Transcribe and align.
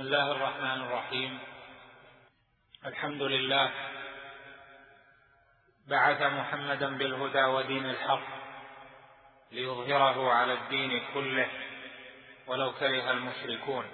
بسم 0.00 0.08
الله 0.08 0.32
الرحمن 0.32 0.80
الرحيم. 0.82 1.38
الحمد 2.86 3.22
لله. 3.22 3.70
بعث 5.88 6.22
محمدا 6.22 6.98
بالهدى 6.98 7.44
ودين 7.44 7.90
الحق 7.90 8.26
ليظهره 9.52 10.32
على 10.32 10.52
الدين 10.52 11.02
كله 11.14 11.48
ولو 12.46 12.72
كره 12.72 13.10
المشركون. 13.10 13.84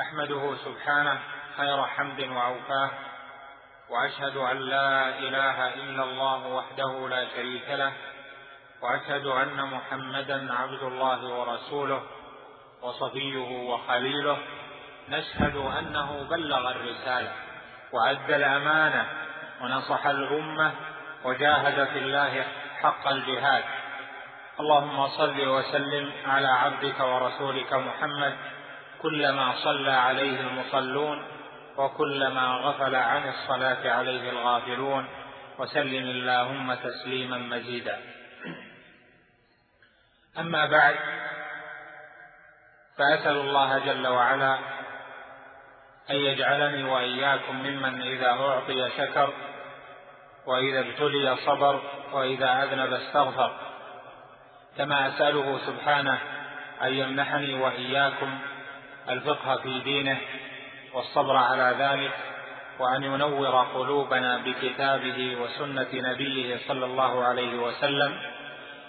أحمده 0.00 0.56
سبحانه 0.64 1.18
خير 1.56 1.86
حمد 1.86 2.20
وأوفاه 2.20 2.90
وأشهد 3.90 4.36
أن 4.36 4.58
لا 4.58 5.18
إله 5.18 5.74
إلا 5.74 6.02
الله 6.04 6.46
وحده 6.46 7.08
لا 7.08 7.28
شريك 7.34 7.68
له 7.68 7.92
وأشهد 8.82 9.26
أن 9.26 9.58
محمدا 9.74 10.54
عبد 10.54 10.82
الله 10.82 11.20
ورسوله 11.24 12.13
وصفيه 12.84 13.38
وخليله 13.70 14.38
نشهد 15.08 15.56
أنه 15.56 16.26
بلغ 16.30 16.70
الرسالة 16.70 17.32
وأدى 17.92 18.36
الأمانة 18.36 19.06
ونصح 19.62 20.06
الأمة 20.06 20.72
وجاهد 21.24 21.84
في 21.84 21.98
الله 21.98 22.44
حق 22.82 23.08
الجهاد. 23.08 23.64
اللهم 24.60 25.08
صل 25.08 25.48
وسلم 25.48 26.12
على 26.26 26.48
عبدك 26.48 27.00
ورسولك 27.00 27.72
محمد 27.72 28.34
كلما 29.02 29.54
صلى 29.64 29.92
عليه 29.92 30.40
المصلون 30.40 31.24
وكلما 31.76 32.46
غفل 32.46 32.94
عن 32.94 33.28
الصلاة 33.28 33.92
عليه 33.92 34.30
الغافلون 34.30 35.08
وسلم 35.58 36.04
اللهم 36.04 36.74
تسليما 36.74 37.38
مزيدا. 37.38 37.98
أما 40.38 40.66
بعد 40.66 40.96
فأسأل 42.98 43.36
الله 43.36 43.78
جل 43.78 44.06
وعلا 44.06 44.58
أن 46.10 46.16
يجعلني 46.16 46.84
وإياكم 46.84 47.56
ممن 47.56 48.02
إذا 48.02 48.30
أعطي 48.30 48.90
شكر 48.90 49.32
وإذا 50.46 50.80
ابتلي 50.80 51.36
صبر 51.36 51.80
وإذا 52.12 52.62
أذنب 52.62 52.92
استغفر. 52.92 53.52
كما 54.78 55.08
أسأله 55.08 55.58
سبحانه 55.66 56.18
أن 56.82 56.94
يمنحني 56.94 57.54
وإياكم 57.54 58.38
الفقه 59.08 59.56
في 59.56 59.80
دينه 59.80 60.18
والصبر 60.94 61.36
على 61.36 61.74
ذلك 61.78 62.12
وأن 62.78 63.04
ينور 63.04 63.64
قلوبنا 63.74 64.38
بكتابه 64.38 65.36
وسنة 65.40 65.88
نبيه 65.92 66.58
صلى 66.68 66.84
الله 66.84 67.24
عليه 67.24 67.54
وسلم 67.58 68.18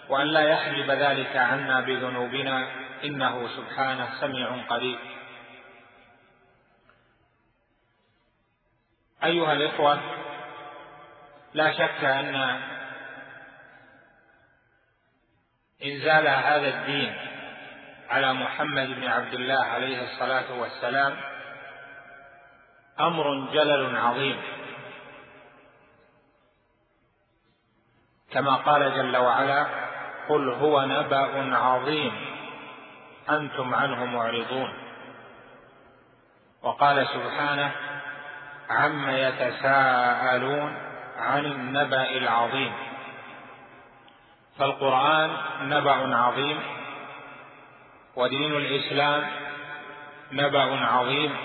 وأن 0.10 0.28
لا 0.28 0.42
يحجب 0.50 0.92
ذلك 0.92 1.36
عنا 1.38 1.82
بذنوبنا 1.82 2.68
إنه 3.04 3.48
سبحانه 3.48 4.22
سميع 4.22 4.66
قريب. 4.70 5.00
أيها 9.24 9.54
الإخوة 9.54 10.00
لا 11.54 11.72
شك 11.72 12.04
أن 12.04 12.36
إنزال 15.84 16.28
هذا 16.28 16.68
الدين 16.68 17.16
على 18.10 18.34
محمد 18.34 18.88
بن 18.88 19.08
عبد 19.08 19.34
الله 19.34 19.66
عليه 19.66 20.04
الصلاة 20.04 20.60
والسلام 20.60 21.18
أمر 23.00 23.52
جلل 23.54 23.98
عظيم. 23.98 24.42
كما 28.32 28.56
قال 28.56 28.94
جل 28.94 29.18
وعلا 29.18 29.68
قل 30.30 30.50
هو 30.50 30.86
نبأ 30.86 31.56
عظيم. 31.56 32.35
أنتم 33.30 33.76
عنه 33.76 34.06
معرضون. 34.06 34.74
وقال 36.64 37.08
سبحانه 37.08 37.72
عم 38.70 39.10
يتساءلون 39.10 40.78
عن 41.18 41.46
النبأ 41.46 42.10
العظيم. 42.10 42.74
فالقرآن 44.60 45.32
نبأ 45.62 46.18
عظيم 46.18 46.60
ودين 48.16 48.56
الإسلام 48.56 49.28
نبأ 50.32 50.86
عظيم. 50.86 51.36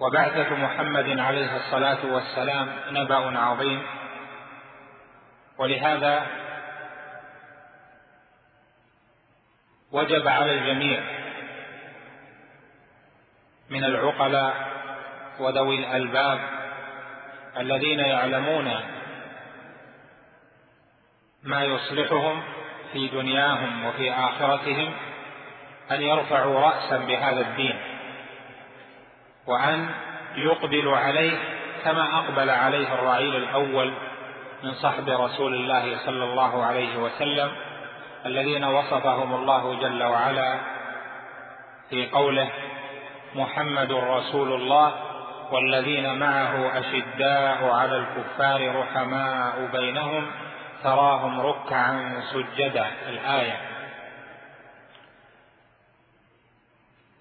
وبعثة 0.00 0.54
محمد 0.54 1.18
عليه 1.18 1.56
الصلاة 1.56 2.06
والسلام 2.06 2.68
نبأ 2.90 3.38
عظيم. 3.38 3.82
ولهذا 5.58 6.26
وجب 9.92 10.28
على 10.28 10.52
الجميع 10.52 11.00
من 13.70 13.84
العقلاء 13.84 14.70
وذوي 15.40 15.78
الألباب 15.78 16.40
الذين 17.56 18.00
يعلمون 18.00 18.74
ما 21.42 21.64
يصلحهم 21.64 22.42
في 22.92 23.08
دنياهم 23.08 23.84
وفي 23.86 24.12
آخرتهم 24.12 24.92
أن 25.90 26.02
يرفعوا 26.02 26.60
راسا 26.60 26.98
بهذا 26.98 27.40
الدين 27.40 27.80
وأن 29.46 29.90
يقبلوا 30.36 30.96
عليه 30.96 31.38
كما 31.84 32.18
أقبل 32.18 32.50
عليه 32.50 32.94
الرعيل 32.94 33.36
الأول 33.36 33.92
من 34.62 34.74
صحب 34.74 35.08
رسول 35.08 35.54
الله 35.54 35.98
صلى 36.06 36.24
الله 36.24 36.64
عليه 36.64 36.96
وسلم 36.96 37.50
الذين 38.26 38.64
وصفهم 38.64 39.34
الله 39.34 39.80
جل 39.80 40.02
وعلا 40.02 40.58
في 41.90 42.10
قوله 42.10 42.50
محمد 43.34 43.92
رسول 43.92 44.52
الله 44.52 44.94
والذين 45.52 46.18
معه 46.18 46.78
أشداء 46.78 47.64
على 47.64 47.96
الكفار 47.96 48.80
رحماء 48.80 49.68
بينهم 49.72 50.26
تراهم 50.84 51.40
ركعا 51.40 52.22
سجدا. 52.32 52.86
الآية. 53.08 53.60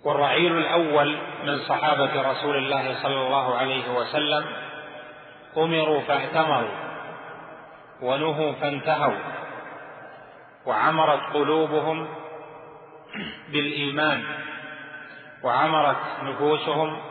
والرعيل 0.04 0.58
الأول 0.58 1.18
من 1.44 1.60
صحابة 1.60 2.32
رسول 2.32 2.58
الله 2.58 3.04
صلى 3.04 3.22
الله 3.22 3.58
عليه 3.58 3.92
وسلم 3.92 4.46
أمروا 5.58 6.02
فاتمروا 6.02 6.76
ونهوا 8.02 8.52
فانتهوا. 8.52 9.39
وعمرت 10.66 11.34
قلوبهم 11.34 12.08
بالإيمان 13.50 14.24
وعمرت 15.44 15.98
نفوسهم 16.24 17.02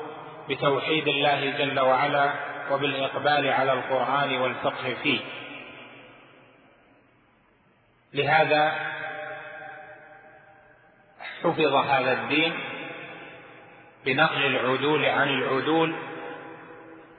بتوحيد 0.48 1.08
الله 1.08 1.50
جل 1.58 1.80
وعلا 1.80 2.32
وبالإقبال 2.70 3.48
على 3.48 3.72
القرآن 3.72 4.36
والفقه 4.40 4.94
فيه. 5.02 5.20
لهذا 8.14 8.72
حفظ 11.42 11.74
هذا 11.74 12.12
الدين 12.12 12.52
بنقل 14.04 14.46
العدول 14.46 15.04
عن 15.04 15.28
العدول 15.28 15.94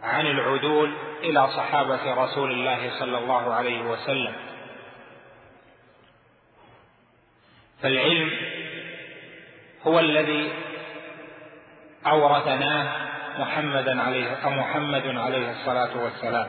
عن 0.04 0.28
العدول 0.28 0.94
إلى 1.24 1.48
صحابة 1.48 2.14
رسول 2.14 2.52
الله 2.52 3.00
صلى 3.00 3.18
الله 3.18 3.54
عليه 3.54 3.82
وسلم. 3.82 4.34
فالعلم 7.82 8.32
هو 9.88 10.00
الذي 10.00 10.52
أورثناه 12.08 12.88
محمدا 13.40 14.02
عليه 14.02 14.28
محمد 14.46 15.18
عليه 15.18 15.52
الصلاة 15.52 16.04
والسلام. 16.04 16.48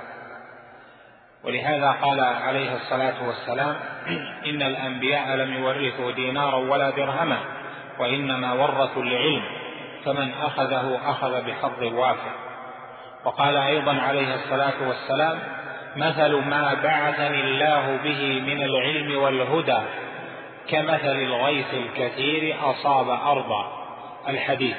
ولهذا 1.45 1.91
قال 1.91 2.21
عليه 2.21 2.75
الصلاة 2.77 3.27
والسلام 3.27 3.77
إن 4.47 4.63
الأنبياء 4.63 5.37
لم 5.37 5.55
يورثوا 5.55 6.11
دينارا 6.11 6.57
ولا 6.57 6.91
درهما 6.91 7.39
وإنما 7.99 8.53
ورثوا 8.53 9.03
العلم 9.03 9.43
فمن 10.05 10.33
أخذه 10.43 11.01
أخذ 11.05 11.43
بحظ 11.47 11.83
وافر. 11.83 12.33
وقال 13.25 13.57
أيضا 13.57 14.01
عليه 14.01 14.35
الصلاة 14.35 14.89
والسلام 14.89 15.39
مثل 15.97 16.33
ما 16.35 16.75
بعثني 16.75 17.41
الله 17.41 17.97
به 18.05 18.43
من 18.47 18.63
العلم 18.63 19.23
والهدى 19.23 19.79
كمثل 20.71 21.17
الغيث 21.17 21.75
الكثير 21.75 22.71
أصاب 22.71 23.09
أرضا 23.09 23.87
الحديث 24.29 24.77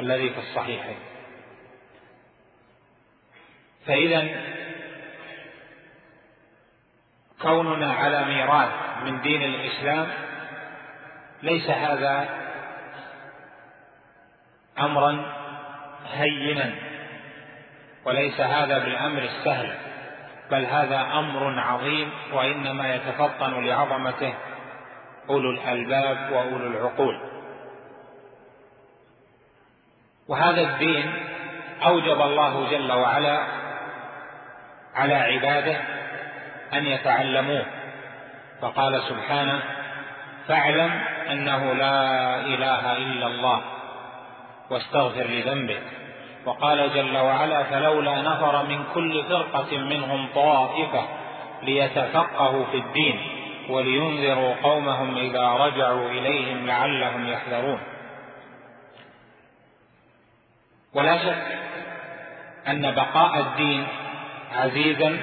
الذي 0.00 0.30
في 0.30 0.38
الصحيحين. 0.38 0.98
فإذا 3.86 4.28
كوننا 7.42 7.92
على 7.92 8.24
ميراث 8.24 8.70
من 9.04 9.20
دين 9.20 9.42
الإسلام 9.42 10.08
ليس 11.42 11.70
هذا 11.70 12.28
أمرا 14.78 15.34
هينا 16.12 16.74
وليس 18.04 18.40
هذا 18.40 18.78
بالأمر 18.78 19.22
السهل 19.22 19.74
بل 20.50 20.64
هذا 20.64 21.00
أمر 21.00 21.60
عظيم 21.60 22.10
وإنما 22.32 22.94
يتفطن 22.94 23.64
لعظمته 23.66 24.34
أولو 25.28 25.50
الألباب 25.50 26.32
وأولو 26.32 26.66
العقول. 26.66 27.20
وهذا 30.28 30.60
الدين 30.60 31.12
أوجب 31.86 32.20
الله 32.22 32.70
جل 32.70 32.92
وعلا 32.92 33.38
على 34.94 35.14
عباده 35.14 35.80
أن 36.72 36.86
يتعلموه. 36.86 37.66
فقال 38.60 39.02
سبحانه 39.02 39.62
فاعلم 40.48 40.90
أنه 41.30 41.72
لا 41.72 42.40
إله 42.40 42.96
إلا 42.96 43.26
الله 43.26 43.60
واستغفر 44.70 45.22
لذنبك 45.22 45.82
وقال 46.44 46.94
جل 46.94 47.16
وعلا 47.16 47.62
فلولا 47.62 48.22
نفر 48.22 48.66
من 48.66 48.84
كل 48.94 49.24
فرقة 49.24 49.78
منهم 49.78 50.28
طائفة 50.34 51.02
ليتفقهوا 51.62 52.64
في 52.64 52.76
الدين. 52.76 53.39
ولينذروا 53.70 54.54
قومهم 54.62 55.16
إذا 55.16 55.48
رجعوا 55.48 56.10
إليهم 56.10 56.66
لعلهم 56.66 57.28
يحذرون. 57.28 57.80
ولا 60.94 61.18
شك 61.18 61.46
أن 62.68 62.94
بقاء 62.94 63.40
الدين 63.40 63.86
عزيزا 64.52 65.18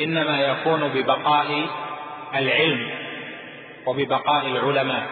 إنما 0.00 0.40
يكون 0.40 0.88
ببقاء 0.88 1.66
العلم 2.34 2.90
وببقاء 3.86 4.46
العلماء. 4.46 5.06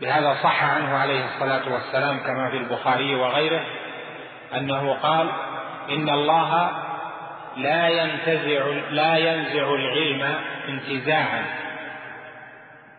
بهذا 0.00 0.36
صح 0.42 0.64
عنه 0.64 0.96
عليه 0.96 1.24
الصلاة 1.24 1.72
والسلام 1.72 2.18
كما 2.18 2.50
في 2.50 2.56
البخاري 2.56 3.14
وغيره 3.14 3.64
أنه 4.54 4.94
قال 4.94 5.30
إن 5.90 6.08
الله 6.08 6.70
لا 7.56 7.88
ينتزع 7.88 8.66
لا 8.90 9.16
ينزع 9.16 9.74
العلم 9.74 10.34
انتزاعا. 10.68 11.44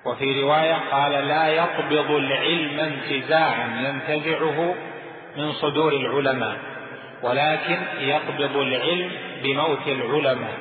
وفي 0.06 0.42
رواية 0.42 0.74
قال 0.92 1.12
لا 1.12 1.48
يقبض 1.48 2.12
العلم 2.12 2.80
انتزاعا 2.80 3.68
ينتزعه 3.82 4.76
من 5.38 5.52
صدور 5.52 5.94
العلماء 5.94 6.58
ولكن 7.24 7.78
يقبض 8.00 8.56
العلم 8.56 9.12
بموت 9.44 9.88
العلماء 9.88 10.54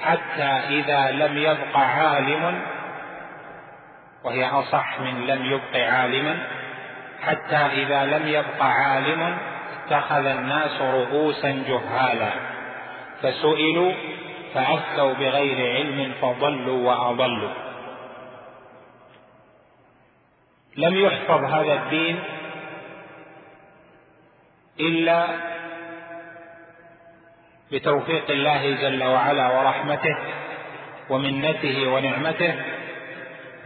حتى 0.00 0.42
إذا 0.68 1.10
لم 1.10 1.38
يبق 1.38 1.76
عالم 1.76 2.62
وهي 4.24 4.46
أصح 4.46 5.00
من 5.00 5.26
لم 5.26 5.44
يبق 5.44 5.76
عالما 5.76 6.38
حتى 7.22 7.56
إذا 7.56 8.04
لم 8.04 8.28
يبق 8.28 8.62
عالم 8.62 9.36
اتخذ 9.86 10.26
الناس 10.26 10.80
رؤوسا 10.80 11.64
جهالا. 11.68 12.32
فسئلوا 13.22 13.92
فأفتوا 14.54 15.12
بغير 15.12 15.76
علم 15.76 16.12
فضلوا 16.22 16.88
وأضلوا. 16.88 17.50
لم 20.76 20.96
يحفظ 20.96 21.44
هذا 21.44 21.74
الدين 21.74 22.18
إلا 24.80 25.26
بتوفيق 27.72 28.30
الله 28.30 28.74
جل 28.82 29.02
وعلا 29.04 29.58
ورحمته 29.58 30.16
ومنته 31.10 31.88
ونعمته 31.88 32.54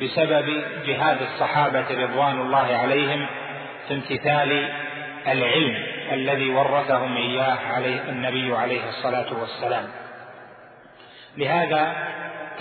بسبب 0.03 0.65
جهاد 0.87 1.23
الصحابة 1.23 2.05
رضوان 2.05 2.41
الله 2.41 2.77
عليهم 2.77 3.27
في 3.89 3.95
امتثال 3.95 4.73
العلم. 5.27 5.94
الذي 6.13 6.51
ورثهم 6.51 7.17
إياه 7.17 7.59
عليه 7.75 8.01
النبي 8.09 8.57
عليه 8.57 8.89
الصلاة 8.89 9.27
والسلام. 9.41 9.85
لهذا 11.37 11.93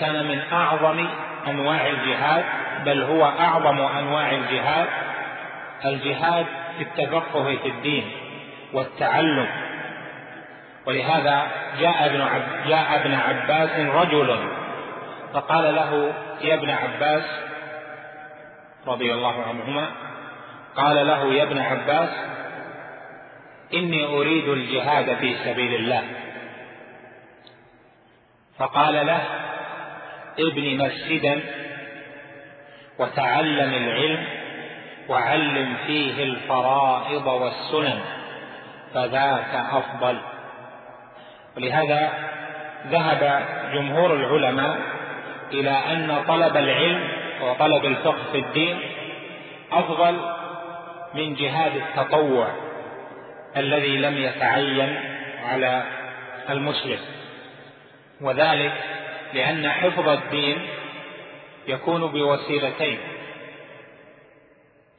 كان 0.00 0.28
من 0.28 0.40
أعظم 0.52 1.08
أنواع 1.48 1.86
الجهاد 1.86 2.44
بل 2.84 3.02
هو 3.02 3.24
أعظم 3.24 3.80
أنواع 3.80 4.30
الجهاد 4.30 4.86
الجهاد 5.84 6.46
في 6.78 6.82
التفقه 6.84 7.56
في 7.56 7.68
الدين 7.68 8.10
والتعلم. 8.72 9.46
ولهذا 10.86 11.46
جاء 11.80 12.06
ابن 12.06 12.20
عب 12.20 12.42
جاء 12.68 13.00
ابن 13.00 13.14
عباس 13.14 13.70
رجل 13.78 14.38
فقال 15.34 15.74
له 15.74 16.12
يا 16.40 16.54
ابن 16.54 16.70
عباس 16.70 17.24
رضي 18.86 19.14
الله 19.14 19.42
عنهما 19.42 19.86
قال 20.76 21.06
له 21.06 21.34
يا 21.34 21.42
ابن 21.42 21.58
عباس 21.58 22.08
إني 23.74 24.04
أريد 24.04 24.48
الجهاد 24.48 25.16
في 25.16 25.34
سبيل 25.44 25.74
الله. 25.74 26.02
فقال 28.58 29.06
له 29.06 29.22
ابن 30.38 30.76
مسجدا 30.76 31.40
وتعلم 32.98 33.74
العلم 33.74 34.24
وعلم 35.08 35.76
فيه 35.86 36.22
الفرائض 36.24 37.26
والسنن 37.26 38.00
فذاك 38.94 39.54
أفضل. 39.72 40.18
ولهذا 41.56 42.12
ذهب 42.86 43.42
جمهور 43.74 44.14
العلماء 44.14 44.78
إلى 45.52 45.70
أن 45.70 46.24
طلب 46.28 46.56
العلم 46.56 47.08
وطلب 47.42 47.84
الفقه 47.84 48.22
في 48.32 48.38
الدين 48.38 48.78
أفضل 49.72 50.20
من 51.14 51.34
جهاد 51.34 51.76
التطوع. 51.76 52.63
الذي 53.56 53.96
لم 53.96 54.18
يتعين 54.18 55.00
على 55.44 55.82
المسلم. 56.50 56.98
وذلك 58.20 58.72
لأن 59.34 59.70
حفظ 59.70 60.08
الدين 60.08 60.66
يكون 61.68 62.06
بوسيلتين. 62.06 62.98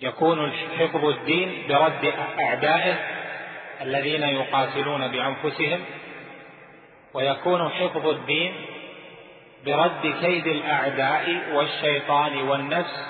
يكون 0.02 0.52
حفظ 0.80 1.06
الدين 1.06 1.64
برد 1.69 2.14
أعدائه 2.40 2.95
الذين 3.81 4.24
يقاتلون 4.24 5.07
بأنفسهم 5.07 5.80
ويكون 7.14 7.69
حفظ 7.69 8.07
الدين 8.07 8.54
برد 9.66 10.16
كيد 10.21 10.47
الأعداء 10.47 11.42
والشيطان 11.54 12.38
والنفس 12.38 13.06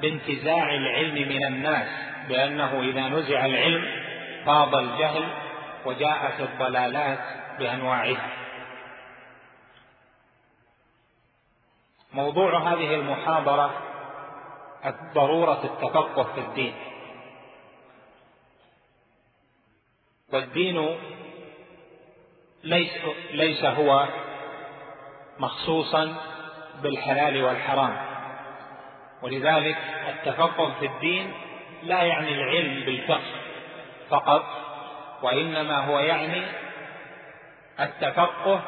بانتزاع 0.00 0.74
العلم 0.74 1.14
من 1.14 1.44
الناس 1.44 1.88
بأنه 2.28 2.80
إذا 2.80 3.08
نزع 3.08 3.46
العلم 3.46 4.01
فاض 4.46 4.74
الجهل 4.74 5.28
وجاءت 5.84 6.40
الضلالات 6.40 7.18
بأنواعها. 7.58 8.30
موضوع 12.12 12.72
هذه 12.72 12.94
المحاضرة 12.94 13.70
ضروره 15.14 15.64
التفقه 15.64 16.22
في 16.22 16.40
الدين. 16.40 16.74
والدين 20.32 20.98
ليس, 22.64 22.92
ليس 23.30 23.64
هو 23.64 24.08
مخصوصا 25.38 26.16
بالحلال 26.82 27.44
والحرام. 27.44 27.96
ولذلك 29.22 29.78
التفقه 30.08 30.74
في 30.80 30.86
الدين 30.86 31.32
لا 31.82 32.02
يعني 32.02 32.34
العلم 32.34 32.84
بالفقه. 32.84 33.51
فقط 34.12 34.44
وإنما 35.22 35.76
هو 35.78 35.98
يعني 35.98 36.42
التفقه 37.80 38.62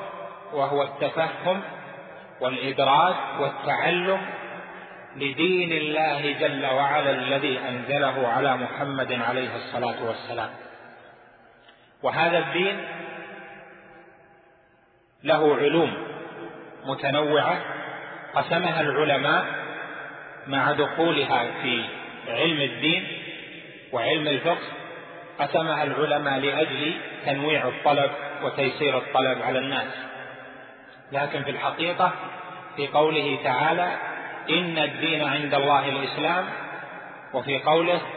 وهو 0.52 0.82
التفهم 0.82 1.62
والإدراك 2.40 3.16
والتعلم 3.40 4.20
لدين 5.16 5.72
الله 5.72 6.32
جل 6.32 6.66
وعلا 6.66 7.10
الذي 7.10 7.58
أنزله 7.58 8.28
على 8.28 8.56
محمد 8.56 9.12
عليه 9.12 9.56
الصلاة 9.56 10.04
والسلام. 10.04 10.50
وهذا 12.02 12.38
الدين 12.38 12.84
له 15.24 15.56
علوم 15.56 15.94
متنوعة 16.84 17.62
قسمها 18.34 18.80
العلماء 18.80 19.44
مع 20.46 20.72
دخولها 20.72 21.44
في 21.62 21.84
علم 22.28 22.60
الدين 22.60 23.06
وعلم 23.92 24.28
الفقه 24.28 24.83
قسمها 25.38 25.84
العلماء 25.84 26.38
لأجل 26.38 26.94
تنويع 27.26 27.68
الطلب 27.68 28.10
وتيسير 28.42 28.98
الطلب 28.98 29.42
على 29.42 29.58
الناس. 29.58 29.92
لكن 31.12 31.42
في 31.42 31.50
الحقيقة 31.50 32.12
في 32.76 32.86
قوله 32.88 33.38
تعالى 33.44 33.96
إن 34.50 34.78
الدين 34.78 35.24
عند 35.24 35.54
الله 35.54 35.88
الإسلام. 35.88 36.44
وفي 37.34 37.58
قوله 37.58 38.00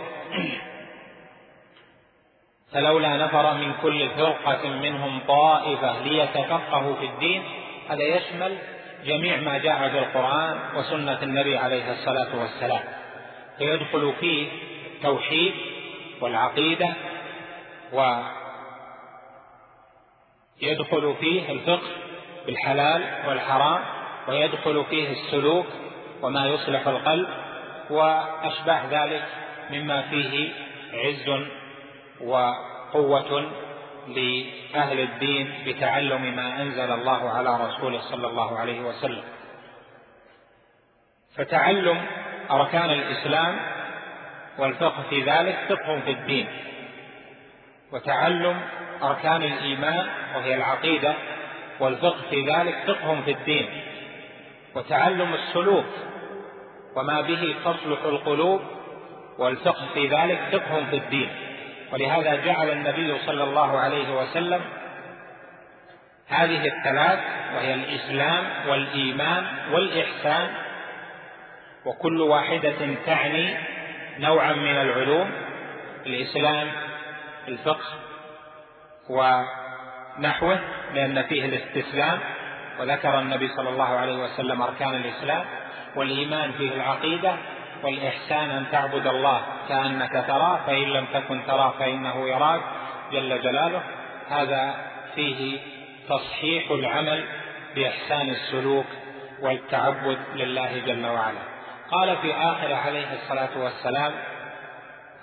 فلولا 2.73 3.17
نفر 3.17 3.53
من 3.53 3.73
كل 3.81 4.09
فرقة 4.09 4.69
منهم 4.69 5.19
طائفة 5.27 6.01
ليتفقهوا 6.01 6.95
في 6.95 7.05
الدين 7.05 7.43
هذا 7.89 8.03
يشمل 8.03 8.57
جميع 9.05 9.37
ما 9.37 9.57
جاء 9.57 9.89
في 9.89 9.99
القرآن 9.99 10.59
وسنة 10.75 11.23
النبي 11.23 11.57
عليه 11.57 11.91
الصلاة 11.91 12.27
والسلام. 12.39 12.83
فيدخل 13.57 14.13
فيه 14.19 14.47
التوحيد 14.95 15.53
والعقيدة 16.21 16.93
ويدخل 20.61 21.15
فيه 21.19 21.51
الفقه 21.51 21.87
بالحلال 22.45 23.27
والحرام 23.27 23.83
ويدخل 24.27 24.85
فيه 24.89 25.11
السلوك 25.11 25.65
وما 26.21 26.45
يصلح 26.45 26.87
القلب 26.87 27.27
وأشباه 27.89 28.81
ذلك 28.89 29.25
مما 29.71 30.01
فيه 30.01 30.53
عز 30.93 31.29
وقوة 32.21 33.51
لأهل 34.07 34.99
الدين 34.99 35.63
بتعلم 35.65 36.35
ما 36.35 36.61
أنزل 36.61 36.91
الله 36.91 37.29
على 37.29 37.65
رسوله 37.67 37.99
صلى 37.99 38.27
الله 38.27 38.59
عليه 38.59 38.81
وسلم. 38.81 39.23
فتعلم 41.37 42.05
أركان 42.51 42.89
الإسلام 42.89 43.76
والفقه 44.57 45.03
في 45.09 45.21
ذلك 45.21 45.57
فقه 45.69 45.99
في 45.99 46.11
الدين 46.11 46.47
وتعلم 47.91 48.61
أركان 49.03 49.43
الإيمان 49.43 50.07
وهي 50.35 50.55
العقيدة 50.55 51.13
والفقه 51.79 52.21
في 52.29 52.41
ذلك 52.41 52.75
فقه 52.87 53.21
في 53.25 53.31
الدين 53.31 53.69
وتعلم 54.75 55.33
السلوك 55.33 55.85
وما 56.95 57.21
به 57.21 57.55
تصلح 57.65 58.03
القلوب 58.05 58.61
والفقه 59.37 59.85
في 59.93 60.07
ذلك 60.07 60.39
فقه 60.51 60.85
في 60.89 60.95
الدين 60.95 61.29
ولهذا 61.93 62.35
جعل 62.35 62.69
النبي 62.69 63.17
صلى 63.25 63.43
الله 63.43 63.79
عليه 63.79 64.21
وسلم 64.21 64.61
هذه 66.27 66.67
الثلاث 66.67 67.19
وهي 67.55 67.73
الإسلام 67.73 68.43
والإيمان 68.69 69.45
والإحسان 69.71 70.49
وكل 71.85 72.21
واحدة 72.21 72.95
تعني 73.05 73.57
نوعا 74.19 74.53
من 74.53 74.75
العلوم 74.75 75.31
الإسلام 76.05 76.67
الفقه 77.47 77.85
ونحوه 79.09 80.59
لأن 80.93 81.23
فيه 81.23 81.45
الاستسلام 81.45 82.19
وذكر 82.79 83.19
النبي 83.19 83.47
صلى 83.47 83.69
الله 83.69 83.97
عليه 83.97 84.23
وسلم 84.23 84.61
أركان 84.61 84.95
الإسلام 84.95 85.45
والإيمان 85.95 86.51
فيه 86.51 86.71
العقيدة 86.71 87.35
والإحسان 87.83 88.49
أن 88.49 88.65
تعبد 88.71 89.07
الله 89.07 89.41
كأنك 89.69 90.23
تراه 90.27 90.59
فإن 90.67 90.83
لم 90.83 91.05
تكن 91.13 91.45
تراه 91.47 91.73
فإنه 91.79 92.29
يراك 92.29 92.61
جل 93.11 93.41
جلاله. 93.41 93.81
هذا 94.29 94.75
فيه 95.15 95.59
تصحيح 96.09 96.71
العمل 96.71 97.25
بإحسان 97.75 98.29
السلوك 98.29 98.85
والتعبد 99.41 100.17
لله 100.35 100.79
جل 100.85 101.05
وعلا. 101.05 101.56
قال 101.91 102.17
في 102.17 102.33
آخر 102.33 102.73
عليه 102.73 103.13
الصلاة 103.13 103.49
والسلام 103.57 104.11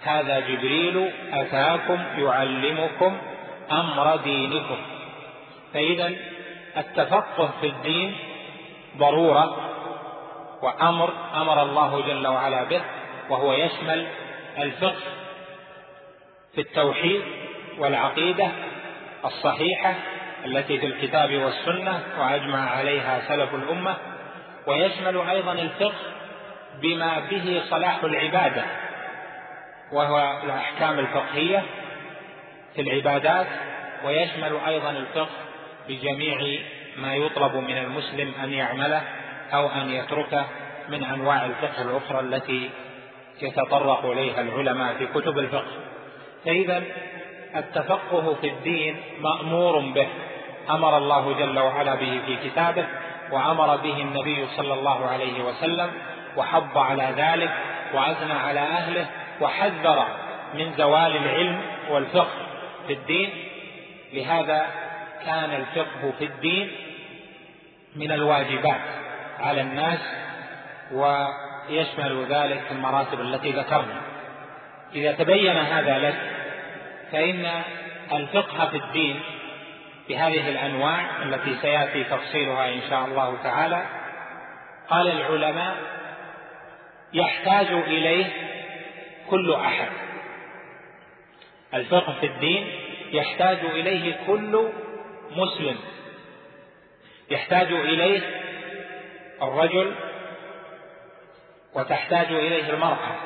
هذا 0.02 0.40
جبريل 0.40 1.11
أتاكم 1.33 2.02
يعلمكم 2.18 3.18
أمر 3.73 4.16
دينكم. 4.16 4.76
فإذا 5.75 6.12
التفقه 6.76 7.50
في 7.61 7.66
الدين 7.66 8.16
ضرورة 8.97 9.56
وأمر 10.62 11.12
أمر 11.35 11.62
الله 11.62 12.00
جل 12.00 12.26
وعلا 12.26 12.64
به 12.64 12.83
وهو 13.30 13.52
يشمل 13.52 14.06
الفقه 14.59 15.02
في 16.54 16.61
التوحيد 16.61 17.23
والعقيدة 17.78 18.49
الصحيحة 19.25 19.94
التي 20.44 20.78
في 20.78 20.87
الكتاب 20.87 21.35
والسنة 21.35 22.00
وأجمع 22.18 22.71
عليها 22.71 23.21
سلف 23.28 23.54
الأمة 23.54 23.97
ويشمل 24.66 25.21
أيضا 25.30 25.52
الفقه 25.52 25.94
بما 26.83 27.21
به 27.31 27.62
صلاح 27.71 28.04
العبادة 28.04 28.64
وهو 29.93 30.40
الأحكام 30.45 30.99
الفقهية 30.99 31.62
في 32.75 32.81
العبادات 32.81 33.47
ويشمل 34.04 34.59
أيضا 34.66 34.90
الفقه 34.90 35.28
بجميع 35.88 36.61
ما 36.97 37.14
يطلب 37.14 37.57
من 37.57 37.78
المسلم 37.78 38.33
أن 38.43 38.52
يعمله 38.52 39.02
أو 39.52 39.69
أن 39.69 39.90
يتركه 39.90 40.45
من 40.88 41.04
أنواع 41.04 41.47
الفقه 41.47 41.83
الأخرى 41.83 42.21
التي 42.21 42.71
يتطرق 43.43 44.04
إليها 44.04 44.40
العلماء 44.40 44.95
في 44.95 45.07
كتب 45.07 45.38
الفقه. 45.38 45.73
فإذا 46.45 46.83
التفقه 47.57 48.35
في 48.35 48.49
الدين 48.49 48.97
مأمور 49.21 49.78
به 49.78 50.09
أمر 50.71 50.97
الله 50.97 51.33
جل 51.33 51.59
وعلا 51.59 51.95
به 51.95 52.21
في 52.26 52.49
كتابه 52.49 52.87
وأمر 53.33 53.76
به 53.76 53.97
النبي 54.00 54.47
صلى 54.57 54.75
الله 54.75 55.07
عليه 55.07 55.45
وسلم 55.45 55.90
وحض 56.37 56.79
على 56.79 57.14
ذلك 57.17 57.50
وأثنى 57.95 58.33
على 58.33 58.61
أهله 58.61 59.07
وحذر 59.41 60.07
من 60.55 60.73
زوال 60.76 61.17
العلم 61.17 61.61
والفقه 61.91 62.47
في 62.87 62.93
الدين. 62.93 63.31
لهذا 64.12 64.67
كان 65.26 65.50
الفقه 65.50 66.12
في 66.19 66.25
الدين 66.25 66.73
من 67.97 68.12
الواجبات 68.12 68.81
على 69.41 69.61
الناس 69.61 69.99
ويشمل 70.93 72.26
ذلك 72.29 72.62
المراتب 72.71 73.21
التي 73.21 73.50
ذكرنا. 73.50 74.00
إذا 74.95 75.12
تبين 75.12 75.57
هذا 75.57 75.99
لك 75.99 76.14
فإن 77.12 77.62
الفقه 78.12 78.67
في 78.67 78.76
الدين 78.76 79.21
بهذه 80.09 80.49
الأنواع 80.49 81.23
التي 81.23 81.57
سيأتي 81.62 82.05
تفصيلها 82.05 82.69
إن 82.69 82.81
شاء 82.91 83.05
الله 83.05 83.37
تعالى 83.43 83.83
قال 84.88 85.09
العلماء 85.09 85.76
يحتاج 87.14 87.66
إليه 87.66 88.26
كل 89.30 89.54
أحد. 89.54 89.88
الفقه 91.75 92.12
في 92.21 92.26
الدين 92.26 92.66
يحتاج 93.12 93.59
إليه 93.59 94.16
كل 94.26 94.68
مسلم. 95.30 95.76
يحتاج 97.30 97.73
إليه 97.73 98.21
الرجل 99.42 99.94
وتحتاج 101.75 102.26
إليه 102.26 102.71
المرأة. 102.71 103.16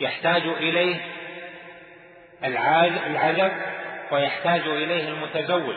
يحتاج 0.00 0.42
إليه 0.42 0.96
العزب 2.44 3.52
ويحتاج 4.10 4.60
إليه 4.60 5.08
المتزوج. 5.08 5.76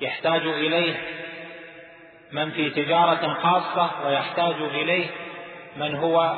يحتاج 0.00 0.46
إليه 0.46 0.94
من 2.32 2.50
في 2.50 2.70
تجارة 2.70 3.34
خاصة 3.34 4.06
ويحتاج 4.06 4.54
إليه 4.54 5.06
من 5.78 5.94
هو 5.94 6.34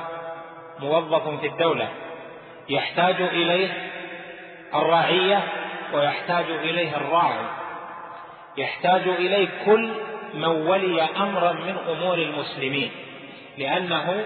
موظف 0.78 1.40
في 1.40 1.46
الدولة. 1.46 1.88
يحتاج 2.68 3.22
إليه 3.22 3.68
الرعية 4.74 5.42
ويحتاج 5.92 6.44
إليه 6.50 6.96
الراعي. 6.96 7.46
يحتاج 8.56 9.08
إليه 9.08 9.48
كل 9.64 9.94
من 10.34 10.44
ولي 10.44 11.02
أمرا 11.02 11.52
من 11.52 11.76
أمور 11.88 12.18
المسلمين 12.18 12.90
لأنه 13.58 14.24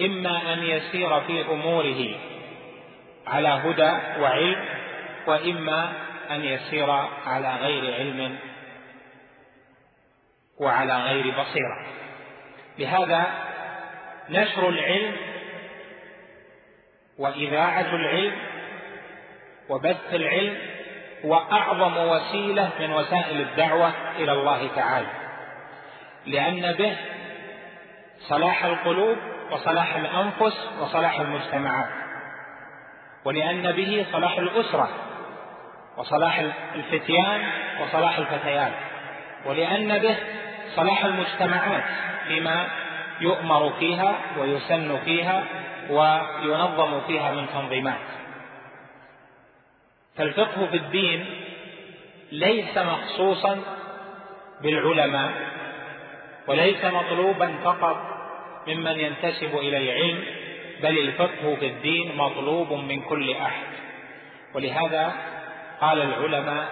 إما 0.00 0.52
أن 0.52 0.62
يسير 0.62 1.20
في 1.20 1.44
أموره 1.50 2.14
على 3.26 3.48
هدى 3.48 4.20
وعلم 4.22 4.64
وإما 5.26 5.92
أن 6.30 6.44
يسير 6.44 6.90
على 7.26 7.56
غير 7.56 7.94
علم 7.94 8.38
وعلى 10.60 10.96
غير 10.96 11.30
بصيرة. 11.30 11.86
لهذا 12.78 13.45
نشر 14.30 14.68
العلم 14.68 15.16
وإذاعة 17.18 17.94
العلم 17.94 18.32
وبث 19.68 20.14
العلم 20.14 20.58
هو 21.24 21.34
أعظم 21.34 21.96
وسيلة 21.96 22.70
من 22.80 22.92
وسائل 22.92 23.40
الدعوة 23.40 23.92
إلى 24.16 24.32
الله 24.32 24.68
تعالى. 24.76 25.06
لأن 26.26 26.72
به 26.72 26.96
صلاح 28.20 28.64
القلوب 28.64 29.16
وصلاح 29.50 29.96
الأنفس 29.96 30.68
وصلاح 30.80 31.20
المجتمعات. 31.20 31.88
ولأن 33.24 33.72
به 33.72 34.06
صلاح 34.12 34.38
الأسرة 34.38 34.88
وصلاح 35.96 36.38
الفتيان 36.74 37.44
وصلاح 37.80 38.18
الفتيات. 38.18 38.72
ولأن 39.44 39.98
به 39.98 40.16
صلاح 40.76 41.04
المجتمعات 41.04 41.84
فيما 42.28 42.66
يؤمر 43.20 43.72
فيها 43.78 44.14
ويسن 44.38 44.98
فيها 45.04 45.44
وينظم 45.90 47.00
فيها 47.00 47.32
من 47.32 47.46
تنظيمات. 47.54 48.06
فالفقه 50.16 50.66
في 50.66 50.76
الدين 50.76 51.26
ليس 52.32 52.78
مخصوصا 52.78 53.60
بالعلماء 54.62 55.32
وليس 56.46 56.84
مطلوبا 56.84 57.54
فقط 57.64 57.96
ممن 58.68 59.00
ينتسب 59.00 59.58
إلى 59.58 59.78
العلم 59.78 60.24
بل 60.82 60.98
الفقه 60.98 61.56
في 61.60 61.66
الدين 61.66 62.16
مطلوب 62.16 62.72
من 62.72 63.00
كل 63.00 63.30
أحد. 63.32 63.66
ولهذا 64.54 65.12
قال 65.80 66.02
العلماء 66.02 66.68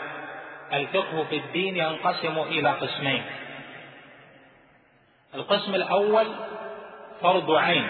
الفقه 0.72 1.24
في 1.30 1.36
الدين 1.36 1.76
ينقسم 1.76 2.38
إلى 2.38 2.70
قسمين 2.70 3.22
القسم 5.34 5.74
الأول 5.74 6.26
فرض 7.22 7.50
عين. 7.50 7.88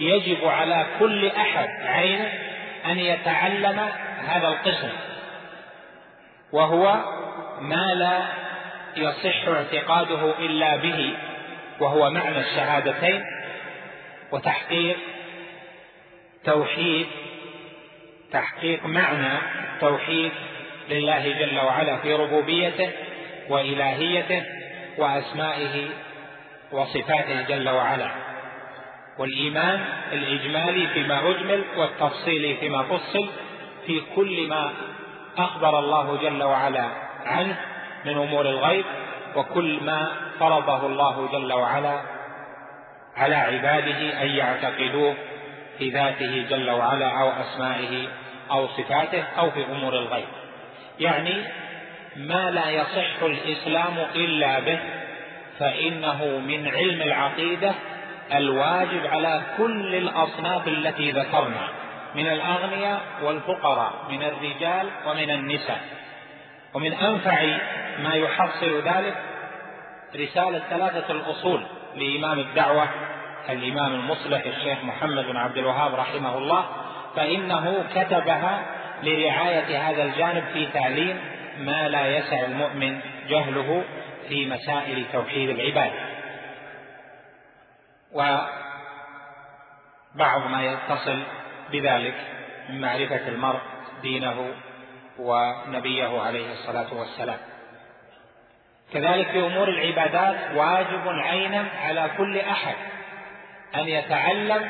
يجب 0.00 0.44
على 0.44 0.86
كل 0.98 1.26
أحد 1.26 1.68
عين 1.82 2.28
أن 2.86 2.98
يتعلم 2.98 3.88
هذا 4.26 4.48
القسم 4.48 4.88
وهو 6.52 7.00
ما 7.60 7.94
لا 7.94 8.22
يصح 8.96 9.48
اعتقاده 9.48 10.38
إلا 10.38 10.76
به 10.76 11.14
وهو 11.80 12.10
معنى 12.10 12.40
الشهادتين 12.40 13.24
وتحقيق 14.32 14.96
توحيد 16.44 17.06
تحقيق 18.32 18.86
معنى 18.86 19.38
التوحيد 19.74 20.32
لله 20.90 21.28
جل 21.38 21.58
وعلا 21.58 21.96
في 21.96 22.14
ربوبيته 22.14 22.90
وإلهيته 23.48 24.42
وأسمائه 24.98 25.88
وصفاته 26.72 27.42
جل 27.42 27.68
وعلا. 27.68 28.10
والإيمان 29.18 29.84
الإجمالي 30.12 30.86
فيما 30.86 31.30
أجمل 31.30 31.64
والتفصيلي 31.76 32.56
فيما 32.56 32.82
فصل 32.82 33.28
في 33.86 34.02
كل 34.16 34.48
ما 34.48 34.72
أخبر 35.38 35.78
الله 35.78 36.16
جل 36.22 36.42
وعلا 36.42 36.88
عنه 37.26 37.56
من 38.04 38.18
أمور 38.18 38.46
الغيب 38.48 38.84
وكل 39.36 39.80
ما 39.82 40.08
فرضه 40.40 40.86
الله 40.86 41.28
جل 41.32 41.52
وعلا 41.52 42.00
على 43.16 43.34
عباده 43.34 44.22
أن 44.22 44.28
يعتقدوه 44.28 45.14
في 45.78 45.90
ذاته 45.90 46.46
جل 46.50 46.70
وعلا 46.70 47.20
أو 47.20 47.28
أسمائه 47.28 48.08
أو 48.50 48.68
صفاته 48.68 49.22
أو 49.38 49.50
في 49.50 49.64
أمور 49.64 49.92
الغيب. 49.98 50.28
يعني 51.00 51.44
ما 52.16 52.50
لا 52.50 52.70
يصح 52.70 53.22
الإسلام 53.22 53.98
إلا 54.14 54.60
به 54.60 54.78
فإنه 55.58 56.24
من 56.38 56.68
علم 56.68 57.02
العقيدة 57.02 57.74
الواجب 58.34 59.06
على 59.06 59.42
كل 59.58 59.94
الأصناف 59.94 60.68
التي 60.68 61.10
ذكرنا 61.10 61.68
من 62.14 62.26
الأغنياء 62.26 63.00
والفقراء 63.22 63.92
من 64.10 64.22
الرجال 64.22 64.86
ومن 65.06 65.30
النساء. 65.30 65.80
ومن 66.74 66.92
أنفع 66.92 67.58
ما 67.98 68.14
يحصل 68.14 68.82
ذلك 68.82 69.14
رسالة 70.16 70.62
ثلاثة 70.70 71.12
الأصول 71.12 71.62
لإمام 71.96 72.38
الدعوة 72.38 72.88
الإمام 73.48 73.94
المصلح 73.94 74.42
الشيخ 74.46 74.78
محمد 74.84 75.24
بن 75.24 75.36
عبد 75.36 75.58
الوهاب 75.58 75.94
رحمه 75.94 76.38
الله 76.38 76.64
فإنه 77.16 77.84
كتبها 77.94 78.62
لرعاية 79.02 79.90
هذا 79.90 80.04
الجانب 80.04 80.44
في 80.52 80.66
تعليم 80.66 81.20
ما 81.58 81.88
لا 81.88 82.18
يسع 82.18 82.40
المؤمن 82.44 83.00
جهله 83.28 83.84
في 84.28 84.46
مسائل 84.46 85.06
توحيد 85.12 85.50
العباد. 85.50 85.92
وبعض 88.12 88.50
ما 90.50 90.62
يتصل 90.64 91.22
بذلك 91.72 92.14
من 92.68 92.80
معرفة 92.80 93.28
المرء 93.28 93.60
دينه 94.02 94.54
ونبيه 95.18 96.20
عليه 96.20 96.52
الصلاة 96.52 96.94
والسلام. 96.94 97.38
كذلك 98.92 99.30
في 99.30 99.46
أمور 99.46 99.68
العبادات 99.68 100.56
واجب 100.56 101.08
عينا 101.08 101.64
على 101.82 102.10
كل 102.18 102.38
أحد 102.38 102.74
أن 103.74 103.88
يتعلم 103.88 104.68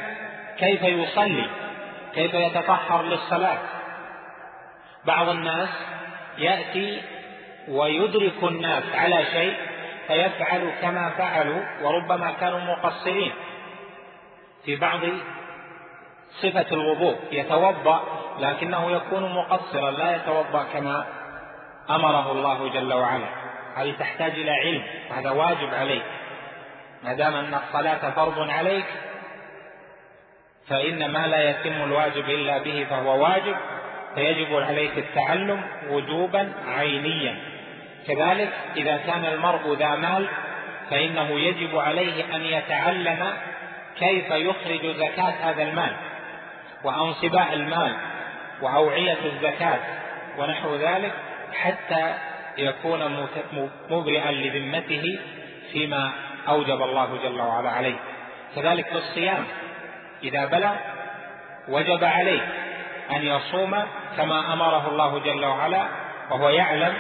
كيف 0.59 0.83
يصلي 0.83 1.50
كيف 2.14 2.35
يتطهر 2.35 3.02
للصلاة. 3.02 3.59
بعض 5.05 5.29
الناس 5.29 5.68
يأتي 6.38 7.03
ويدرك 7.68 8.42
الناس 8.42 8.85
على 8.94 9.24
شيء 9.24 9.55
فيفعل 10.07 10.72
كما 10.83 11.11
فعلوا 11.11 11.62
وربما 11.83 12.31
كانوا 12.40 12.61
مقصرين. 12.61 13.33
في 14.64 14.77
بعض 14.77 15.01
صفة 16.42 16.66
الوضوء 16.72 17.16
يتوضأ 17.33 18.03
لكنه 18.38 18.90
يكون 18.90 19.33
مقصرا 19.33 19.90
لا 19.90 20.16
يتوضأ 20.16 20.64
كما 20.72 21.07
أمره 21.90 22.33
الله 22.33 22.68
جل 22.68 22.92
وعلا. 22.92 23.29
هذه 23.77 23.94
تحتاج 23.98 24.33
إلى 24.33 24.51
علم 24.51 24.83
وهذا 25.11 25.31
واجب 25.31 25.74
عليك. 25.74 26.03
ما 27.05 27.12
دام 27.12 27.35
أن 27.35 27.55
الصلاة 27.55 28.11
فرض 28.11 28.51
عليك 28.51 28.87
فإن 30.68 31.11
ما 31.11 31.27
لا 31.27 31.51
يتم 31.51 31.83
الواجب 31.83 32.31
إلا 32.31 32.59
به 32.59 32.87
فهو 32.90 33.22
واجب. 33.22 33.57
فيجب 34.14 34.55
عليك 34.55 34.99
التعلم 34.99 35.62
وجوبا 35.90 36.53
عينيا. 36.68 37.37
كذلك 38.07 38.53
إذا 38.77 38.97
كان 38.97 39.25
المرء 39.25 39.75
ذا 39.75 39.97
مال 39.97 40.29
فإنه 40.90 41.40
يجب 41.40 41.79
عليه 41.79 42.37
أن 42.37 42.44
يتعلم 42.44 43.33
كيف 43.99 44.31
يخرج 44.31 44.87
زكاة 44.97 45.35
هذا 45.42 45.62
المال 45.62 45.92
وأنصباء 46.85 47.53
المال 47.53 47.97
وأوعية 48.62 49.18
الزكاة 49.25 49.79
ونحو 50.38 50.77
ذلك 50.77 51.12
حتى 51.55 52.14
يكون 52.59 53.29
مبرئا 53.90 54.33
لذمته 54.33 55.18
فيما 55.73 56.12
أوجب 56.49 56.83
الله 56.83 57.18
جل 57.25 57.40
وعلا 57.40 57.71
عليه. 57.71 57.97
كذلك 58.57 58.87
في 58.87 58.99
الصيام 58.99 59.44
إذا 60.23 60.47
بلغ 60.47 60.75
وجب 61.68 62.05
عليه 62.05 62.40
أن 63.11 63.23
يصوم 63.23 63.85
كما 64.16 64.53
أمره 64.53 64.88
الله 64.88 65.18
جل 65.18 65.44
وعلا 65.44 65.87
وهو 66.31 66.49
يعلم 66.49 66.94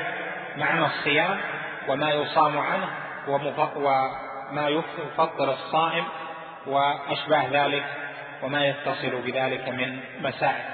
معنى 0.56 0.86
الصيام 0.86 1.40
وما 1.88 2.10
يصام 2.10 2.58
عنه 2.58 2.88
وما 3.28 4.68
يفطر 4.68 5.52
الصائم 5.52 6.04
وأشباه 6.66 7.44
ذلك 7.50 7.84
وما 8.42 8.66
يتصل 8.66 9.22
بذلك 9.26 9.68
من 9.68 10.00
مسائل. 10.20 10.64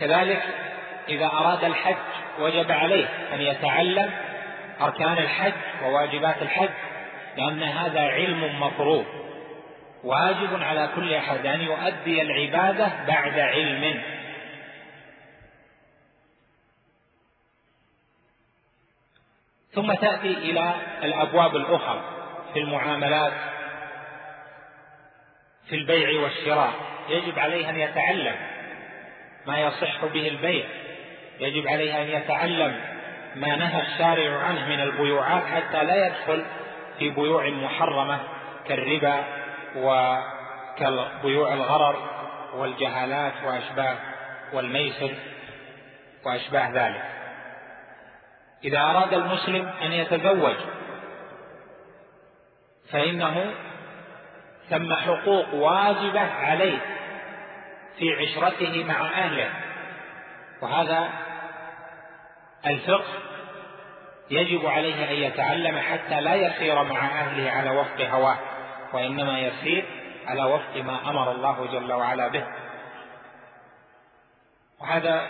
كذلك 0.00 0.42
إذا 1.08 1.26
أراد 1.26 1.64
الحج 1.64 1.96
وجب 2.40 2.72
عليه 2.72 3.08
أن 3.32 3.40
يتعلم 3.40 4.10
أركان 4.80 5.18
الحج 5.18 5.52
وواجبات 5.84 6.42
الحج 6.42 6.70
لأن 7.36 7.62
هذا 7.62 8.00
علم 8.00 8.60
مفروض. 8.62 9.04
واجب 10.04 10.62
على 10.62 10.88
كل 10.94 11.14
أحد 11.14 11.46
أن 11.46 11.60
يؤدي 11.60 12.22
العبادة 12.22 13.04
بعد 13.06 13.38
علم. 13.38 14.02
ثم 19.72 19.92
تأتي 19.92 20.32
إلى 20.32 20.74
الأبواب 21.02 21.56
الأخرى 21.56 22.02
في 22.52 22.58
المعاملات 22.58 23.32
في 25.68 25.76
البيع 25.76 26.20
والشراء. 26.20 26.72
يجب 27.08 27.38
عليه 27.38 27.70
أن 27.70 27.76
يتعلم 27.76 28.36
ما 29.46 29.60
يصح 29.60 30.04
به 30.04 30.28
البيع. 30.28 30.66
يجب 31.40 31.68
عليه 31.68 32.02
أن 32.02 32.08
يتعلم 32.08 32.80
ما 33.34 33.56
نهى 33.56 33.82
الشارع 33.82 34.42
عنه 34.42 34.68
من 34.68 34.80
البيوعات 34.80 35.44
حتى 35.44 35.84
لا 35.84 36.06
يدخل 36.06 36.44
في 36.98 37.10
بيوع 37.10 37.50
محرمة 37.50 38.20
كالربا 38.68 39.24
وكبيوع 39.76 41.54
الغرر 41.54 41.96
والجهالات 42.54 43.32
وأشباه 43.44 43.96
والميسر 44.52 45.14
وأشباه 46.26 46.70
ذلك. 46.70 47.04
إذا 48.64 48.78
أراد 48.78 49.14
المسلم 49.14 49.68
أن 49.82 49.92
يتزوج 49.92 50.56
فإنه 52.92 53.54
ثم 54.70 54.94
حقوق 54.94 55.54
واجبة 55.54 56.20
عليه 56.20 56.78
في 57.98 58.16
عشرته 58.16 58.84
مع 58.84 59.00
أهله. 59.06 59.50
وهذا 60.62 61.08
الفقه 62.66 63.30
يجب 64.30 64.66
عليه 64.66 65.10
أن 65.10 65.14
يتعلم 65.14 65.78
حتى 65.78 66.20
لا 66.20 66.34
يسير 66.34 66.82
مع 66.82 67.20
أهله 67.20 67.50
على 67.50 67.70
وفق 67.70 68.00
هواه. 68.00 68.38
وإنما 68.92 69.40
يسير 69.40 69.84
على 70.26 70.44
وفق 70.44 70.76
ما 70.76 71.10
أمر 71.10 71.32
الله 71.32 71.66
جل 71.72 71.92
وعلا 71.92 72.28
به. 72.28 72.44
وهذا 74.80 75.26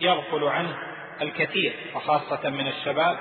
يغفل 0.00 0.44
عنه 0.44 0.76
الكثير 1.22 1.72
وخاصة 1.94 2.50
من 2.50 2.66
الشباب 2.66 3.18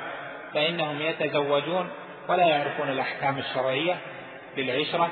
فإنهم 0.53 1.01
يتزوجون 1.01 1.89
ولا 2.27 2.45
يعرفون 2.45 2.89
الأحكام 2.89 3.37
الشرعية 3.37 3.97
للعشرة 4.57 5.09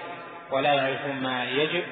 ولا 0.51 0.73
يعرفون 0.73 1.15
ما 1.15 1.45
يجب 1.45 1.83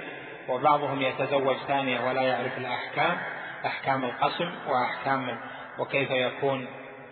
وبعضهم 0.48 1.02
يتزوج 1.02 1.58
ثانية 1.68 2.10
ولا 2.10 2.22
يعرف 2.22 2.58
الأحكام 2.58 3.18
أحكام 3.66 4.04
القسم 4.04 4.52
وأحكام 4.68 5.40
وكيف 5.80 6.12
يكون 6.12 6.68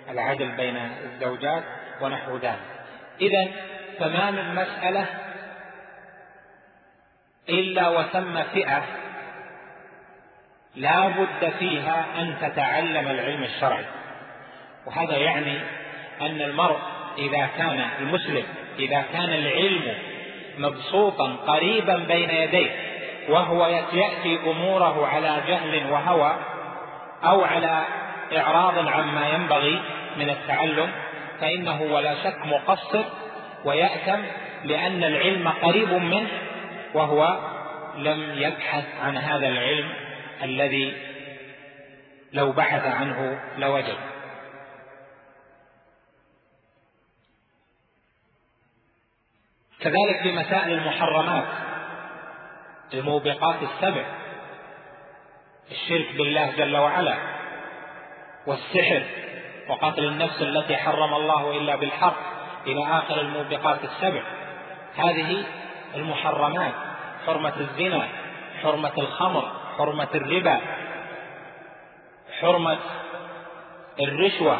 العدل 0.10 0.48
بين 0.48 0.78
الزوجات 0.78 1.64
ونحو 2.02 2.38
ذلك. 2.38 2.60
إذا 3.22 3.52
فما 4.00 4.32
من 4.32 4.56
مسألة 4.56 5.06
إلا 7.50 7.90
وثم 7.90 8.44
فئة 8.44 8.84
لا 10.76 11.08
بد 11.08 11.54
فيها 11.60 12.06
أن 12.18 12.36
تتعلم 12.42 13.08
العلم 13.08 13.44
الشرعي. 13.44 13.86
وهذا 14.86 15.18
يعني 15.18 15.58
أن 16.22 16.42
المرء 16.42 16.78
إذا 17.18 17.50
كان 17.58 17.88
المسلم 18.00 18.44
إذا 18.80 19.04
كان 19.14 19.34
العلم 19.34 19.94
مبسوطا 20.58 21.36
قريبا 21.48 21.98
بين 21.98 22.30
يديه 22.30 22.72
وهو 23.30 23.68
يأتي 23.94 24.40
أموره 24.48 25.08
على 25.08 25.42
جهل 25.48 25.92
وهوى 25.92 26.36
أو 27.24 27.44
على 27.44 27.84
إعراض 28.38 28.88
عما 28.88 29.30
ينبغي 29.30 29.82
من 30.18 30.30
التعلم 30.30 30.90
فإنه 31.42 31.82
ولا 31.82 32.16
شك 32.24 32.46
مقصر 32.46 33.04
ويأثم 33.66 34.22
لأن 34.64 35.04
العلم 35.04 35.50
قريب 35.50 35.94
منه 35.94 36.30
وهو 36.94 37.40
لم 37.96 38.34
يبحث 38.36 38.86
عن 39.02 39.18
هذا 39.18 39.48
العلم 39.48 39.94
الذي 40.44 40.98
لو 42.34 42.52
بحث 42.52 42.86
عنه 42.86 43.42
لوجد. 43.58 43.98
كذلك 49.80 50.22
في 50.24 50.32
مسائل 50.32 50.72
المحرمات 50.72 51.46
الموبقات 52.94 53.56
السبع 53.64 54.06
الشرك 55.72 56.16
بالله 56.16 56.52
جل 56.58 56.78
وعلا 56.78 57.18
والسحر 58.48 59.04
وقتل 59.70 60.06
النفس 60.06 60.42
التي 60.42 60.78
حرم 60.78 61.14
الله 61.14 61.58
إلا 61.58 61.76
بالحق 61.76 62.39
إلى 62.68 62.84
آخر 62.84 63.22
الموبقات 63.22 63.80
السبع. 63.84 64.22
هذه 64.98 65.44
المحرمات 65.96 66.74
حرمة 67.26 67.54
الزنا 67.60 68.08
حرمة 68.64 68.92
الخمر 68.98 69.52
حرمة 69.78 70.08
الربا 70.16 70.60
حرمة 72.42 72.78
الرشوة 74.00 74.58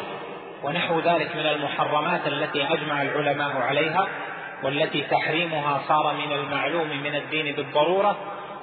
ونحو 0.62 1.00
ذلك 1.00 1.36
من 1.36 1.46
المحرمات 1.46 2.26
التي 2.26 2.64
أجمع 2.64 3.02
العلماء 3.02 3.56
عليها 3.56 4.08
والتي 4.62 5.02
تحريمها 5.02 5.80
صار 5.88 6.14
من 6.14 6.32
المعلوم 6.32 6.88
من 7.02 7.14
الدين 7.14 7.54
بالضرورة. 7.56 8.16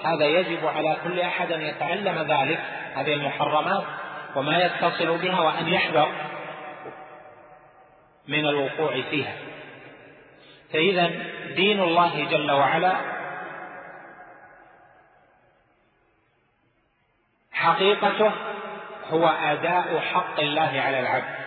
هذا 0.03 0.25
يجب 0.25 0.67
على 0.67 0.97
كل 1.03 1.19
أحد 1.19 1.51
أن 1.51 1.61
يتعلم 1.61 2.15
ذلك 2.29 2.59
هذه 2.95 3.13
المحرمات 3.13 3.83
وما 4.35 4.57
يتصل 4.65 5.17
بها 5.17 5.41
وأن 5.41 5.67
يحذر 5.67 6.07
من 8.27 8.45
الوقوع 8.45 9.01
فيها. 9.01 9.33
فإذا 10.73 11.11
دين 11.55 11.81
الله 11.81 12.23
جل 12.23 12.51
وعلا 12.51 12.95
حقيقته 17.51 18.31
هو 19.09 19.27
أداء 19.27 19.99
حق 19.99 20.39
الله 20.39 20.81
على 20.81 20.99
العبد 20.99 21.37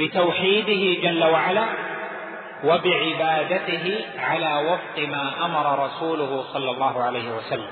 بتوحيده 0.00 1.00
جل 1.02 1.24
وعلا 1.24 1.66
وبعبادته 2.64 4.04
على 4.18 4.54
وفق 4.72 4.98
ما 5.08 5.44
أمر 5.44 5.84
رسوله 5.84 6.44
صلى 6.52 6.70
الله 6.70 7.02
عليه 7.02 7.36
وسلم. 7.36 7.70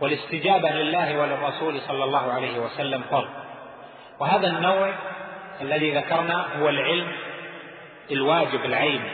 والاستجابة 0.00 0.70
لله 0.70 1.18
وللرسول 1.18 1.80
صلى 1.80 2.04
الله 2.04 2.32
عليه 2.32 2.58
وسلم 2.58 3.02
فرض 3.10 3.28
وهذا 4.20 4.48
النوع 4.48 4.94
الذي 5.60 5.90
ذكرنا 5.90 6.46
هو 6.58 6.68
العلم 6.68 7.12
الواجب 8.10 8.64
العيني 8.64 9.10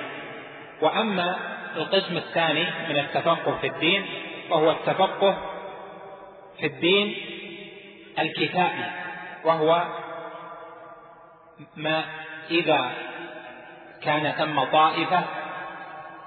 وأما 0.80 1.36
القسم 1.76 2.16
الثاني 2.16 2.66
من 2.88 2.98
التفقه 2.98 3.58
في 3.60 3.66
الدين 3.66 4.06
وهو 4.50 4.70
التفقه 4.70 5.38
في 6.60 6.66
الدين 6.66 7.16
الكتابي 8.18 8.84
وهو 9.44 9.84
ما 11.76 12.04
إذا 12.50 12.90
كان 14.02 14.32
ثم 14.32 14.60
طائفة 14.60 15.24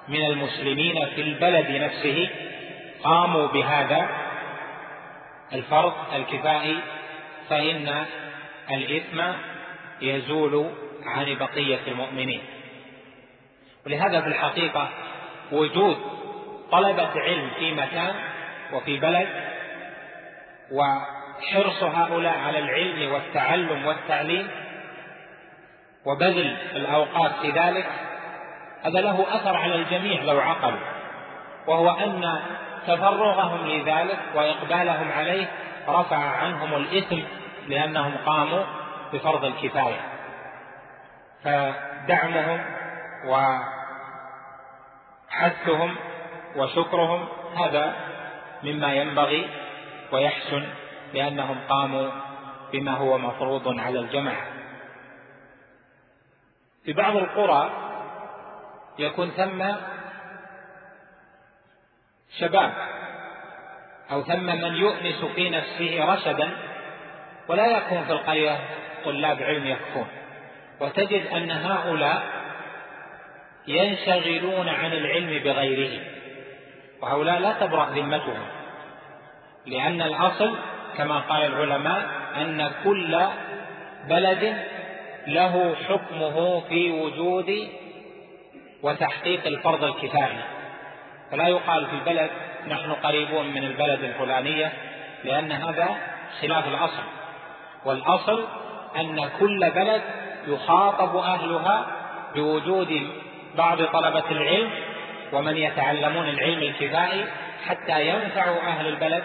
من 0.08 0.26
المسلمين 0.26 1.06
في 1.06 1.22
البلد 1.22 1.72
نفسه 1.72 2.30
قاموا 3.04 3.48
بهذا 3.48 4.10
الفرض 5.54 5.94
الكفائي 6.16 6.80
فإن 7.50 8.06
الإثم 8.72 9.22
يزول 10.02 10.72
عن 11.06 11.36
بقية 11.36 11.80
المؤمنين. 11.88 12.42
ولهذا 13.86 14.22
في 14.22 14.28
الحقيقة 14.28 14.90
وجود 15.52 15.98
طلبة 16.72 17.10
علم 17.16 17.50
في 17.60 17.72
مكان 17.74 18.16
وفي 18.74 19.00
بلد 19.00 19.28
وحرص 20.72 21.84
هؤلاء 21.84 22.38
على 22.38 22.60
العلم 22.60 23.14
والتعلم 23.14 23.86
والتعليم 23.86 24.48
وبذل 26.06 26.58
الأوقات 26.76 27.32
في 27.42 27.52
ذلك 27.52 27.88
هذا 28.84 29.02
له 29.02 29.36
أثر 29.36 29.58
على 29.58 29.76
الجميع 29.76 30.24
لو 30.24 30.40
عقلوا. 30.40 30.80
وهو 31.68 31.90
أن 31.90 32.40
تفرغهم 32.88 33.68
لذلك 33.68 34.20
وإقبالهم 34.36 35.12
عليه 35.12 35.46
رفع 35.90 36.18
عنهم 36.18 36.74
الإثم 36.74 37.20
لأنهم 37.68 38.18
قاموا 38.26 38.64
بفرض 39.14 39.46
الكفاية. 39.46 40.02
فدعمهم 41.44 42.66
وحثهم 45.32 45.96
وشكرهم 46.56 47.28
هذا 47.56 47.96
مما 48.64 48.94
ينبغي 48.94 49.50
ويحسن 50.12 50.70
لأنهم 51.14 51.58
قاموا 51.70 52.12
بما 52.72 52.92
هو 52.92 53.18
مفروض 53.18 53.80
على 53.80 54.00
الجماعة. 54.00 54.48
في 56.86 56.94
بعض 56.94 57.16
القرى 57.16 57.72
يكون 59.00 59.32
ثم 59.32 59.64
شباب 62.40 62.74
أو 64.12 64.24
ثم 64.24 64.46
من 64.46 64.76
يؤنس 64.76 65.26
في 65.36 65.50
نفسه 65.50 66.14
رشدا 66.14 66.58
ولا 67.48 67.66
يكون 67.78 68.04
في 68.04 68.12
القرية 68.12 68.60
طلاب 69.06 69.42
علم 69.44 69.68
يكفون 69.68 70.08
وتجد 70.80 71.28
أن 71.28 71.52
هؤلاء 71.52 72.24
ينشغلون 73.68 74.70
عن 74.70 74.94
العلم 74.94 75.44
بغيره 75.44 76.00
وهؤلاء 77.02 77.40
لا 77.40 77.54
تبرأ 77.60 77.90
ذمتهم. 77.90 78.46
لأن 79.66 80.02
الأصل 80.02 80.56
كما 80.98 81.20
قال 81.20 81.42
العلماء 81.42 82.08
أن 82.38 82.72
كل 82.84 83.20
بلد 84.10 84.58
له 85.28 85.76
حكمه 85.90 86.60
في 86.60 86.92
وجود 86.92 87.70
وتحقيق 88.84 89.48
الفرض 89.48 89.84
الكفائي. 89.84 90.40
فلا 91.32 91.48
يقال 91.48 91.88
في 91.88 91.94
البلد 91.94 92.30
نحن 92.68 92.92
قريبون 92.92 93.48
من 93.48 93.64
البلد 93.64 94.04
الفلانية 94.04 94.74
لأن 95.24 95.52
هذا 95.52 95.98
خلاف 96.42 96.68
الأصل. 96.68 97.04
والأصل 97.86 98.48
أن 98.96 99.30
كل 99.40 99.72
بلد 99.72 100.02
يخاطب 100.48 101.16
أهلها 101.16 101.88
بوجود 102.36 103.10
بعض 103.58 103.84
طلبة 103.84 104.32
العلم 104.32 104.70
ومن 105.34 105.58
يتعلمون 105.58 106.30
العلم 106.30 106.64
الكفائي 106.64 107.26
حتى 107.68 108.10
ينفعوا 108.10 108.62
أهل 108.62 108.88
البلد 108.88 109.24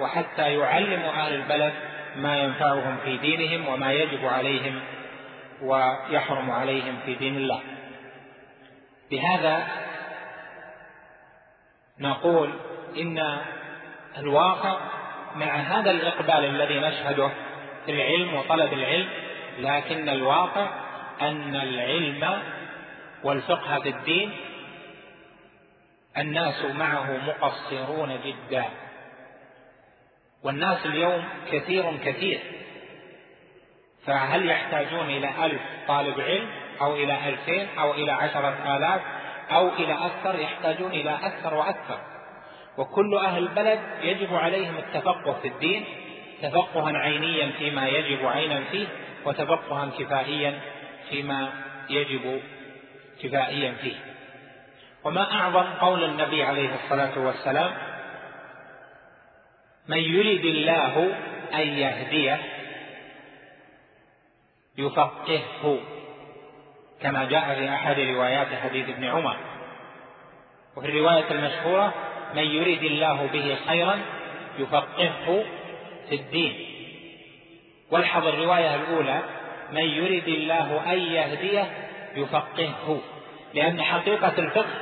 وحتى 0.00 0.54
يعلموا 0.54 1.10
أهل 1.10 1.34
البلد 1.34 1.72
ما 2.16 2.38
ينفعهم 2.38 2.96
في 3.04 3.16
دينهم 3.16 3.68
وما 3.68 3.92
يجب 3.92 4.26
عليهم 4.26 4.80
ويحرم 5.62 6.50
عليهم 6.50 6.98
في 7.06 7.14
دين 7.14 7.36
الله. 7.36 7.60
بهذا 9.10 9.66
نقول 12.00 12.50
إن 12.96 13.38
الواقع 14.18 14.76
مع 15.36 15.46
هذا 15.46 15.90
الإقبال 15.90 16.44
الذي 16.44 16.78
نشهده 16.80 17.30
العلم 17.88 18.34
وطلب 18.34 18.72
العلم 18.72 19.08
لكن 19.58 20.08
الواقع 20.08 20.68
أن 21.20 21.56
العلم 21.56 22.42
والفقه 23.24 23.80
في 23.80 23.88
الدين 23.88 24.32
الناس 26.18 26.64
معه 26.64 27.16
مقصرون 27.26 28.18
جدا. 28.24 28.64
والناس 30.42 30.86
اليوم 30.86 31.24
كثير 31.52 31.96
كثير. 32.04 32.40
فهل 34.06 34.50
يحتاجون 34.50 35.10
إلى 35.10 35.46
ألف 35.46 35.60
طالب 35.88 36.20
علم 36.20 36.48
أو 36.80 36.94
إلى 36.94 37.28
ألفين 37.28 37.68
أو 37.78 37.94
إلى 37.94 38.12
عشرة 38.12 38.76
آلاف 38.76 39.00
أو 39.50 39.68
إلى 39.68 39.92
أكثر؟ 39.92 40.38
يحتاجون 40.38 40.90
إلى 40.90 41.18
أكثر 41.22 41.54
وأكثر. 41.54 41.98
وكل 42.78 43.16
أهل 43.16 43.42
البلد 43.42 43.80
يجب 44.02 44.34
عليهم 44.34 44.76
التفقه 44.76 45.32
في 45.42 45.48
الدين 45.48 45.84
تفقها 46.42 46.98
عينيا 46.98 47.50
فيما 47.58 47.88
يجب 47.88 48.26
عينا 48.26 48.60
فيه 48.70 48.86
وتفقها 49.24 49.90
كفائيا 49.98 50.60
فيما 51.10 51.52
يجب 51.90 52.40
كفائيا 53.22 53.72
فيه. 53.72 53.96
وما 55.04 55.32
أعظم 55.32 55.64
قول 55.80 56.04
النبي 56.04 56.42
عليه 56.42 56.70
الصلاة 56.74 57.18
والسلام؟ 57.18 57.72
من 59.88 59.98
يرد 59.98 60.44
الله 60.44 61.14
أن 61.54 61.68
يهديه 61.78 62.40
يفقهه 64.78 65.78
كما 67.02 67.24
جاء 67.24 67.54
في 67.54 67.68
أحد 67.68 68.00
روايات 68.00 68.46
حديث 68.62 68.88
ابن 68.88 69.04
عمر. 69.04 69.36
وفي 70.76 70.88
الرواية 70.88 71.30
المشهورة 71.30 71.94
من 72.34 72.42
يريد 72.42 72.82
الله 72.82 73.26
به 73.32 73.58
خيرا 73.68 73.98
يفقهه 74.58 75.44
في 76.08 76.14
الدين. 76.14 76.66
والحظ 77.90 78.26
الرواية 78.26 78.74
الأولى 78.74 79.22
من 79.72 79.84
يريد 79.84 80.28
الله 80.28 80.92
أن 80.92 80.98
يهديه 80.98 81.66
يفقهه. 82.16 83.00
لأن 83.54 83.82
حقيقة 83.82 84.38
الفقه 84.38 84.74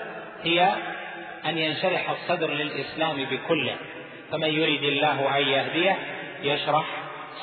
هي 0.43 0.75
أن 1.47 1.59
ينشرح 1.59 2.11
الصدر 2.11 2.51
للإسلام 2.51 3.25
بكله. 3.25 3.77
فمن 4.31 4.49
يريد 4.49 4.83
الله 4.83 5.39
أن 5.39 5.49
يهديه 5.49 5.97
يشرح 6.43 6.87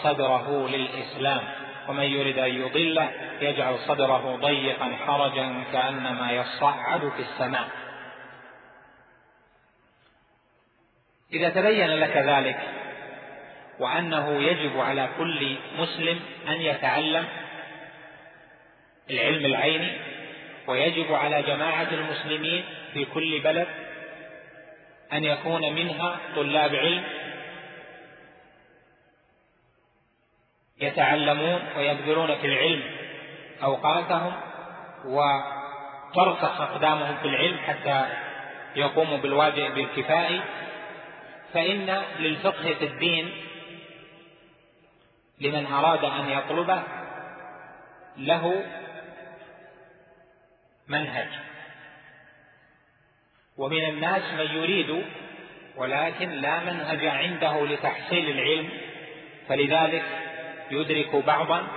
صدره 0.04 0.68
للإسلام. 0.68 1.42
ومن 1.88 2.04
يريد 2.04 2.38
أن 2.38 2.56
يضله 2.56 3.10
يجعل 3.42 3.80
صدره 3.80 4.36
ضيقا 4.36 4.96
حرجا 5.08 5.64
كأنما 5.74 6.32
يصعد 6.32 7.12
في 7.16 7.22
السماء. 7.22 7.68
إذا 11.34 11.50
تبين 11.50 11.90
لك 11.90 12.18
ذلك 12.18 12.60
وأنه 13.80 14.42
يجب 14.42 14.80
على 14.80 15.10
كل 15.18 15.56
مسلم 15.78 16.20
أن 16.48 16.62
يتعلم 16.62 17.26
العلم 19.10 19.46
العيني 19.46 19.92
ويجب 20.68 21.14
على 21.14 21.42
جماعة 21.42 21.88
المسلمين 21.92 22.64
في 22.94 23.06
كل 23.06 23.40
بلد 23.40 23.68
أن 25.14 25.24
يكون 25.24 25.74
منها 25.74 26.18
طلاب 26.36 26.76
علم 26.76 27.04
يتعلمون 30.82 31.62
ويبذلون 31.78 32.36
في 32.36 32.48
العلم 32.48 32.84
أوقاتهم 33.64 34.34
وترسخ 35.06 36.62
أقدامهم 36.62 37.18
في 37.22 37.28
العلم 37.28 37.58
حتى 37.58 38.06
يقوموا 38.76 39.18
بالواجب 39.18 39.78
الكفائي 39.78 40.42
فإن 41.54 42.02
للفقه 42.20 42.74
في 42.74 42.86
الدين 42.86 43.32
لمن 45.40 45.66
أراد 45.66 46.04
أن 46.04 46.30
يطلبه 46.30 46.84
له 48.18 48.66
منهج. 50.88 51.28
ومن 53.58 53.90
الناس 53.90 54.34
من 54.34 54.56
يريد 54.58 55.06
ولكن 55.76 56.30
لا 56.30 56.60
منهج 56.60 57.06
عنده 57.06 57.66
لتحصيل 57.66 58.30
العلم 58.30 58.70
فلذلك 59.48 60.06
يدرك 60.72 61.16
بعضا 61.16 61.68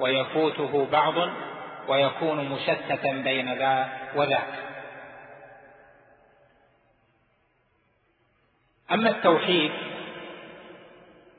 ويفوته 0.00 0.86
بعض 0.92 1.14
ويكون 1.88 2.48
مشتتا 2.48 3.12
بين 3.12 3.54
ذا 3.54 3.88
وذاك. 4.14 4.64
أما 8.92 9.10
التوحيد 9.10 9.72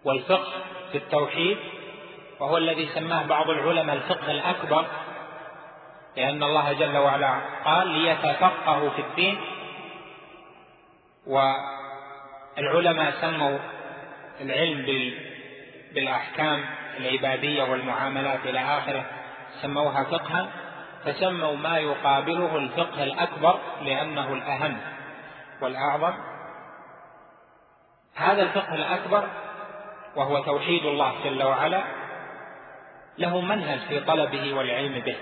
والفقه 0.04 0.64
في 0.96 1.02
التوحيد 1.02 1.58
وهو 2.40 2.58
الذي 2.58 2.90
سماه 2.96 3.26
بعض 3.26 3.50
العلماء 3.50 3.96
الفقه 3.96 4.32
الأكبر 4.32 4.86
لأن 6.18 6.44
الله 6.44 6.74
جل 6.74 6.98
وعلا 6.98 7.40
قال 7.66 7.88
ليتفقهوا 7.88 8.90
في 8.90 9.02
الدين 9.02 9.38
والعلماء 12.58 13.12
سموا 13.22 13.58
العلم 14.42 15.14
بالأحكام 15.94 16.66
العبادية 16.98 17.64
والمعاملات 17.64 18.40
إلى 18.46 18.60
آخره 18.60 19.06
سموها 19.62 20.04
فقها 20.04 20.50
فسموا 21.06 21.56
ما 21.56 21.78
يقابله 21.78 22.58
الفقه 22.58 23.04
الأكبر 23.04 23.60
لأنه 23.82 24.34
الأهم 24.34 24.78
والأعظم. 25.62 26.14
هذا 28.16 28.42
الفقه 28.44 28.76
الأكبر 28.76 29.28
وهو 30.16 30.44
توحيد 30.44 30.86
الله 30.86 31.16
جل 31.24 31.44
وعلا 31.44 31.84
له 33.18 33.42
منهج 33.42 33.80
في 33.80 34.00
طلبه 34.00 34.54
والعلم 34.54 35.00
به. 35.00 35.16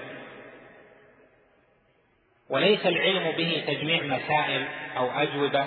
وليس 2.50 2.86
العلم 2.86 3.32
به 3.32 3.64
تجميع 3.68 4.04
مسائل 4.04 4.66
أو 4.98 5.12
أجوبة 5.12 5.66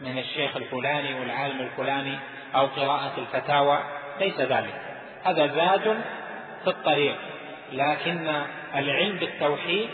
من 0.00 0.18
الشيخ 0.18 0.56
الفلاني 0.56 1.20
والعالم 1.20 1.60
الفلاني 1.60 2.18
أو 2.54 2.66
قراءة 2.66 3.18
الفتاوى 3.18 3.78
ليس 4.20 4.40
ذلك. 4.40 4.82
هذا 5.24 5.46
زاد 5.46 6.02
في 6.64 6.70
الطريق 6.70 7.16
لكن 7.72 8.28
العلم 8.74 9.16
بالتوحيد 9.16 9.88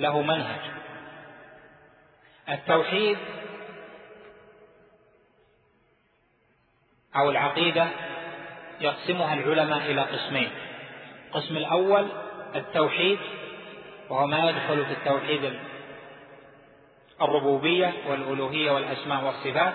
له 0.00 0.22
منهج. 0.22 0.60
التوحيد 2.48 3.18
أو 7.16 7.30
العقيدة 7.30 7.86
يقسمها 8.80 9.34
العلماء 9.34 9.78
إلى 9.78 10.00
قسمين. 10.00 10.50
القسم 11.26 11.56
الأول 11.56 12.08
التوحيد 12.54 13.18
وهو 14.10 14.26
ما 14.26 14.50
يدخل 14.50 14.84
في 14.84 14.92
التوحيد 14.92 15.52
الربوبية 17.22 17.92
والألوهية 18.08 18.70
والأسماء 18.70 19.24
والصفات. 19.24 19.74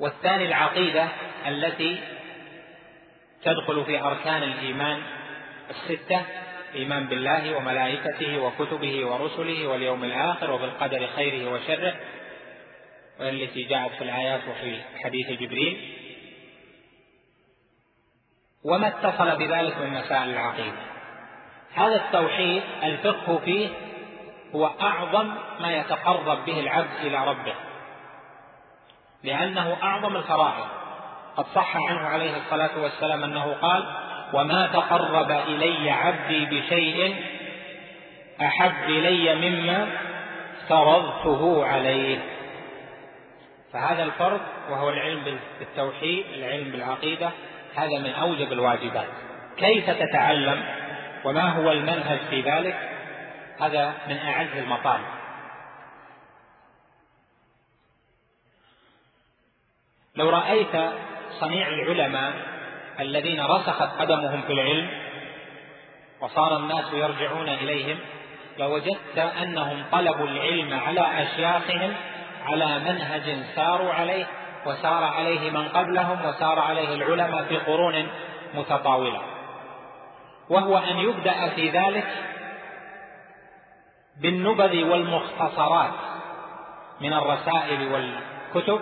والثاني 0.00 0.46
العقيدة 0.46 1.08
التي 1.46 1.98
تدخل 3.44 3.84
في 3.84 4.00
أركان 4.00 4.42
الإيمان 4.42 5.02
الستة 5.70 6.22
الإيمان 6.74 7.06
بالله 7.06 7.56
وملائكته 7.56 8.38
وكتبه 8.38 9.06
ورسله 9.06 9.66
واليوم 9.66 10.04
الآخر 10.04 10.50
وبالقدر 10.50 11.06
خيره 11.16 11.52
وشره. 11.52 11.94
والتي 13.20 13.62
جاءت 13.62 13.92
في 13.92 14.04
الآيات 14.04 14.40
وفي 14.48 14.80
حديث 15.04 15.30
جبريل. 15.30 15.94
وما 18.64 18.88
اتصل 18.88 19.36
بذلك 19.36 19.78
من 19.78 19.90
مسائل 19.90 20.30
العقيدة. 20.30 20.76
هذا 21.74 21.96
التوحيد 21.96 22.62
الفقه 22.82 23.38
فيه 23.38 23.68
هو 24.54 24.66
أعظم 24.66 25.34
ما 25.60 25.76
يتقرب 25.76 26.44
به 26.44 26.60
العبد 26.60 26.96
إلى 27.02 27.28
ربه. 27.28 27.54
لأنه 29.22 29.76
أعظم 29.82 30.16
الفرائض. 30.16 30.66
قد 31.36 31.46
صح 31.54 31.76
عنه 31.76 32.00
عليه 32.00 32.36
الصلاة 32.36 32.82
والسلام 32.82 33.24
أنه 33.24 33.52
قال 33.52 33.84
وما 34.32 34.66
تقرب 34.66 35.30
إلي 35.30 35.90
عبدي 35.90 36.44
بشيء 36.44 37.16
أحب 38.42 38.90
إلي 38.90 39.34
مما 39.34 39.88
فرضته 40.68 41.66
عليه. 41.66 42.33
فهذا 43.74 44.02
الفرض 44.02 44.40
وهو 44.70 44.90
العلم 44.90 45.38
بالتوحيد 45.58 46.26
العلم 46.26 46.70
بالعقيدة 46.70 47.30
هذا 47.76 47.98
من 47.98 48.10
أوجب 48.10 48.52
الواجبات. 48.52 49.08
كيف 49.56 49.90
تتعلم؟ 49.90 50.64
وما 51.24 51.48
هو 51.50 51.72
المنهج 51.72 52.18
في 52.30 52.40
ذلك؟ 52.40 52.76
هذا 53.60 53.94
من 54.08 54.16
أعز 54.16 54.56
المطالب. 54.56 55.04
لو 60.16 60.30
رأيت 60.30 60.92
صنيع 61.40 61.68
العلماء 61.68 62.32
الذين 63.00 63.40
رسخت 63.40 64.00
قدمهم 64.00 64.42
في 64.42 64.52
العلم 64.52 64.88
وصار 66.20 66.56
الناس 66.56 66.92
يرجعون 66.92 67.48
إليهم 67.48 67.98
لوجدت 68.58 69.18
أنهم 69.18 69.84
طلبوا 69.92 70.26
العلم 70.26 70.74
على 70.74 71.22
أشياخهم 71.22 71.94
على 72.44 72.78
منهج 72.78 73.44
ساروا 73.54 73.92
عليه 73.92 74.26
وسار 74.66 75.04
عليه 75.04 75.50
من 75.50 75.68
قبلهم 75.68 76.26
وسار 76.26 76.58
عليه 76.58 76.94
العلماء 76.94 77.44
في 77.44 77.56
قرون 77.56 78.08
متطاولة. 78.54 79.22
وهو 80.48 80.78
أن 80.78 80.98
يبدأ 80.98 81.48
في 81.48 81.70
ذلك 81.70 82.06
بالنبذ 84.20 84.84
والمختصرات 84.84 85.92
من 87.00 87.12
الرسائل 87.12 87.92
والكتب 87.92 88.80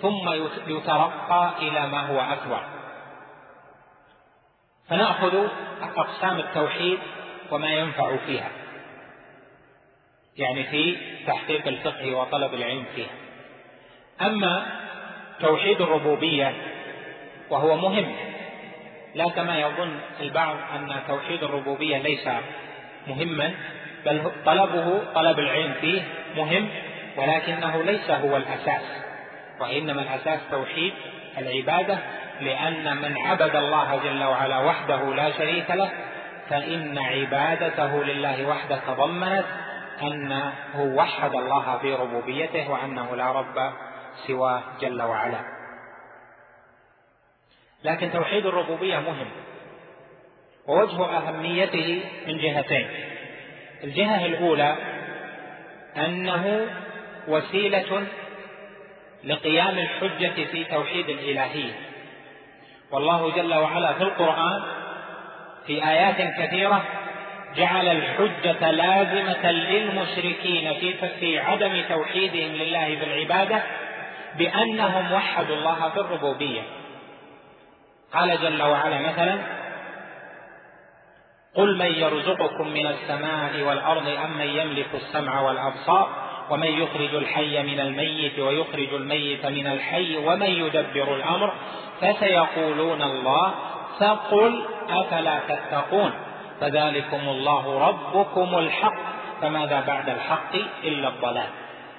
ثم 0.00 0.28
يترقى 0.66 1.50
إلى 1.58 1.86
ما 1.86 2.06
هو 2.06 2.20
أكبر. 2.20 2.62
فنأخذ 4.88 5.46
أقسام 5.96 6.38
التوحيد 6.38 6.98
وما 7.50 7.68
ينفع 7.68 8.16
فيها. 8.16 8.65
يعني 10.38 10.64
في 10.64 10.96
تحقيق 11.26 11.68
الفقه 11.68 12.14
وطلب 12.14 12.54
العلم 12.54 12.84
فيها 12.94 13.10
أما 14.20 14.66
توحيد 15.40 15.80
الربوبية 15.80 16.54
وهو 17.50 17.76
مهم 17.76 18.12
لا 19.14 19.24
كما 19.28 19.60
يظن 19.60 19.98
البعض 20.20 20.56
أن 20.74 21.00
توحيد 21.08 21.42
الربوبية 21.42 21.98
ليس 21.98 22.28
مهما 23.06 23.54
بل 24.06 24.30
طلبه 24.46 25.02
طلب 25.14 25.38
العلم 25.38 25.74
فيه 25.80 26.02
مهم 26.36 26.68
ولكنه 27.16 27.82
ليس 27.82 28.10
هو 28.10 28.36
الأساس 28.36 28.82
وإنما 29.60 30.02
الأساس 30.02 30.40
توحيد 30.50 30.92
العبادة 31.38 31.98
لأن 32.40 32.96
من 32.96 33.14
عبد 33.18 33.56
الله 33.56 34.00
جل 34.04 34.24
وعلا 34.24 34.58
وحده 34.58 35.14
لا 35.14 35.30
شريك 35.38 35.70
له 35.70 35.90
فإن 36.50 36.98
عبادته 36.98 38.04
لله 38.04 38.46
وحده 38.46 38.80
تضمنت 38.86 39.44
أنه 40.02 40.54
وحد 40.76 41.34
الله 41.34 41.78
في 41.78 41.94
ربوبيته 41.94 42.70
وأنه 42.70 43.16
لا 43.16 43.32
رب 43.32 43.72
سواه 44.26 44.62
جل 44.80 45.02
وعلا. 45.02 45.40
لكن 47.84 48.12
توحيد 48.12 48.46
الربوبية 48.46 48.98
مهم. 48.98 49.28
ووجه 50.66 51.16
أهميته 51.16 52.04
من 52.26 52.38
جهتين. 52.38 52.88
الجهة 53.84 54.26
الأولى 54.26 54.76
أنه 55.96 56.66
وسيلة 57.28 58.06
لقيام 59.24 59.78
الحجة 59.78 60.44
في 60.44 60.64
توحيد 60.64 61.08
الإلهية. 61.08 61.72
والله 62.90 63.30
جل 63.30 63.54
وعلا 63.54 63.92
في 63.92 64.02
القرآن 64.02 64.62
في 65.66 65.88
آيات 65.88 66.34
كثيرة 66.40 66.84
جعل 67.56 67.88
الحجة 67.88 68.70
لازمة 68.70 69.50
للمشركين 69.50 70.74
في 70.74 71.08
في 71.20 71.38
عدم 71.38 71.82
توحيدهم 71.88 72.52
لله 72.52 72.94
بالعبادة 72.94 73.62
بأنهم 74.38 75.12
وحدوا 75.12 75.56
الله 75.56 75.88
في 75.88 76.00
الربوبية. 76.00 76.62
قال 78.12 78.38
جل 78.42 78.62
وعلا 78.62 79.00
مثلا 79.00 79.38
قل 81.54 81.78
من 81.78 81.92
يرزقكم 81.92 82.68
من 82.68 82.86
السماء 82.86 83.62
والأرض 83.62 84.08
أم 84.08 84.38
من 84.38 84.46
يملك 84.46 84.86
السمع 84.94 85.40
والأبصار 85.40 86.08
ومن 86.50 86.66
يخرج 86.66 87.14
الحي 87.14 87.62
من 87.62 87.80
الميت 87.80 88.38
ويخرج 88.38 88.94
الميت 88.94 89.46
من 89.46 89.66
الحي 89.66 90.16
ومن 90.16 90.46
يدبر 90.46 91.16
الأمر؟ 91.16 91.54
فسيقولون 92.00 93.02
الله 93.02 93.54
فقل 94.00 94.64
أفلا 94.90 95.40
تتقون؟ 95.48 96.25
فذلكم 96.60 97.28
الله 97.28 97.88
ربكم 97.88 98.58
الحق. 98.58 99.16
فماذا 99.42 99.80
بعد 99.80 100.08
الحق 100.08 100.54
إلا 100.84 101.08
الضلال؟ 101.08 101.48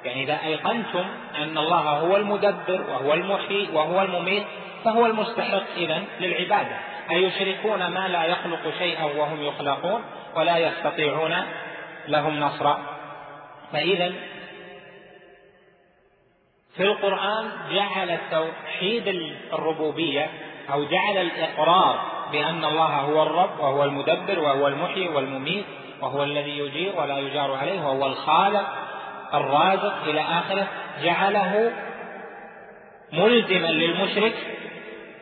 يعني 0.06 0.24
إذا 0.24 0.40
أيقنتم 0.44 1.06
أن 1.36 1.58
الله 1.58 1.90
هو 1.90 2.18
المدبر 2.18 2.82
وهو 2.90 3.14
المحيي 3.14 3.70
وهو 3.74 4.02
المميت 4.02 4.44
فهو 4.84 5.06
المستحق 5.06 5.64
إذا 5.78 6.04
للعبادة. 6.20 6.78
أيشركون 7.12 7.88
ما 7.88 8.08
لا 8.08 8.24
يخلق 8.24 8.74
شيئا 8.80 9.04
وهم 9.04 9.44
يخلقون 9.44 10.02
ولا 10.36 10.58
يستطيعون 10.58 11.36
لهم 12.08 12.40
نصرا 12.40 12.80
فإذا 13.74 14.14
في 16.78 16.84
القرآن 16.84 17.52
جعل 17.72 18.18
توحيد 18.32 19.08
الربوبية 19.54 20.30
أو 20.74 20.84
جعل 20.84 21.18
الإقرار 21.18 22.17
بأن 22.32 22.66
الله 22.66 22.96
هو 22.96 23.24
الرب 23.24 23.60
وهو 23.60 23.84
المدبر 23.84 24.40
وهو 24.40 24.68
المحيي 24.68 25.08
والمميت 25.10 25.66
وهو 26.02 26.24
الذي 26.24 26.58
يجير 26.58 27.00
ولا 27.00 27.20
يجار 27.20 27.56
عليه 27.56 27.82
وهو 27.82 28.06
الخالق 28.06 28.68
الرازق 29.34 30.04
إلى 30.04 30.22
آخره 30.22 30.68
جعله 31.04 31.74
ملزما 33.14 33.68
للمشرك 33.68 34.34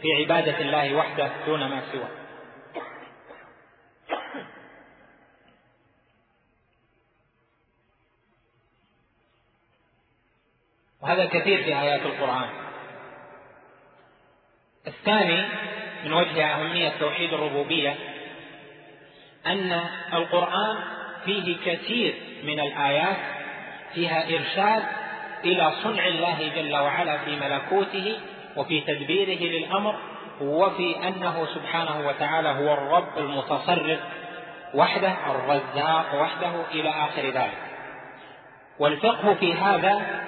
في 0.01 0.07
عبادة 0.19 0.59
الله 0.59 0.95
وحده 0.95 1.29
دون 1.45 1.59
ما 1.59 1.81
سواه. 1.91 2.09
وهذا 11.01 11.25
كثير 11.25 11.63
في 11.63 11.79
آيات 11.79 12.01
القرآن. 12.01 12.49
الثاني 14.87 15.45
من 16.05 16.13
وجه 16.13 16.45
أهمية 16.45 16.89
توحيد 16.99 17.33
الربوبية 17.33 17.95
أن 19.47 19.81
القرآن 20.13 20.77
فيه 21.25 21.57
كثير 21.65 22.15
من 22.43 22.59
الآيات 22.59 23.17
فيها 23.93 24.23
إرشاد 24.23 24.83
إلى 25.45 25.71
صنع 25.83 26.07
الله 26.07 26.51
جل 26.55 26.75
وعلا 26.75 27.17
في 27.17 27.35
ملكوته 27.35 28.19
وفي 28.55 28.81
تدبيره 28.81 29.43
للأمر 29.43 29.95
وفي 30.41 31.07
أنه 31.07 31.47
سبحانه 31.55 32.07
وتعالى 32.07 32.49
هو 32.49 32.73
الرب 32.73 33.17
المتصرف 33.17 33.99
وحده 34.73 35.13
الرزاق 35.31 36.21
وحده 36.21 36.51
إلى 36.71 36.89
آخر 36.89 37.21
ذلك. 37.21 37.57
والفقه 38.79 39.33
في 39.33 39.53
هذا 39.53 40.25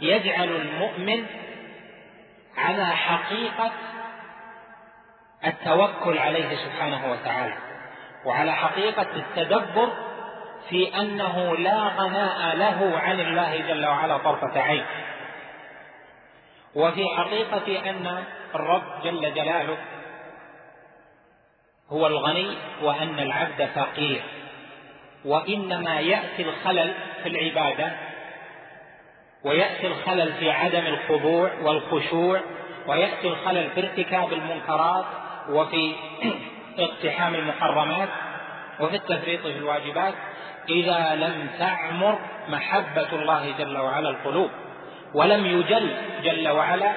يجعل 0.00 0.48
المؤمن 0.48 1.26
على 2.56 2.86
حقيقة 2.86 3.72
التوكل 5.46 6.18
عليه 6.18 6.56
سبحانه 6.56 7.12
وتعالى. 7.12 7.54
وعلى 8.24 8.52
حقيقة 8.52 9.06
التدبر 9.16 9.92
في 10.68 11.00
أنه 11.00 11.56
لا 11.56 11.78
غناء 11.78 12.56
له 12.56 12.98
عن 12.98 13.20
الله 13.20 13.56
جل 13.68 13.86
وعلا 13.86 14.18
طرفة 14.18 14.60
عين. 14.60 14.84
وفي 16.74 17.04
حقيقة 17.16 17.90
أن 17.90 18.24
الرب 18.54 19.02
جل 19.04 19.34
جلاله 19.34 19.76
هو 21.90 22.06
الغني 22.06 22.56
وأن 22.82 23.18
العبد 23.18 23.68
فقير. 23.74 24.22
وإنما 25.24 26.00
يأتي 26.00 26.42
الخلل 26.42 26.94
في 27.22 27.28
العبادة 27.28 27.92
ويأتي 29.44 29.86
الخلل 29.86 30.32
في 30.32 30.50
عدم 30.50 30.86
الخضوع 30.86 31.50
والخشوع 31.62 32.40
ويأتي 32.86 33.28
الخلل 33.28 33.70
في 33.70 33.80
ارتكاب 33.80 34.32
المنكرات 34.32 35.04
وفي 35.50 35.94
اقتحام 36.78 37.34
المحرمات 37.34 38.08
وفي 38.80 38.96
التفريط 38.96 39.40
في 39.40 39.58
الواجبات 39.58 40.14
إذا 40.68 41.14
لم 41.14 41.48
تعمر 41.58 42.18
محبة 42.48 43.08
الله 43.12 43.54
جل 43.58 43.78
وعلا 43.78 44.10
القلوب 44.10 44.50
ولم 45.14 45.46
يجل 45.46 45.96
جل 46.22 46.48
وعلا 46.48 46.92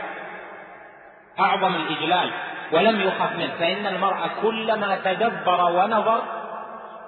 أعظم 1.39 1.75
الإجلال 1.75 2.31
ولم 2.71 3.01
يخف 3.01 3.31
منه 3.35 3.53
فإن 3.59 3.87
المرء 3.87 4.17
كلما 4.41 4.99
تدبر 5.05 5.71
ونظر 5.71 6.21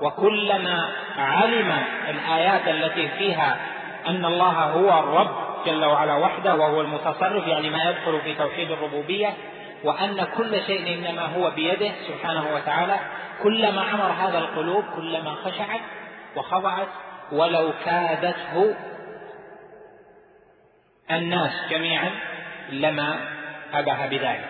وكلما 0.02 0.89
علم 1.17 1.84
الآيات 2.10 2.67
التي 2.67 3.08
فيها 3.08 3.58
أن 4.08 4.25
الله 4.25 4.63
هو 4.63 4.99
الرب 4.99 5.49
جل 5.65 5.86
وعلا 5.86 6.13
وحده 6.13 6.56
وهو 6.56 6.82
المتصرف 6.82 7.47
يعني 7.47 7.69
ما 7.69 7.89
يدخل 7.89 8.21
في 8.21 8.36
توحيد 8.36 8.71
الربوبية 8.71 9.34
وأن 9.83 10.27
كل 10.37 10.61
شيء 10.67 10.93
إنما 10.93 11.21
هو 11.25 11.51
بيده 11.51 11.91
سبحانه 12.07 12.55
وتعالى. 12.55 12.99
كلما 13.43 13.81
عمر 13.81 14.11
هذا 14.11 14.37
القلوب 14.37 14.83
كلما 14.95 15.35
خشعت 15.35 15.81
وخضعت 16.35 16.87
ولو 17.31 17.73
كادته 17.85 18.75
الناس 21.11 21.51
جميعا 21.69 22.11
لما 22.69 23.19
أبه 23.73 24.05
بذلك. 24.05 24.49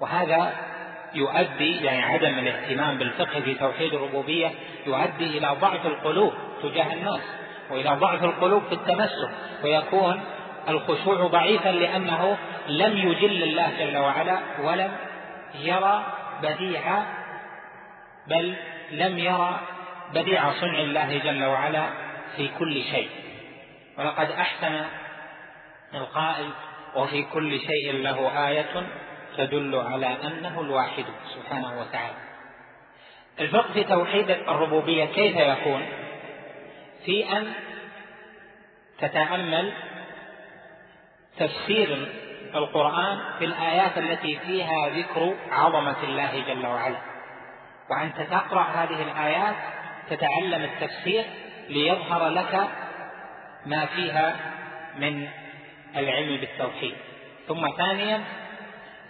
وهذا 0.00 0.52
يؤدي 1.14 1.84
يعني 1.84 2.02
عدم 2.02 2.38
الاهتمام 2.38 2.98
بالفقه 2.98 3.40
في 3.40 3.54
توحيد 3.54 3.94
الربوبية 3.94 4.50
يؤدي 4.86 5.38
إلى 5.38 5.56
ضعف 5.60 5.86
القلوب 5.86 6.32
تجاه 6.62 6.92
الناس 6.92 7.20
وإلى 7.70 7.90
ضعف 7.90 8.24
القلوب 8.24 8.62
في 8.62 8.74
التمسك 8.74 9.30
ويكون 9.64 10.20
الخشوع 10.68 11.26
ضعيفا 11.26 11.68
لأنه 11.68 12.38
لم 12.78 12.96
يجل 12.98 13.42
الله 13.42 13.70
جل 13.78 13.96
وعلا 13.96 14.38
ولم 14.60 14.96
يرى 15.54 16.04
بديع 16.42 17.02
بل 18.26 18.54
لم 18.90 19.18
يرى 19.18 19.60
بديع 20.14 20.52
صنع 20.52 20.78
الله 20.78 21.18
جل 21.18 21.44
وعلا 21.44 21.86
في 22.36 22.48
كل 22.58 22.82
شيء. 22.82 23.08
ولقد 23.98 24.30
أحسن 24.30 24.84
القائل 25.94 26.50
وفي 26.96 27.22
كل 27.22 27.60
شيء 27.60 27.92
له 27.92 28.48
آية 28.48 28.86
تدل 29.36 29.74
على 29.74 30.06
أنه 30.06 30.60
الواحد 30.60 31.04
سبحانه 31.34 31.80
وتعالى. 31.80 32.16
الفقه 33.40 33.72
في 33.72 33.84
توحيد 33.84 34.30
الربوبية 34.30 35.04
كيف 35.04 35.36
يكون؟ 35.36 35.86
في 37.04 37.32
أن 37.32 37.52
تتأمل 38.98 39.72
تفسير 41.38 42.08
القرآن 42.54 43.18
في 43.38 43.44
الآيات 43.44 43.98
التي 43.98 44.38
فيها 44.38 44.88
ذكر 44.88 45.34
عظمة 45.50 45.96
الله 46.02 46.44
جل 46.48 46.66
وعلا. 46.66 46.96
وأنت 47.90 48.20
تقرأ 48.20 48.62
هذه 48.62 49.02
الآيات 49.02 49.54
تتعلم 50.10 50.62
التفسير 50.62 51.24
ليظهر 51.68 52.28
لك 52.28 52.68
ما 53.66 53.86
فيها 53.86 54.36
من 54.98 55.28
العلم 55.96 56.40
بالتوحيد. 56.40 56.94
ثم 57.48 57.68
ثانيا 57.76 58.24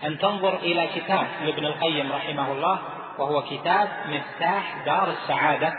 أن 0.05 0.19
تنظر 0.19 0.57
إلى 0.57 0.89
كتاب 0.95 1.27
لابن 1.45 1.65
القيم 1.65 2.13
رحمه 2.13 2.53
الله 2.53 2.79
وهو 3.19 3.43
كتاب 3.43 3.89
مفتاح 4.09 4.85
دار 4.87 5.11
السعادة. 5.11 5.75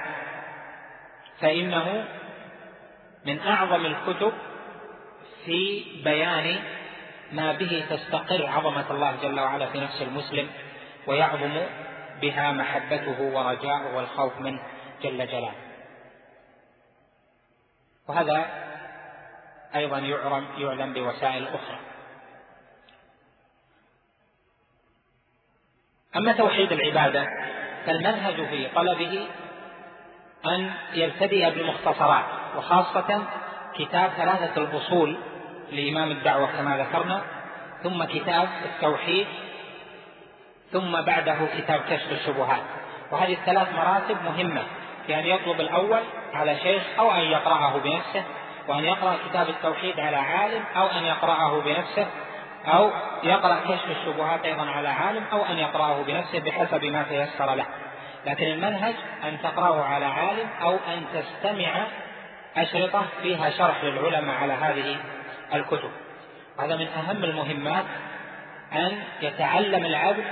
فإنه 1.41 2.05
من 3.25 3.39
أعظم 3.39 3.85
الكتب 3.85 4.33
في 5.45 5.83
بيان 6.03 6.59
ما 7.31 7.53
به 7.53 7.85
تستقر 7.89 8.45
عظمة 8.45 8.91
الله 8.91 9.15
جل 9.21 9.39
وعلا 9.39 9.65
في 9.65 9.79
نفس 9.79 10.01
المسلم 10.01 10.49
ويعظم 11.07 11.61
بها 12.21 12.51
محبته 12.51 13.21
ورجاؤه 13.21 13.95
والخوف 13.95 14.39
منه 14.39 14.61
جل 15.03 15.27
جلاله. 15.27 15.53
وهذا 18.07 18.45
أيضا 19.75 19.99
يعلم, 19.99 20.47
يعلم 20.57 20.93
بوسائل 20.93 21.47
أخرى. 21.47 21.79
أما 26.15 26.33
توحيد 26.33 26.71
العبادة 26.71 27.27
فالمنهج 27.85 28.35
في 28.35 28.67
طلبه 28.67 29.27
أن 30.45 30.71
يبتدئ 30.93 31.49
بالمختصرات 31.49 32.25
وخاصة 32.57 33.23
كتاب 33.75 34.09
ثلاثة 34.09 34.61
الأصول 34.61 35.17
لإمام 35.71 36.11
الدعوة 36.11 36.47
كما 36.57 36.77
ذكرنا 36.77 37.21
ثم 37.83 38.03
كتاب 38.03 38.49
التوحيد 38.65 39.27
ثم 40.71 41.01
بعده 41.01 41.37
كتاب 41.57 41.81
كشف 41.89 42.11
الشبهات. 42.11 42.61
وهذه 43.11 43.33
الثلاث 43.33 43.67
مراتب 43.75 44.17
مهمة 44.25 44.63
في 45.07 45.19
أن 45.19 45.25
يطلب 45.25 45.61
الأول 45.61 45.99
على 46.33 46.57
شيخ 46.57 46.83
أو 46.99 47.11
أن 47.11 47.21
يقرأه 47.21 47.77
بنفسه 47.77 48.23
وأن 48.67 48.83
يقرأ 48.83 49.15
كتاب 49.29 49.49
التوحيد 49.49 49.99
على 49.99 50.17
عالم 50.17 50.63
أو 50.75 50.87
أن 50.87 51.03
يقرأه 51.03 51.61
بنفسه 51.61 52.07
أو 52.65 52.91
يقرأ 53.23 53.59
كشف 53.67 53.91
الشبهات 53.91 54.45
أيضا 54.45 54.65
على 54.65 54.89
عالم 54.89 55.23
أو 55.31 55.45
أن 55.45 55.57
يقرأه 55.57 56.01
بنفسه 56.01 56.39
بحسب 56.39 56.85
ما 56.85 57.03
تيسر 57.03 57.55
له. 57.55 57.65
لكن 58.25 58.45
المنهج 58.45 58.95
أن 59.23 59.37
تقرأه 59.43 59.83
على 59.83 60.05
عالم 60.05 60.49
أو 60.61 60.75
أن 60.75 61.05
تستمع 61.13 61.87
أشرطة 62.57 63.05
فيها 63.21 63.49
شرح 63.49 63.83
للعلماء 63.83 64.35
على 64.35 64.53
هذه 64.53 64.97
الكتب. 65.53 65.91
هذا 66.59 66.75
من 66.75 66.87
أهم 66.87 67.23
المهمات 67.23 67.85
أن 68.73 69.03
يتعلم 69.21 69.85
العبد 69.85 70.25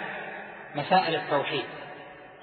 مسائل 0.76 1.16
التوحيد. 1.16 1.66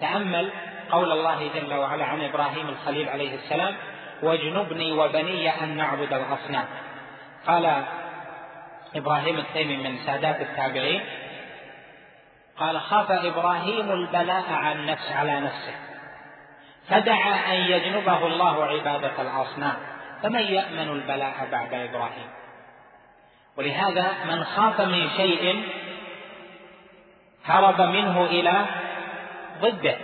تأمل 0.01 0.51
قول 0.91 1.13
الله 1.13 1.51
جل 1.55 1.75
وعلا 1.75 2.05
عن 2.05 2.25
إبراهيم 2.25 2.69
الخليل 2.69 3.09
عليه 3.09 3.35
السلام 3.35 3.77
واجنبني 4.23 4.93
وبني 4.93 5.63
أن 5.63 5.77
نعبد 5.77 6.13
الأصنام 6.13 6.65
قال 7.47 7.85
إبراهيم 8.97 9.39
التيمي 9.39 9.77
من 9.77 9.99
سادات 10.07 10.41
التابعين 10.41 11.01
قال 12.59 12.81
خاف 12.81 13.11
إبراهيم 13.11 13.93
البلاء 13.93 14.53
عن 14.53 14.87
نفس 14.87 15.13
على 15.13 15.41
نفسه. 15.41 15.75
فدعا 16.89 17.53
أن 17.53 17.57
يجنبه 17.57 18.27
الله 18.27 18.65
عبادة 18.65 19.23
الأصنام 19.23 19.77
فمن 20.23 20.43
يأمن 20.43 20.89
البلاء 20.89 21.49
بعد 21.53 21.75
إبراهيم؟ 21.75 22.31
ولهذا 23.57 24.13
من 24.29 24.45
خاف 24.45 24.81
من 24.81 25.09
شيء 25.17 25.63
هرب 27.45 27.81
منه 27.81 28.25
إلى 28.25 28.65
ضده. 29.61 29.97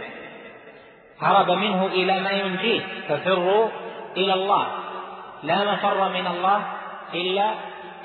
هرب 1.21 1.51
منه 1.51 1.87
إلى 1.87 2.21
ما 2.21 2.31
ينجيه. 2.31 2.81
ففروا 3.09 3.69
إلى 4.17 4.35
الله. 4.35 4.67
لا 5.43 5.73
مفر 5.73 6.09
من 6.09 6.27
الله 6.27 6.63
إلا 7.15 7.51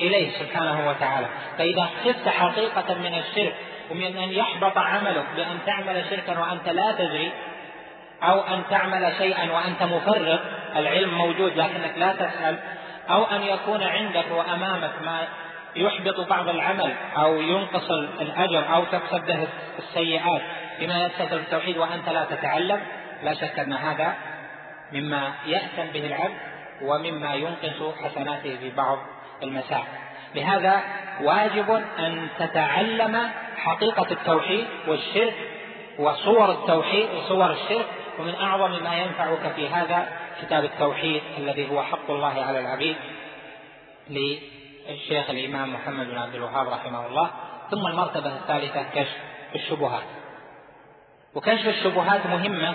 إليه 0.02 0.40
سبحانه 0.40 0.90
وتعالى. 0.90 1.28
فإذا 1.58 1.90
خفت 2.04 2.30
حقيقة 2.30 2.94
من 2.94 3.14
الشرك 3.14 3.56
ومن 3.92 4.18
أن 4.18 4.30
يحبط 4.30 4.78
عملك 4.78 5.26
بأن 5.36 5.58
تعمل 5.66 6.04
شركا 6.10 6.40
وأنت 6.40 6.70
لا 6.70 6.92
تدري 6.92 7.32
أو 8.24 8.42
أن 8.42 8.64
تعمل 8.70 9.14
شيئا 9.18 9.52
وأنت 9.52 9.84
مفرط 9.84 10.40
العلم 10.76 11.18
موجود 11.18 11.58
لكنك 11.58 11.94
لا 11.98 12.14
تسأل 12.14 12.60
أو 13.10 13.24
أن 13.24 13.44
يكون 13.44 13.84
عندك 13.84 14.26
وأمامك 14.32 14.92
ما 15.06 15.28
يحبط 15.76 16.30
بعض 16.30 16.50
العمل 16.50 16.94
أو 17.18 17.42
ينقص 17.42 17.92
الأجر 17.92 18.74
أو 18.74 18.84
تكسب 18.84 19.26
به 19.26 19.48
السيئات 19.80 20.42
بما 20.80 21.06
يتصل 21.06 21.38
بالتوحيد 21.38 21.78
وأنت 21.78 22.10
لا 22.10 22.26
تتعلم 22.26 22.82
لا 23.24 23.34
شك 23.34 23.60
أن 23.60 23.74
هذا 23.74 24.16
مما 24.92 25.32
يأثم 25.46 25.92
به 25.94 26.06
العبد 26.06 26.38
ومما 26.82 27.34
ينقص 27.34 27.96
حسناته 28.04 28.58
في 28.58 28.70
بعض 28.70 28.98
المسائل. 29.44 29.84
لهذا 30.36 30.82
واجب 31.22 31.84
أن 32.00 32.28
تتعلم 32.40 33.30
حقيقة 33.58 34.08
التوحيد 34.12 34.66
والشرك 34.88 35.34
وصور 36.00 36.52
التوحيد 36.52 37.10
وصور 37.14 37.52
الشرك 37.52 37.86
ومن 38.20 38.36
أعظم 38.36 38.84
ما 38.84 38.96
ينفعك 38.96 39.54
في 39.56 39.70
هذا 39.70 40.08
كتاب 40.42 40.64
التوحيد 40.64 41.22
الذي 41.38 41.72
هو 41.72 41.84
حق 41.84 42.10
الله 42.12 42.44
على 42.46 42.60
العبيد 42.60 42.96
للشيخ 44.10 45.30
الإمام 45.30 45.74
محمد 45.74 46.08
بن 46.08 46.18
عبد 46.18 46.36
الوهاب 46.36 46.68
رحمه 46.68 47.08
الله 47.08 47.30
ثم 47.72 47.88
المرتبة 47.88 48.36
الثالثة 48.36 48.84
كشف 48.96 49.18
الشبهات. 49.56 50.04
وكشف 51.36 51.68
الشبهات 51.68 52.26
مهمة 52.26 52.74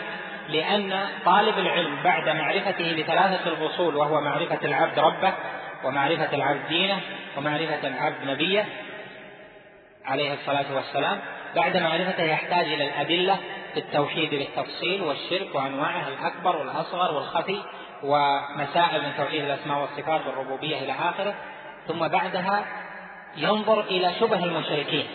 لأن 0.48 1.08
طالب 1.24 1.58
العلم 1.58 2.02
بعد 2.02 2.28
معرفته 2.28 2.84
لثلاثة 2.84 3.48
الأصول 3.48 3.96
وهو 3.96 4.20
معرفة 4.20 4.58
العبد 4.64 4.98
ربه 4.98 5.32
ومعرفة 5.84 6.34
العبد 6.34 6.68
دينه 6.68 7.00
ومعرفة 7.36 7.88
العبد 7.88 8.24
نبيه 8.24 8.66
عليه 10.04 10.34
الصلاة 10.34 10.74
والسلام 10.74 11.20
بعد 11.56 11.76
معرفته 11.76 12.22
يحتاج 12.22 12.66
إلى 12.66 12.84
الأدلة 12.84 13.38
في 13.74 13.80
التوحيد 13.80 14.30
بالتفصيل 14.30 15.02
والشرك 15.02 15.54
وأنواعه 15.54 16.08
الأكبر 16.08 16.56
والأصغر 16.56 17.14
والخفي 17.14 17.62
ومسائل 18.02 19.02
من 19.02 19.12
توحيد 19.16 19.44
الأسماء 19.44 19.80
والصفات 19.80 20.26
والربوبية 20.26 20.78
إلى 20.78 20.92
آخره. 20.92 21.34
ثم 21.88 22.08
بعدها 22.08 22.64
ينظر 23.36 23.80
إلى 23.80 24.12
شبه 24.20 24.44
المشركين 24.44 25.06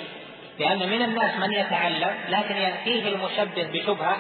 لأن 0.60 0.90
من 0.90 1.02
الناس 1.02 1.38
من 1.40 1.52
يتعلم 1.52 2.16
لكن 2.30 2.56
يأتيه 2.56 3.16
المشبه 3.16 3.64
بشبهة 3.74 4.18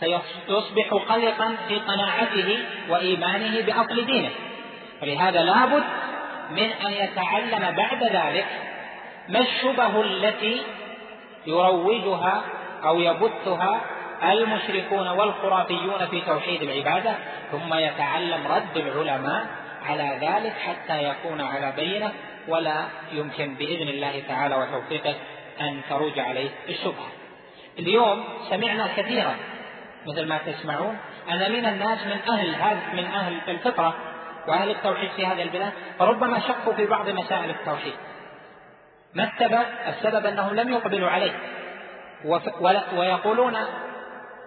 فيصبح 0.00 0.94
قلقا 1.08 1.56
في 1.68 1.76
قناعته 1.78 2.58
وإيمانه 2.88 3.60
بأصل 3.60 4.06
دينه. 4.06 4.30
ولهذا 5.02 5.42
لابد 5.42 5.84
من 6.50 6.70
أن 6.86 6.92
يتعلم 6.92 7.76
بعد 7.76 8.04
ذلك 8.04 8.46
ما 9.28 9.40
الشبه 9.40 10.00
التي 10.00 10.62
يروجها 11.46 12.42
أو 12.84 13.00
يبثها 13.00 13.80
المشركون 14.22 15.08
والخرافيون 15.08 16.06
في 16.06 16.20
توحيد 16.20 16.62
العبادة 16.62 17.14
ثم 17.52 17.74
يتعلم 17.74 18.46
رد 18.46 18.76
العلماء 18.76 19.46
على 19.86 20.18
ذلك 20.20 20.52
حتى 20.52 21.04
يكون 21.04 21.40
على 21.40 21.72
بينة 21.76 22.12
ولا 22.48 22.84
يمكن 23.12 23.54
بإذن 23.54 23.88
الله 23.88 24.22
تعالى 24.28 24.56
وتوفيقه 24.56 25.14
أن 25.60 25.80
تروج 25.88 26.18
عليه 26.18 26.50
الشبهة. 26.68 27.08
اليوم 27.78 28.24
سمعنا 28.50 28.88
كثيرا 28.96 29.36
مثل 30.06 30.28
ما 30.28 30.38
تسمعون 30.38 30.98
أن 31.30 31.52
من 31.52 31.66
الناس 31.66 31.98
من 32.06 32.32
أهل 32.32 32.54
هذا 32.54 32.80
من 32.94 33.04
أهل 33.04 33.40
الفطرة 33.48 33.94
وأهل 34.48 34.70
التوحيد 34.70 35.10
في 35.10 35.26
هذه 35.26 35.42
البلاد 35.42 35.72
فربما 35.98 36.40
شكوا 36.40 36.72
في 36.72 36.86
بعض 36.86 37.08
مسائل 37.08 37.50
التوحيد. 37.50 37.94
ما 39.14 39.24
السبب؟ 39.24 39.64
السبب 39.88 40.26
أنهم 40.26 40.54
لم 40.54 40.72
يقبلوا 40.72 41.10
عليه. 41.10 41.32
ويقولون 42.96 43.56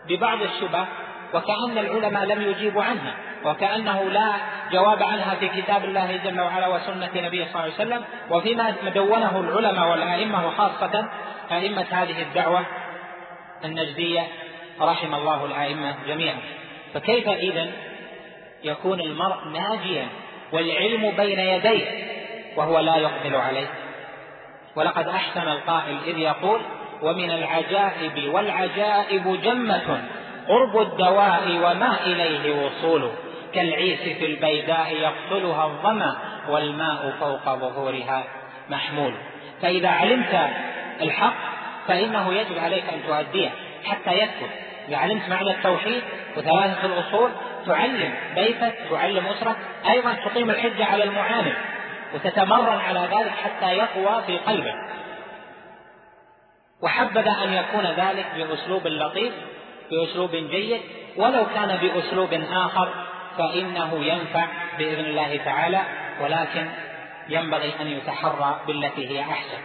ببعض 0.08 0.42
الشبه 0.42 0.86
وكأن 1.34 1.78
العلماء 1.78 2.26
لم 2.26 2.42
يجيبوا 2.42 2.84
عنها 2.84 3.16
وكأنه 3.46 4.04
لا 4.04 4.32
جواب 4.72 5.04
عنها 5.04 5.36
في 5.36 5.50
كتاب 5.62 5.86
الله 5.86 6.20
جل 6.24 6.42
وعلا 6.42 6.68
وسنة 6.68 7.10
نبيه 7.16 7.46
صلى 7.46 7.52
الله 7.54 7.62
عليه 7.62 7.74
وسلم 7.74 8.04
وفيما 8.30 8.76
دونه 8.96 9.40
العلماء 9.40 9.90
والأئمة 9.90 10.48
وخاصة 10.48 11.06
أئمة 11.52 11.86
هذه 11.92 12.22
الدعوة 12.22 12.66
النجدية 13.66 14.28
رحم 14.82 15.16
الله 15.16 15.46
الأئمة 15.46 15.96
جميعا. 16.08 16.38
فكيف 16.94 17.30
إذا 17.30 17.72
يكون 18.64 19.02
المرء 19.02 19.48
ناجيا 19.48 20.08
والعلم 20.52 21.12
بين 21.18 21.40
يديه 21.40 21.88
وهو 22.56 22.80
لا 22.80 22.96
يقبل 22.96 23.36
عليه؟ 23.36 23.68
ولقد 24.76 25.08
أحسن 25.08 25.48
القائل 25.48 25.98
إذ 26.08 26.18
يقول 26.18 26.62
ومن 27.02 27.32
العجائب 27.32 28.34
والعجائب 28.34 29.42
جمة 29.44 30.04
قرب 30.48 30.82
الدواء 30.82 31.60
وما 31.64 32.06
إليه 32.06 32.66
وصول 32.66 33.12
كالعيس 33.54 34.00
في 34.00 34.26
البيداء 34.26 34.96
يقتلها 34.96 35.66
الظمأ 35.66 36.18
والماء 36.50 37.14
فوق 37.20 37.56
ظهورها 37.56 38.24
محمول. 38.70 39.14
فإذا 39.62 39.90
علمت 39.90 40.50
الحق 41.02 41.34
فإنه 41.88 42.34
يجب 42.34 42.58
عليك 42.58 42.84
أن 42.94 43.00
تؤديه 43.08 43.50
حتى 43.86 44.12
يثبت 44.12 44.50
إذا 44.90 44.98
علمت 44.98 45.30
معنى 45.30 45.52
التوحيد 45.52 46.04
وثلاثة 46.38 46.86
الأصول 46.86 47.32
تعلم 47.68 48.14
بيتك 48.36 48.76
تعلم 48.92 49.26
أسرك 49.28 49.56
أيضا 49.90 50.14
تقيم 50.14 50.50
الحجة 50.50 50.86
على 50.86 51.04
المعاند 51.04 51.54
وتتمرن 52.14 52.80
على 52.80 53.00
ذلك 53.00 53.32
حتى 53.44 53.72
يقوى 53.78 54.24
في 54.28 54.38
قلبك. 54.38 54.76
وحبذا 56.84 57.32
أن 57.44 57.54
يكون 57.54 57.86
ذلك 57.86 58.26
بأسلوب 58.36 58.88
لطيف 58.88 59.34
بأسلوب 59.92 60.32
جيد 60.32 60.82
ولو 61.18 61.46
كان 61.56 61.78
بأسلوب 61.78 62.34
آخر 62.52 62.90
فإنه 63.38 64.06
ينفع 64.06 64.48
بإذن 64.78 65.06
الله 65.06 65.38
تعالى 65.46 65.82
ولكن 66.22 66.70
ينبغي 67.30 67.74
أن 67.82 67.88
يتحرى 67.88 68.60
بالتي 68.68 69.10
هي 69.10 69.22
أحسن. 69.22 69.58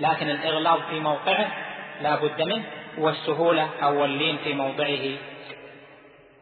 لكن 0.00 0.30
الإغلاظ 0.30 0.80
في 0.90 1.00
موقعه 1.00 1.46
لا 2.02 2.16
بد 2.16 2.42
منه 2.42 2.64
والسهولة 2.98 3.68
أو 3.82 4.04
اللين 4.04 4.38
في 4.44 4.54
موضعه 4.54 5.16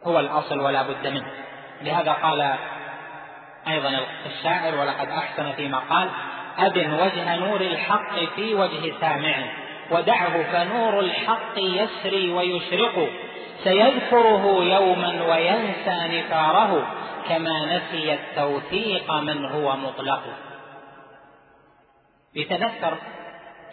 هو 0.05 0.21
الأصل 0.21 0.61
ولا 0.61 0.83
بد 0.83 1.07
منه. 1.07 1.31
لهذا 1.83 2.13
قال 2.13 2.55
أيضا 3.69 4.01
الشاعر 4.27 4.75
ولقد 4.75 5.09
أحسن 5.09 5.53
فيما 5.53 5.79
قال 5.79 6.09
أبن 6.59 6.93
وجه 6.95 7.37
نور 7.37 7.61
الحق 7.61 8.19
في 8.37 8.55
وجه 8.55 8.93
سامعه. 9.01 9.66
ودعه 9.91 10.43
فنور 10.53 11.01
الحق 11.01 11.59
يسري 11.59 12.33
ويشرق 12.33 13.09
سيذكره 13.65 14.65
يوما 14.65 15.27
وينسى 15.29 16.21
نثاره 16.21 16.87
كما 17.29 17.77
نسي 17.77 18.15
التوثيق 18.15 19.13
من 19.13 19.45
هو 19.45 19.77
مطلق. 19.77 20.23
يتذكر 22.35 22.99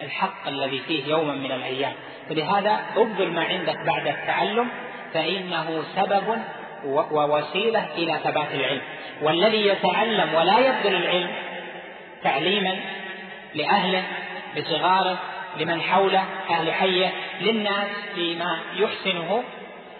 الحق 0.01 0.47
الذي 0.47 0.79
فيه 0.79 1.05
يوما 1.05 1.33
من 1.33 1.51
الأيام. 1.51 1.93
فلهذا 2.29 2.79
ابذل 2.95 3.31
ما 3.31 3.43
عندك 3.43 3.77
بعد 3.85 4.07
التعلم 4.07 4.67
فإنه 5.13 5.83
سبب 5.95 6.37
ووسيله 7.11 7.85
إلى 7.95 8.19
ثبات 8.23 8.53
العلم. 8.53 8.81
والذي 9.21 9.67
يتعلم 9.67 10.33
ولا 10.33 10.59
يبذل 10.59 10.95
العلم 10.95 11.29
تعليما 12.23 12.75
لأهله 13.53 14.03
لصغاره 14.55 15.19
لمن 15.57 15.81
حوله 15.81 16.25
أهل 16.49 16.73
حية 16.73 17.11
للناس 17.41 17.87
فيما 18.15 18.59
يحسنه. 18.73 19.43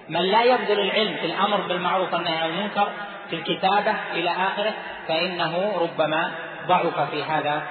من 0.09 0.21
لا 0.21 0.43
يبذل 0.43 0.79
العلم 0.79 1.15
في 1.15 1.25
الأمر 1.25 1.61
بالمعروف 1.61 2.13
والنهي 2.13 2.37
عن 2.37 2.49
المنكر 2.49 2.87
في 3.29 3.35
الكتابة 3.35 3.95
إلى 4.13 4.29
آخره 4.29 4.73
فإنه 5.07 5.73
ربما 5.81 6.31
ضعف 6.67 7.11
في 7.11 7.23
هذا 7.23 7.63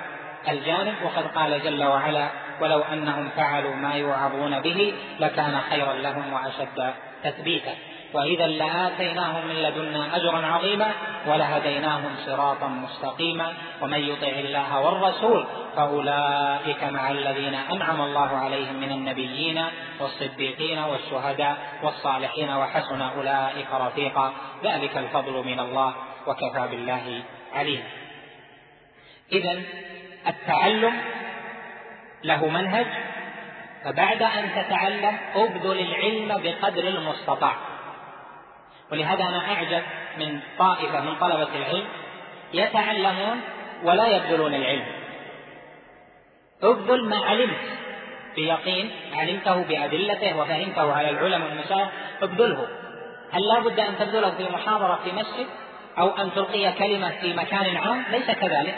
الجانب. 0.48 0.94
وقد 1.04 1.26
قال 1.26 1.62
جل 1.62 1.84
وعلا 1.84 2.28
ولو 2.60 2.82
أنهم 2.92 3.28
فعلوا 3.36 3.74
ما 3.74 3.94
يوعظون 3.94 4.60
به 4.60 4.94
لكان 5.20 5.60
خيرا 5.70 5.94
لهم 5.94 6.32
وأشد 6.32 6.94
تثبيتا. 7.24 7.74
واذا 8.14 8.46
لآتيناهم 8.46 9.46
من 9.48 9.54
لدنا 9.54 10.16
أجرا 10.16 10.46
عظيما 10.46 10.92
ولهديناهم 11.26 12.16
صراطا 12.26 12.66
مستقيما 12.68 13.52
ومن 13.82 13.98
يطع 13.98 14.26
الله 14.26 14.80
والرسول 14.80 15.46
فأولئك 15.76 16.84
مع 16.84 17.10
الذين 17.10 17.54
أنعم 17.54 18.00
الله 18.00 18.36
عليهم 18.36 18.74
من 18.74 18.92
النبيين 18.92 19.64
والصديقين 20.00 20.78
والشهداء 20.78 21.56
والصالحين 21.82 22.50
وحسن 22.50 23.02
أولئك 23.02 23.66
رفيقا. 23.72 24.32
ذلك 24.64 24.96
الفضل 24.96 25.32
من 25.32 25.60
الله 25.60 25.94
وكفى 26.26 26.68
بالله 26.70 27.22
عليم. 27.54 27.84
اذا 29.32 29.62
التعلم 30.26 30.94
له 32.24 32.48
منهج 32.48 32.86
فبعد 33.84 34.22
أن 34.22 34.50
تتعلم 34.54 35.18
ابذل 35.34 35.78
العلم 35.78 36.42
بقدر 36.42 36.88
المستطاع. 36.88 37.71
ولهذا 38.92 39.24
أنا 39.24 39.38
أعجب 39.52 39.82
من 40.18 40.40
طائفة 40.58 41.00
من 41.00 41.14
طلبة 41.14 41.48
العلم 41.54 41.84
يتعلمون 42.54 43.40
ولا 43.84 44.06
يبذلون 44.06 44.54
العلم. 44.54 44.84
ابذل 46.62 47.08
ما 47.08 47.16
علمت 47.16 47.60
بيقين 48.36 48.90
علمته 49.14 49.62
بأدلته 49.62 50.36
وفهمته 50.36 50.92
على 50.92 51.10
العلماء 51.10 51.48
والمشايخ 51.48 51.88
ابذله. 52.22 52.68
هل 53.32 53.48
لا 53.48 53.60
بد 53.60 53.80
أن 53.80 53.98
تبذله 53.98 54.30
في 54.30 54.44
محاضره 54.52 55.00
في 55.04 55.12
مسجد 55.12 55.46
أو 55.98 56.08
أن 56.08 56.32
تلقي 56.32 56.72
كلمة 56.72 57.10
في 57.20 57.34
مكان 57.34 57.76
عام؟ 57.76 58.04
ليس 58.10 58.30
كذلك. 58.30 58.74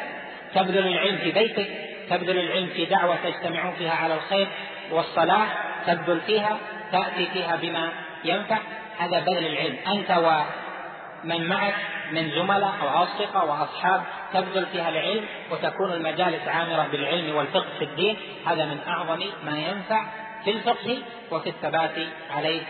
تبذل 0.55 0.87
العلم 0.87 1.19
في 1.19 1.33
بيتك 1.33 1.69
تبذل 2.11 2.39
العلم 2.39 2.67
في 2.67 2.85
دعوة 2.85 3.17
تجتمعون 3.25 3.75
فيها 3.75 3.95
على 3.95 4.15
الخير 4.15 4.49
والصلاح 4.91 5.65
تبذل 5.87 6.21
فيها 6.21 6.59
تأتي 6.93 7.27
فيها 7.27 7.57
بما 7.57 7.93
ينفع. 8.25 8.59
هذا 8.99 9.21
بذل 9.21 9.47
العلم. 9.47 9.77
أنت 9.89 10.11
ومن 10.11 11.49
معك 11.49 11.75
من 12.13 12.31
زملاء 12.31 12.75
أو 12.83 12.89
أصدقاء 12.89 13.47
وأصحاب 13.47 14.03
تبذل 14.33 14.67
فيها 14.67 14.89
العلم 14.89 15.25
وتكون 15.51 15.93
المجالس 15.93 16.49
عامرة 16.49 16.89
بالعلم 16.93 17.37
والفقه 17.37 17.69
في 17.79 17.85
الدين. 17.85 18.17
هذا 18.47 18.65
من 18.65 18.79
أعظم 18.89 19.21
ما 19.45 19.59
ينفع 19.59 20.07
في 20.45 20.51
الفقه 20.51 20.99
وفي 21.31 21.49
الثبات 21.49 21.95
عليه. 22.31 22.63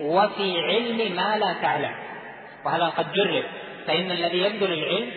وفي 0.00 0.60
علم 0.60 1.16
ما 1.16 1.38
لا 1.38 1.52
تعلم. 1.62 1.94
وهذا 2.64 2.84
قد 2.84 3.12
جرب. 3.12 3.44
فإن 3.86 4.10
الذي 4.10 4.38
يبذل 4.38 4.72
العلم 4.72 5.10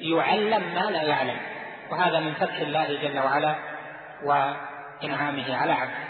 يعلم 0.00 0.62
ما 0.74 0.90
لا 0.90 1.02
يعلم. 1.02 1.36
وهذا 1.90 2.20
من 2.20 2.32
فتح 2.32 2.56
الله 2.56 2.98
جل 3.02 3.18
وعلا 3.18 3.54
وإنعامه 4.24 5.56
على 5.56 5.72
عبده. 5.72 6.09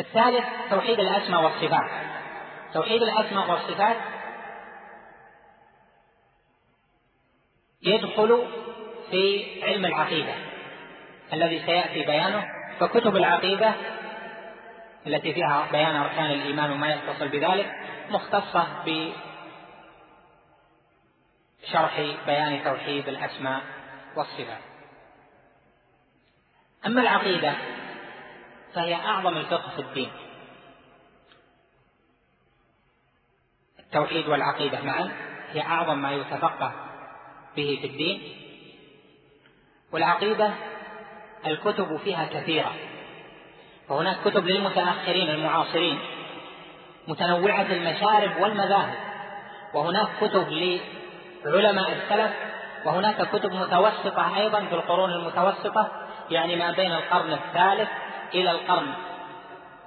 الثالث 0.00 0.44
توحيد 0.70 1.00
الأسماء 1.00 1.42
والصفات. 1.42 1.90
توحيد 2.74 3.02
الأسماء 3.02 3.50
والصفات 3.50 3.96
يدخل 7.82 8.46
في 9.10 9.46
علم 9.62 9.86
العقيدة 9.86 10.34
الذي 11.32 11.66
سيأتي 11.66 12.02
بيانه 12.02 12.46
فكتب 12.80 13.16
العقيدة 13.16 13.74
التي 15.06 15.34
فيها 15.34 15.68
بيان 15.72 15.96
أركان 15.96 16.30
الإيمان 16.30 16.70
وما 16.70 16.94
يتصل 16.94 17.28
بذلك 17.28 17.72
مختصة 18.10 18.66
شرح 21.72 22.00
بيان 22.26 22.64
توحيد 22.64 23.08
الأسماء 23.08 23.60
والصفات. 24.16 24.60
أما 26.86 27.00
العقيدة 27.02 27.54
فهي 28.74 28.94
أعظم 28.94 29.36
الفقه 29.36 29.70
في 29.76 29.82
الدين. 29.82 30.10
التوحيد 33.78 34.28
والعقيدة 34.28 34.82
معا 34.82 35.10
هي 35.52 35.62
أعظم 35.62 35.98
ما 35.98 36.12
يتفقه 36.12 36.72
به 37.56 37.78
في 37.80 37.86
الدين. 37.86 38.36
والعقيدة 39.92 40.50
الكتب 41.46 41.96
فيها 42.04 42.26
كثيرة. 42.26 42.74
وهناك 43.88 44.16
كتب 44.24 44.46
للمتأخرين 44.46 45.30
المعاصرين 45.30 45.98
متنوعة 47.08 47.66
المشارب 47.72 48.40
والمذاهب. 48.40 48.94
وهناك 49.74 50.08
كتب 50.20 50.80
علماء 51.44 51.92
السلف. 51.92 52.32
وهناك 52.84 53.28
كتب 53.30 53.52
متوسطة 53.52 54.36
أيضا 54.36 54.60
في 54.64 54.74
القرون 54.74 55.10
المتوسطة 55.10 55.88
يعني 56.30 56.56
ما 56.56 56.70
بين 56.70 56.92
القرن 56.92 57.32
الثالث 57.32 57.88
إلى 58.34 58.50
القرن 58.50 58.94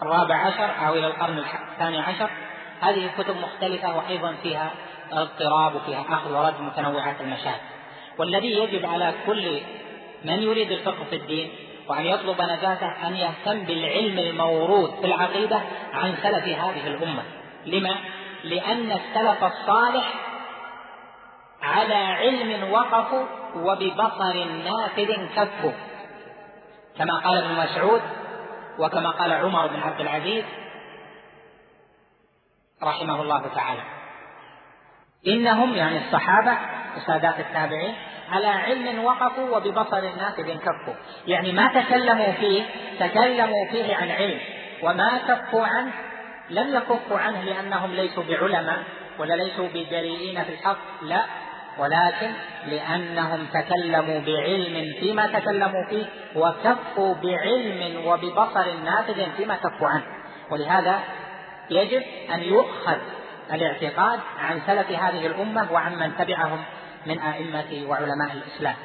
الرابع 0.01 0.35
عشر 0.35 0.87
أو 0.87 0.93
إلى 0.93 1.07
القرن 1.07 1.43
الثاني 1.71 1.99
عشر. 1.99 2.29
هذه 2.81 3.05
الكتب 3.05 3.35
مختلفة 3.37 3.97
وأيضا 3.97 4.35
فيها 4.43 4.71
اضطراب 5.11 5.75
وفيها 5.75 6.05
أخذ 6.09 6.33
ورد 6.33 6.61
متنوعات 6.61 7.21
المشاهد. 7.21 7.61
والذي 8.17 8.51
يجب 8.51 8.85
على 8.85 9.13
كل 9.25 9.61
من 10.25 10.39
يريد 10.39 10.71
الفقه 10.71 11.03
في 11.09 11.15
الدين 11.15 11.51
وأن 11.87 12.05
يطلب 12.05 12.41
نجاته 12.41 13.07
أن 13.07 13.15
يهتم 13.15 13.63
بالعلم 13.63 14.19
الموروث 14.19 14.99
في 14.99 15.05
العقيدة 15.05 15.61
عن 15.93 16.15
سلف 16.23 16.43
هذه 16.43 16.87
الأمة. 16.87 17.23
لما؟ 17.65 17.95
لأن 18.43 18.91
السلف 18.91 19.43
الصالح 19.43 20.13
على 21.61 21.95
علم 21.95 22.71
وقفوا 22.71 23.25
وببصر 23.55 24.45
نافذ 24.45 25.27
كفوا. 25.35 25.71
كما 26.97 27.19
قال 27.19 27.37
ابن 27.37 27.53
مسعود 27.53 28.01
وكما 28.79 29.09
قال 29.09 29.33
عمر 29.33 29.67
بن 29.67 29.79
عبد 29.79 30.01
العزيز 30.01 30.43
رحمه 32.83 33.21
الله 33.21 33.47
تعالى. 33.55 33.81
إنهم 35.27 35.73
يعني 35.73 35.97
الصحابة 35.97 36.57
وسادات 36.97 37.39
التابعين 37.39 37.95
على 38.31 38.47
علم 38.47 39.03
وقفوا 39.03 39.57
وببصر 39.57 40.01
نافذ 40.01 40.57
كفوا 40.57 40.93
يعني 41.27 41.51
ما 41.51 41.81
تكلموا 41.81 42.31
فيه 42.31 42.63
تكلموا 42.99 43.67
فيه 43.71 43.95
عن 43.95 44.11
علم. 44.11 44.39
وما 44.83 45.17
كفوا 45.17 45.65
عنه 45.65 45.91
لم 46.49 46.75
يكفوا 46.75 47.19
عنه 47.19 47.41
لأنهم 47.43 47.91
ليسوا 47.91 48.23
بعلماء 48.23 48.83
ولا 49.19 49.33
ليسوا 49.33 49.67
بجريئين 49.67 50.43
في 50.43 50.53
الحق 50.53 50.77
لا. 51.01 51.25
ولكن 51.77 52.31
لأنهم 52.65 53.45
تكلموا 53.53 54.19
بعلم 54.19 54.93
فيما 54.99 55.27
تكلموا 55.27 55.85
فيه 55.89 56.05
وكفوا 56.35 57.15
بعلم 57.15 58.05
وببصر 58.05 58.65
نافذ 58.85 59.31
فيما 59.37 59.55
كفوا 59.55 59.87
عنه. 59.87 60.05
ولهذا 60.51 60.99
يجب 61.69 62.03
أن 62.33 62.39
يؤخذ 62.39 62.97
الاعتقاد 63.53 64.19
عن 64.39 64.61
سلف 64.67 64.91
هذه 64.91 65.27
الأمة 65.27 65.71
وعن 65.71 65.95
من 65.95 66.17
تبعهم 66.17 66.63
من 67.05 67.19
أئمة 67.19 67.89
وعلماء 67.89 68.31
الإسلام. 68.33 68.75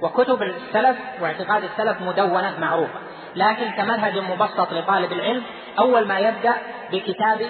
وكتب 0.00 0.42
السلف 0.42 0.96
واعتقاد 1.20 1.64
السلف 1.64 2.00
مدونة 2.02 2.58
معروفة. 2.60 2.98
لكن 3.36 3.70
كمنهج 3.70 4.18
مبسط 4.18 4.72
لطالب 4.72 5.12
العلم 5.12 5.42
أول 5.78 6.08
ما 6.08 6.18
يبدأ 6.18 6.54
بكتاب 6.92 7.46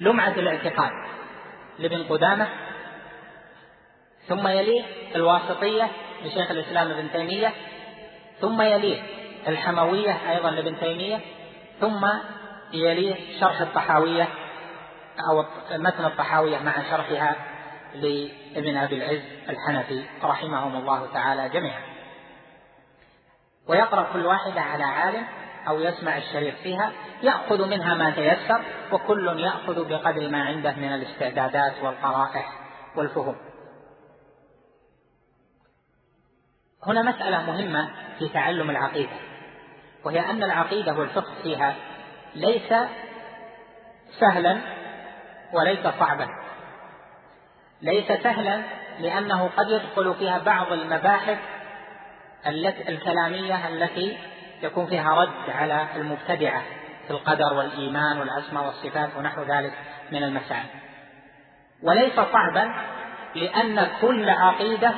لمعة 0.00 0.32
الاعتقاد 0.32 0.90
لابن 1.78 2.02
قدامة 2.02 2.46
ثم 4.28 4.48
يليه 4.48 4.82
الواسطية 5.14 5.88
لشيخ 6.24 6.50
الإسلام 6.50 6.90
ابن 6.90 7.12
تيمية 7.12 7.52
ثم 8.40 8.62
يليه 8.62 9.02
الحموية 9.48 10.30
أيضا 10.30 10.50
لابن 10.50 10.80
تيمية 10.80 11.20
ثم 11.80 12.06
يليه 12.72 13.40
شرح 13.40 13.60
الطحاوية 13.60 14.28
أو 15.30 15.44
متن 15.78 16.04
الطحاوية 16.04 16.58
مع 16.58 16.72
شرحها 16.90 17.36
لابن 17.94 18.76
أبي 18.76 18.96
العز 18.96 19.22
الحنفي 19.48 20.04
رحمهم 20.22 20.76
الله 20.76 21.06
تعالى 21.12 21.48
جميعا. 21.48 21.80
ويقرأ 23.68 24.12
كل 24.12 24.26
واحدة 24.26 24.60
على 24.60 24.84
عالم 24.84 25.26
أو 25.68 25.80
يسمع 25.80 26.16
الشريط 26.16 26.54
فيها 26.54 26.92
يأخذ 27.22 27.68
منها 27.68 27.94
ما 27.94 28.10
تيسر 28.10 28.62
وكل 28.92 29.40
يأخذ 29.40 29.88
بقدر 29.88 30.28
ما 30.28 30.44
عنده 30.44 30.72
من 30.72 30.94
الاستعدادات 30.94 31.72
والقرائح 31.82 32.52
والفهم. 32.96 33.36
هنا 36.86 37.02
مسألة 37.02 37.42
مهمة 37.42 37.88
في 38.18 38.28
تعلم 38.28 38.70
العقيدة 38.70 39.16
وهي 40.04 40.30
أن 40.30 40.42
العقيدة 40.42 40.94
والفقه 40.94 41.32
فيها 41.42 41.74
ليس 42.34 42.74
سهلا 44.20 44.58
وليس 45.52 45.86
صعبا. 45.98 46.28
ليس 47.82 48.12
سهلا 48.22 48.62
لأنه 49.00 49.50
قد 49.56 49.70
يدخل 49.70 50.14
فيها 50.14 50.38
بعض 50.38 50.72
المباحث 50.72 51.38
الكلامية 52.88 53.68
التي 53.68 54.18
يكون 54.62 54.86
فيها 54.86 55.14
رد 55.14 55.50
على 55.50 55.86
المبتدعة 55.96 56.62
في 57.06 57.10
القدر 57.10 57.54
والإيمان 57.54 58.18
والأسماء 58.18 58.66
والصفات 58.66 59.10
ونحو 59.16 59.42
ذلك 59.42 59.72
من 60.12 60.22
المسائل. 60.22 60.66
وليس 61.82 62.14
صعبا 62.14 62.74
لأن 63.34 63.88
كل 64.00 64.30
عقيدة 64.30 64.94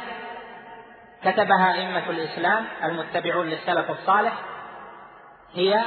كتبها 1.26 1.74
أئمة 1.74 2.10
الإسلام 2.10 2.66
المتبعون 2.84 3.46
للسلف 3.46 3.90
الصالح 3.90 4.32
هي 5.54 5.84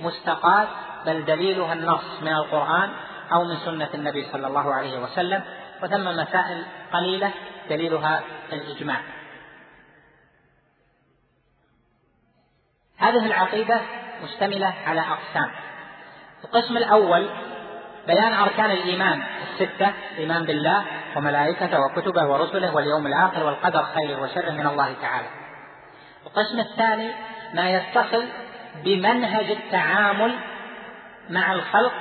مستقاة 0.00 0.68
بل 1.06 1.24
دليلها 1.24 1.72
النص 1.72 2.22
من 2.22 2.32
القرآن 2.32 2.90
أو 3.32 3.44
من 3.44 3.56
سنة 3.56 3.88
النبي 3.94 4.24
صلى 4.32 4.46
الله 4.46 4.74
عليه 4.74 4.98
وسلم 4.98 5.42
وثم 5.82 6.04
مسائل 6.04 6.64
قليلة 6.92 7.30
دليلها 7.70 8.22
الإجماع. 8.52 9.00
هذه 12.98 13.26
العقيدة 13.26 13.80
مشتملة 14.22 14.74
على 14.86 15.00
أقسام. 15.00 15.50
القسم 16.44 16.76
الأول 16.76 17.30
بيان 18.06 18.32
أركان 18.32 18.70
الإيمان 18.70 19.22
الستة 19.42 19.92
الإيمان 20.12 20.44
بالله 20.44 20.84
وملائكته 21.16 21.80
وكتبه 21.80 22.24
ورسله 22.24 22.74
واليوم 22.74 23.06
الآخر 23.06 23.46
والقدر 23.46 23.82
خير 23.82 24.20
وشر 24.20 24.50
من 24.50 24.66
الله 24.66 24.94
تعالى. 25.02 25.26
القسم 26.26 26.60
الثاني 26.60 27.10
ما 27.54 27.70
يتصل 27.70 28.24
بمنهج 28.84 29.50
التعامل 29.50 30.34
مع 31.30 31.52
الخلق 31.52 31.92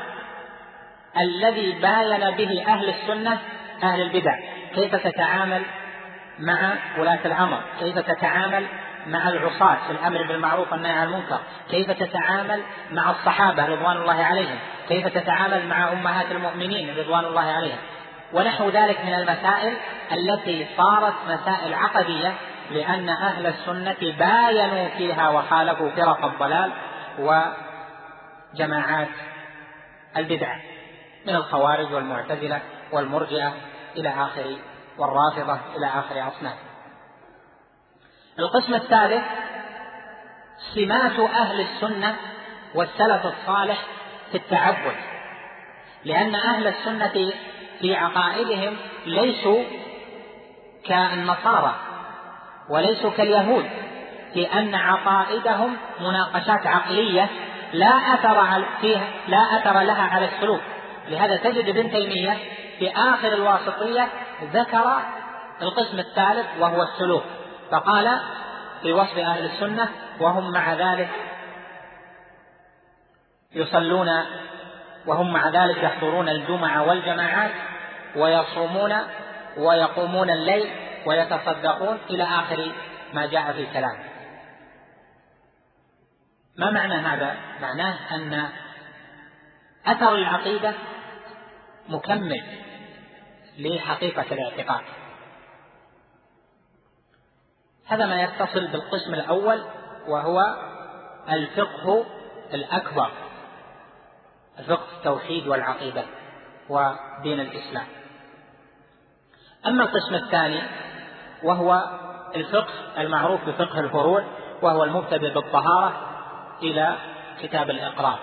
الذي 1.18 1.72
باين 1.72 2.32
به 2.32 2.64
أهل 2.68 2.90
السنة 2.90 3.40
أهل 3.84 4.02
البدع. 4.02 4.36
كيف 4.76 4.96
تتعامل 4.96 5.62
مع 6.40 6.74
ولاة 6.98 7.20
الأمر؟ 7.26 7.62
كيف 7.80 8.00
تتعامل 8.00 8.68
مع 9.08 9.30
العصاة 9.30 9.78
في 9.88 9.92
الأمر 9.92 10.28
بالمعروف 10.28 10.72
والنهي 10.72 10.92
عن 10.92 11.08
المنكر؟ 11.08 11.40
كيف 11.70 11.92
تتعامل 11.92 12.62
مع 12.92 13.12
الصحابة 13.12 13.66
رضوان 13.66 13.98
الله 13.98 14.24
عليهم؟ 14.24 14.58
كيف 14.90 15.08
تتعامل 15.08 15.68
مع 15.68 15.92
أمهات 15.92 16.32
المؤمنين 16.32 16.98
رضوان 16.98 17.26
الله 17.26 17.52
عليهم؟ 17.52 17.78
ونحو 18.34 18.70
ذلك 18.70 19.06
من 19.06 19.14
المسائل 19.14 19.78
التي 20.12 20.68
صارت 20.78 21.14
مسائل 21.28 21.74
عقدية 21.74 22.34
لأن 22.72 23.10
أهل 23.10 23.48
السنة 23.48 24.14
باينوا 24.18 24.88
فيها 24.88 25.30
وخالفوا 25.30 25.90
فرق 25.90 26.26
الضلال 26.26 26.72
وجماعات 27.20 29.10
البدع 30.18 30.56
من 31.26 31.36
الخوارج 31.36 31.94
والمعتزلة 31.94 32.62
والمرجئة 32.92 33.54
إلى 33.98 34.10
آخر 34.10 34.58
والرافضة 34.98 35.60
إلى 35.76 35.86
آخر 35.86 36.28
أصناف. 36.28 36.58
القسم 38.40 38.74
الثالث 38.74 39.24
سمات 40.76 41.20
أهل 41.20 41.62
السنة 41.62 42.16
والسلف 42.76 43.26
الصالح 43.26 43.86
في 44.32 44.38
التعبد 44.38 44.96
لأن 46.06 46.36
أهل 46.36 46.68
السنة 46.68 47.32
في 47.84 47.96
عقائدهم 47.96 48.78
ليسوا 49.06 49.64
كالنصارى 50.86 51.76
وليسوا 52.70 53.10
كاليهود 53.10 53.66
في 54.34 54.46
أن 54.54 54.76
عقائدهم 54.76 55.78
مناقشات 56.00 56.68
عقلية 56.68 57.30
لا 57.74 58.14
أثر 58.14 58.66
فيها 58.82 59.08
لا 59.28 59.38
أثر 59.38 59.82
لها 59.82 60.04
على 60.04 60.26
السلوك. 60.26 60.62
لهذا 61.08 61.38
تجد 61.38 61.70
ابن 61.70 61.92
تيمية 61.92 62.38
في 62.80 62.92
آخر 62.92 63.34
الواسطية 63.34 64.08
ذكر 64.54 65.02
القسم 65.62 66.00
الثالث 66.00 66.48
وهو 66.60 66.84
السلوك 66.84 67.24
فقال 67.72 68.20
في 68.82 68.94
وصف 68.94 69.18
أهل 69.18 69.46
السنة 69.46 69.90
وهم 70.20 70.52
مع 70.52 70.74
ذلك 70.74 71.10
يصلون 73.56 74.10
وهم 75.06 75.34
مع 75.34 75.50
ذلك 75.50 75.84
يحضرون 75.84 76.30
الجمع 76.30 76.82
والجماعات 76.82 77.52
ويصومون 78.16 78.94
ويقومون 79.58 80.30
الليل 80.30 80.70
ويتصدقون 81.06 81.98
إلى 82.10 82.24
آخر 82.24 82.72
ما 83.14 83.26
جاء 83.26 83.54
في 83.54 83.62
الكلام. 83.62 84.00
ما 86.58 86.72
معنى 86.72 86.94
هذا؟ 86.94 87.38
معناه 87.62 88.16
أن 88.16 88.50
أثر 89.86 90.16
العقيدة 90.16 90.74
مكمل 91.90 92.44
لحقيقة 93.58 94.26
الاعتقاد. 94.32 94.84
هذا 97.88 98.06
ما 98.06 98.22
يتصل 98.22 98.68
بالقسم 98.68 99.14
الأول 99.14 99.64
وهو 100.08 100.42
الفقه 101.30 102.06
الأكبر 102.54 103.12
فقه 104.68 104.98
التوحيد 104.98 105.48
والعقيدة 105.48 106.04
ودين 106.70 107.40
الإسلام. 107.40 108.03
أما 109.68 109.84
القسم 109.84 110.16
الثاني 110.16 110.62
وهو 111.44 111.84
الفقه 112.36 112.74
المعروف 112.98 113.46
بفقه 113.46 113.80
الفروع 113.80 114.24
وهو 114.62 114.84
المبتدئ 114.84 115.34
بالطهارة 115.34 115.94
إلى 116.62 116.96
كتاب 117.42 117.70
الإقرار. 117.70 118.20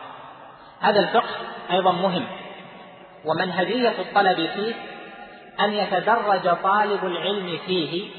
هذا 0.80 1.01
الفقه 1.01 1.28
أيضا 1.70 1.93
مهم 1.93 2.26
ومنهجية 3.24 3.95
الطلب 3.99 4.36
فيه 4.36 4.74
أن 5.61 5.72
يتدرج 5.72 6.57
طالب 6.62 7.05
العلم 7.05 7.59
فيه 7.66 8.11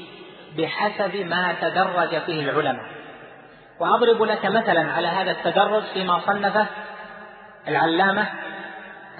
بحسب 0.58 1.16
ما 1.16 1.54
تدرج 1.60 2.18
فيه 2.18 2.50
العلماء. 2.50 2.84
وأضرب 3.80 4.22
لك 4.22 4.46
مثلا 4.46 4.92
على 4.92 5.08
هذا 5.08 5.30
التدرج 5.30 5.82
فيما 5.82 6.20
صنفه 6.26 6.66
العلامة 7.68 8.26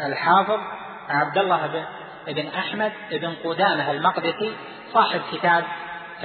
الحافظ 0.07 0.61
عبد 1.09 1.39
الله 1.39 1.87
بن 2.27 2.47
أحمد 2.47 2.93
بن 3.11 3.35
قدامة 3.45 3.91
المقدسي 3.91 4.57
صاحب 4.93 5.21
كتاب 5.33 5.65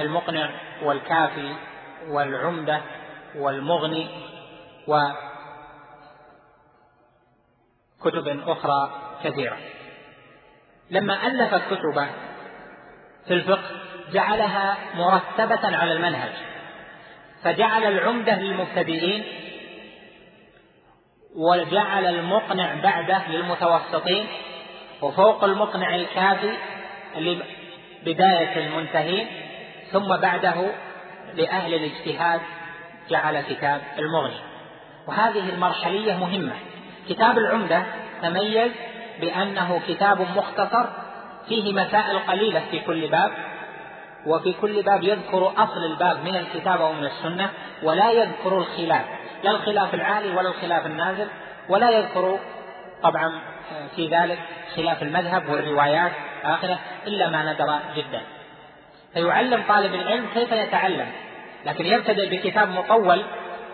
المقنع 0.00 0.50
والكافي 0.82 1.54
والعمدة 2.08 2.80
والمغني 3.36 4.08
وكتب 8.00 8.40
أخرى 8.46 8.90
كثيرة. 9.24 9.56
لما 10.90 11.26
ألف 11.26 11.54
كتبه 11.54 12.08
في 13.26 13.34
الفقه 13.34 13.70
جعلها 14.12 14.76
مرتبة 14.94 15.76
على 15.76 15.92
المنهج 15.92 16.32
فجعل 17.42 17.84
العمدة 17.84 18.34
للمبتدئين 18.34 19.24
وجعل 21.36 22.06
المقنع 22.06 22.74
بعده 22.74 23.28
للمتوسطين 23.28 24.26
وفوق 25.02 25.44
المقنع 25.44 25.94
الكافي 25.94 26.52
لبداية 27.16 28.66
المنتهين 28.66 29.26
ثم 29.92 30.16
بعده 30.16 30.70
لأهل 31.34 31.74
الاجتهاد 31.74 32.40
جعل 33.10 33.40
كتاب 33.40 33.80
المغني. 33.98 34.40
وهذه 35.06 35.48
المرحلية 35.48 36.12
مهمة. 36.12 36.54
كتاب 37.08 37.38
العمدة 37.38 37.82
تميز 38.22 38.72
بأنه 39.20 39.80
كتاب 39.88 40.20
مختصر 40.20 40.86
فيه 41.48 41.72
مسائل 41.72 42.18
قليلة 42.18 42.62
في 42.70 42.80
كل 42.80 43.08
باب 43.08 43.32
وفي 44.26 44.52
كل 44.52 44.82
باب 44.82 45.02
يذكر 45.02 45.52
أصل 45.56 45.84
الباب 45.84 46.24
من 46.24 46.36
الكتاب 46.36 46.80
أو 46.80 46.92
من 46.92 47.04
السنة 47.04 47.50
ولا 47.82 48.10
يذكر 48.10 48.58
الخلاف 48.58 49.04
لا 49.44 49.50
الخلاف 49.50 49.94
العالي 49.94 50.30
ولا 50.30 50.48
الخلاف 50.48 50.86
النازل 50.86 51.28
ولا 51.68 51.90
يذكر 51.90 52.38
طبعا 53.02 53.40
في 53.96 54.08
ذلك 54.08 54.38
خلاف 54.76 55.02
المذهب 55.02 55.48
والروايات 55.48 56.12
آخرة 56.44 56.78
إلا 57.06 57.30
ما 57.30 57.52
ندر 57.52 57.78
جدا. 57.96 58.22
فيعلم 59.14 59.62
طالب 59.68 59.94
العلم 59.94 60.26
كيف 60.34 60.52
يتعلم 60.52 61.06
لكن 61.66 61.86
يبتدئ 61.86 62.30
بكتاب 62.30 62.68
مطول 62.68 63.24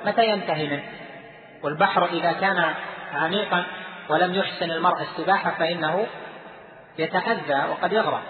متى 0.05 0.29
ينتهي 0.29 0.67
منه؟ 0.67 0.83
والبحر 1.63 2.05
إذا 2.05 2.33
كان 2.33 2.75
عميقا 3.15 3.65
ولم 4.09 4.35
يحسن 4.35 4.71
المرء 4.71 5.03
السباحة 5.03 5.51
فإنه 5.51 6.07
يتأذى 6.99 7.71
وقد 7.71 7.93
يغرق 7.93 8.23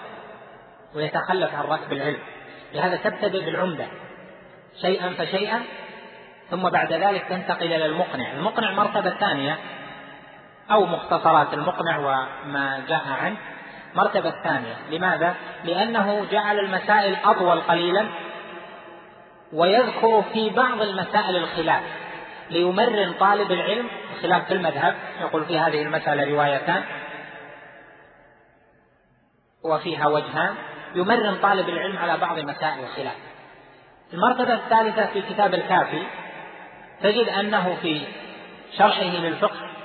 ويتخلف 0.95 1.55
عن 1.55 1.63
ركب 1.63 1.93
العلم. 1.93 2.19
لهذا 2.73 2.95
تبتدئ 2.95 3.45
بالعمدة 3.45 3.85
شيئا 4.81 5.09
فشيئا 5.09 5.63
ثم 6.49 6.69
بعد 6.69 6.93
ذلك 6.93 7.25
تنتقل 7.29 7.65
إلى 7.65 7.85
المقنع. 7.85 8.31
المقنع 8.31 8.71
مرتبة 8.71 9.09
ثانية 9.09 9.57
أو 10.71 10.85
مختصرات 10.85 11.53
المقنع 11.53 11.97
وما 11.97 12.83
جاء 12.87 13.03
عنه 13.21 13.37
مرتبة 13.95 14.31
ثانية. 14.43 14.75
لماذا؟ 14.91 15.35
لأنه 15.63 16.25
جعل 16.31 16.59
المسائل 16.59 17.17
أطول 17.25 17.61
قليلا 17.61 18.05
ويذكر 19.53 20.23
في 20.33 20.49
بعض 20.49 20.81
المسائل 20.81 21.35
الخلاف. 21.35 21.83
ليمرن 22.49 23.13
طالب 23.19 23.51
العلم 23.51 23.89
خلاف 24.21 24.45
في 24.45 24.53
المذهب. 24.53 24.95
يقول 25.21 25.45
في 25.45 25.59
هذه 25.59 25.81
المسألة 25.81 26.35
روايتان 26.35 26.83
وفيها 29.63 30.07
وجهان. 30.07 30.55
يمرن 30.95 31.35
طالب 31.35 31.69
العلم 31.69 31.97
على 31.97 32.17
بعض 32.17 32.39
مسائل 32.39 32.83
الخلاف. 32.83 33.15
المرتبة 34.13 34.53
الثالثة 34.53 35.05
في 35.05 35.21
كتاب 35.21 35.53
الكافي. 35.53 36.03
تجد 37.01 37.29
أنه 37.29 37.77
في 37.81 38.01
شرحه 38.77 39.03
للفقه 39.03 39.75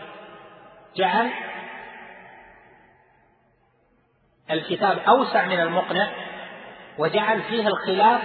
جعل 0.96 1.30
الكتاب 4.50 4.98
أوسع 4.98 5.46
من 5.46 5.60
المقنع 5.60 6.10
وجعل 6.98 7.42
فيه 7.42 7.68
الخلاف 7.68 8.20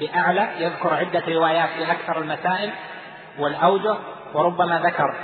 بأعلى 0.00 0.48
يذكر 0.58 0.94
عدة 0.94 1.22
روايات 1.28 1.68
في 1.68 1.92
أكثر 1.92 2.18
المسائل 2.18 2.70
والأوجه 3.38 3.96
وربما 4.34 4.80
ذكر 4.80 5.14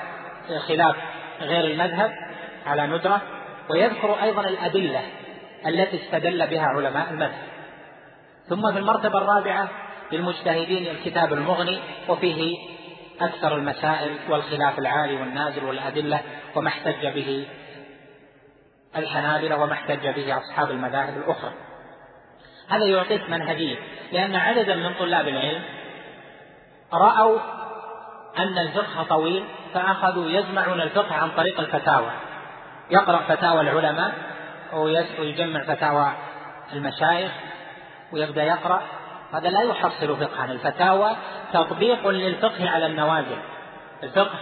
خلاف 0.68 0.96
غير 1.40 1.64
المذهب 1.64 2.12
على 2.66 2.86
ندرة 2.86 3.22
ويذكر 3.70 4.22
أيضا 4.22 4.40
الأدلة 4.40 5.02
التي 5.66 6.02
استدل 6.04 6.46
بها 6.46 6.66
علماء 6.66 7.10
المذهب. 7.10 7.48
ثم 8.48 8.72
في 8.72 8.78
المرتبة 8.78 9.18
الرابعة 9.18 9.68
للمجتهدين 10.12 10.86
الكتاب 10.86 11.32
المغني 11.32 11.80
وفيه 12.08 12.58
أكثر 13.20 13.56
المسائل 13.56 14.18
والخلاف 14.28 14.78
العالي 14.78 15.14
والنازل 15.14 15.64
والأدلة 15.64 16.20
وما 16.56 16.68
احتج 16.68 17.06
به 17.06 17.46
الحنابلة 18.96 19.56
وما 19.56 19.72
احتج 19.72 20.08
به 20.08 20.36
أصحاب 20.36 20.70
المذاهب 20.70 21.16
الأخرى. 21.16 21.52
هذا 22.68 22.84
يعطيك 22.84 23.30
منهجية 23.30 23.76
لأن 24.12 24.36
عددا 24.36 24.74
من 24.74 24.94
طلاب 24.94 25.28
العلم 25.28 25.62
رأوا 26.92 27.38
أن 28.38 28.58
الفقه 28.58 29.02
طويل 29.02 29.44
فأخذوا 29.74 30.30
يجمعون 30.30 30.80
الفقه 30.80 31.14
عن 31.14 31.30
طريق 31.30 31.60
الفتاوى. 31.60 32.10
يقرأ 32.90 33.18
فتاوى 33.28 33.60
العلماء 33.60 34.12
ويجمع 35.18 35.62
فتاوى 35.64 36.12
المشايخ 36.72 37.32
ويبدأ 38.12 38.42
يقرأ 38.42 38.82
هذا 39.32 39.48
لا 39.48 39.62
يحصل 39.62 40.16
فقها 40.16 40.44
الفتاوى 40.44 41.10
تطبيق 41.52 42.08
للفقه 42.08 42.70
على 42.70 42.86
النوازل 42.86 43.38
الفقه 44.02 44.38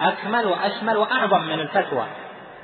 أكمل 0.00 0.46
وأشمل 0.46 0.96
وأعظم 0.96 1.40
من 1.40 1.60
الفتوى 1.60 2.06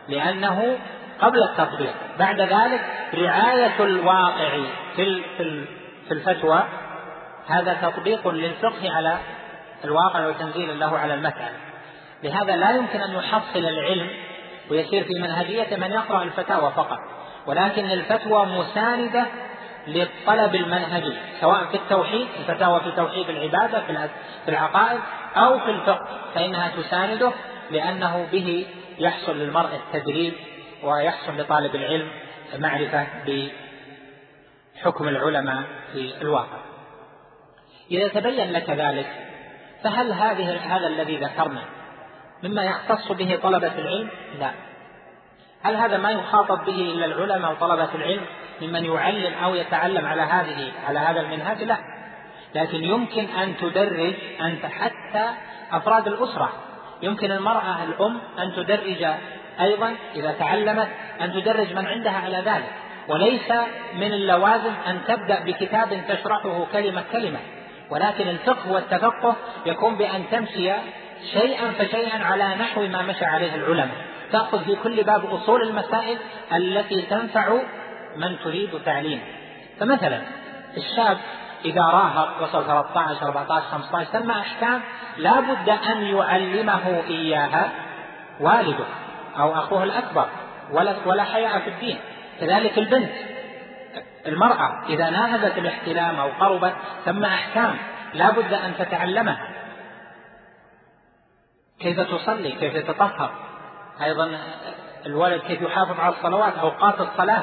لأنه 0.09 0.79
قبل 1.21 1.43
التطبيق. 1.43 1.95
بعد 2.19 2.41
ذلك 2.41 2.81
رعاية 3.15 3.81
الواقع 3.81 4.61
في 4.97 5.23
في 6.09 6.15
الفتوى 6.15 6.65
هذا 7.47 7.75
تطبيق 7.75 8.29
للفقه 8.29 8.93
على 8.93 9.19
الواقع 9.85 10.27
وتنزيل 10.27 10.81
له 10.81 10.99
على 10.99 11.15
المسألة 11.15 11.57
لهذا 12.23 12.57
لا 12.57 12.71
يمكن 12.71 13.01
أن 13.01 13.15
يحصل 13.15 13.59
العلم 13.59 14.11
ويسير 14.71 15.05
في 15.05 15.15
منهجية 15.15 15.77
من 15.77 15.93
يقرأ 15.93 16.23
الفتاوى 16.23 16.73
فقط. 16.77 16.99
ولكن 17.47 17.91
الفتوى 17.91 18.47
مساندة 18.47 19.27
للطلب 19.87 20.55
المنهجي 20.55 21.13
سواء 21.41 21.65
في 21.65 21.75
التوحيد 21.75 22.29
الفتاوى 22.39 22.81
في 22.81 22.91
توحيد 22.91 23.29
العبادة 23.29 23.81
في 24.45 24.49
العقائد 24.49 25.01
أو 25.37 25.59
في 25.59 25.71
الفقه 25.71 26.07
فإنها 26.35 26.73
تسانده 26.77 27.33
لأنه 27.71 28.29
به 28.33 28.67
يحصل 28.99 29.39
للمرء 29.39 29.71
التدريب 29.75 30.35
ويحصل 30.83 31.41
لطالب 31.41 31.75
العلم 31.75 32.11
معرفة 32.59 33.07
بحكم 34.77 35.09
العلماء 35.09 35.63
في 35.93 36.15
الواقع 36.23 36.59
إذا 37.91 38.09
تبين 38.09 38.53
لك 38.53 38.71
ذلك 38.71 39.07
فهل 39.85 40.13
هذه 40.13 40.77
هذا 40.77 40.87
الذي 40.87 41.17
ذكرنا 41.17 41.63
مما 42.43 42.65
يختص 42.65 43.13
به 43.13 43.39
طلبة 43.43 43.79
العلم؟ 43.79 44.09
لا. 44.41 44.51
هل 45.63 45.77
هذا 45.77 45.97
ما 45.97 46.11
يخاطب 46.11 46.65
به 46.65 46.75
إلا 46.75 47.07
العلماء 47.07 47.53
وطلبة 47.53 47.89
العلم 47.95 48.23
ممن 48.63 48.85
يعلم 48.85 49.35
أو 49.45 49.55
يتعلم 49.55 50.07
على 50.07 50.23
هذه 50.23 50.73
على 50.89 50.99
هذا 50.99 51.21
المنهج؟ 51.21 51.63
لا. 51.63 51.77
لكن 52.55 52.85
يمكن 52.85 53.25
أن 53.25 53.57
تدرج 53.57 54.15
أنت 54.41 54.67
حتى 54.67 55.27
أفراد 55.73 56.09
الأسرة. 56.09 56.53
يمكن 57.03 57.33
المرأة 57.33 57.85
الأم 57.85 58.21
أن 58.39 58.53
تدرج 58.53 59.07
أيضا 59.61 59.95
إذا 60.15 60.33
تعلمت 60.33 60.89
أن 61.21 61.33
تدرج 61.33 61.73
من 61.75 61.87
عندها 61.87 62.19
على 62.19 62.37
ذلك 62.37 62.73
وليس 63.09 63.53
من 63.95 64.13
اللوازم 64.13 64.73
أن 64.87 65.01
تبدأ 65.09 65.41
بكتاب 65.45 66.05
تشرحه 66.09 66.67
كلمة 66.73 67.05
كلمة 67.13 67.39
ولكن 67.91 68.29
الفقه 68.29 68.73
والتفقه 68.73 69.37
يكون 69.67 69.97
بأن 69.97 70.25
تمشي 70.31 70.73
شيئا 71.33 71.71
فشيئا 71.79 72.25
على 72.25 72.45
نحو 72.45 72.87
ما 72.87 73.03
مشى 73.03 73.25
عليه 73.25 73.55
العلماء 73.55 74.10
تأخذ 74.33 74.65
في 74.65 74.77
كل 74.77 75.03
باب 75.03 75.27
أصول 75.27 75.63
المسائل 75.63 76.19
التي 76.53 77.03
تنفع 77.03 77.59
من 78.17 78.39
تريد 78.45 78.71
تعليمه 78.85 79.23
فمثلا 79.81 80.23
الشاب 80.77 81.19
إذا 81.65 81.83
راهق 81.83 82.43
وصل 82.43 82.67
13 82.67 83.27
14 83.27 83.67
15 83.67 84.11
ثم 84.11 84.31
أحكام 84.31 84.81
لا 85.17 85.41
بد 85.41 85.69
أن 85.69 86.03
يعلمه 86.03 87.03
إياها 87.09 87.73
والده 88.41 88.85
أو 89.39 89.53
أخوه 89.55 89.85
الأكبر 89.85 90.27
ولا 90.73 90.97
ولا 91.07 91.25
حياء 91.25 91.59
في 91.59 91.71
الدين. 91.71 91.99
كذلك 92.41 92.79
البنت 92.79 93.13
المرأة 94.27 94.87
إذا 94.89 95.11
ناهزت 95.11 95.59
الاحتلام 95.59 96.17
أو 96.17 96.29
قربت 96.41 96.75
ثم 97.05 97.25
أحكام 97.25 97.77
لا 98.15 98.31
بد 98.31 98.53
أن 98.53 98.75
تتعلمها. 98.79 99.49
كيف 101.81 102.01
تصلي؟ 102.01 102.53
كيف 102.53 102.77
تتطهر 102.77 103.50
أيضا 104.03 104.39
الولد 105.07 105.41
كيف 105.41 105.63
يحافظ 105.63 106.01
على 106.01 106.15
الصلوات 106.15 106.59
أوقات 106.59 107.01
الصلاة 107.01 107.43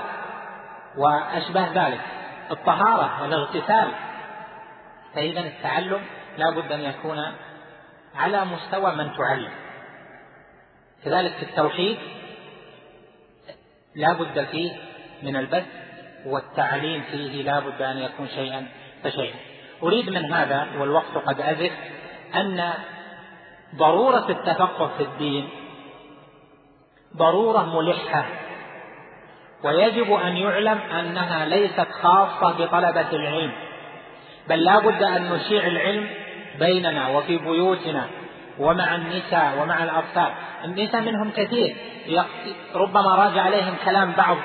وأشبه 0.97 1.87
ذلك 1.87 2.01
الطهارة 2.51 3.21
والاغتسال. 3.21 3.87
فإذا 5.15 5.39
التعلم 5.39 6.01
لا 6.37 6.49
بد 6.49 6.71
أن 6.71 6.79
يكون 6.79 7.17
على 8.15 8.45
مستوى 8.45 8.95
من 8.95 9.15
تعلم. 9.17 9.51
كذلك 11.05 11.33
في 11.33 11.43
التوحيد 11.43 11.97
لا 13.95 14.13
بد 14.13 14.45
فيه 14.45 14.71
من 15.23 15.35
البث 15.35 15.65
والتعليم 16.25 17.03
فيه 17.11 17.43
لا 17.43 17.59
بد 17.59 17.81
أن 17.81 17.97
يكون 17.97 18.27
شيئا 18.27 18.67
فشيئا. 19.03 19.35
أريد 19.83 20.09
من 20.09 20.33
هذا 20.33 20.67
والوقت 20.79 21.17
قد 21.25 21.41
أزف 21.41 21.71
أن 22.35 22.73
ضرورة 23.75 24.29
التفقه 24.29 24.91
في 24.97 25.03
الدين 25.03 25.49
ضرورة 27.15 27.79
ملحة. 27.79 28.25
ويجب 29.63 30.13
أن 30.13 30.37
يعلم 30.37 30.79
أنها 30.99 31.45
ليست 31.45 31.87
خاصة 32.01 32.51
بطلبة 32.51 33.11
العلم. 33.11 33.51
بل 34.49 34.63
لا 34.63 34.79
بد 34.79 35.03
أن 35.03 35.33
نشيع 35.33 35.67
العلم 35.67 36.09
بيننا 36.59 37.07
وفي 37.07 37.37
بيوتنا 37.37 38.05
ومع 38.59 38.95
النساء 38.95 39.59
ومع 39.61 39.83
الأطفال. 39.83 40.31
النساء 40.65 41.01
منهم 41.01 41.31
كثير. 41.31 41.75
ربما 42.75 43.15
راجع 43.15 43.41
عليهم 43.41 43.75
كلام 43.85 44.11
بعض 44.11 44.37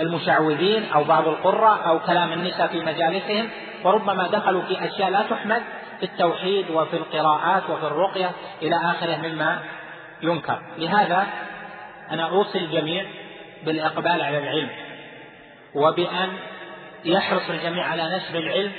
المشعوذين 0.00 0.92
أو 0.94 1.04
بعض 1.04 1.28
القراء 1.28 1.88
أو 1.88 1.98
كلام 1.98 2.32
النساء 2.32 2.66
في 2.66 2.80
مجالسهم. 2.80 3.48
وربما 3.84 4.28
دخلوا 4.28 4.62
في 4.62 4.84
أشياء 4.86 5.10
لا 5.10 5.22
تحمد 5.22 5.62
في 5.98 6.04
التوحيد 6.04 6.70
وفي 6.70 6.96
القراءات 6.96 7.70
وفي 7.70 7.86
الرقية 7.86 8.30
إلى 8.62 8.76
آخره 8.76 9.16
مما 9.16 9.58
ينكر. 10.22 10.62
لهذا 10.76 11.26
أنا 12.10 12.28
أوصي 12.28 12.58
الجميع 12.58 13.06
بالإقبال 13.64 14.22
على 14.22 14.38
العلم 14.38 14.70
وبأن 15.74 16.28
يحرص 17.04 17.50
الجميع 17.50 17.86
على 17.86 18.16
نشر 18.16 18.38
العلم 18.38 18.72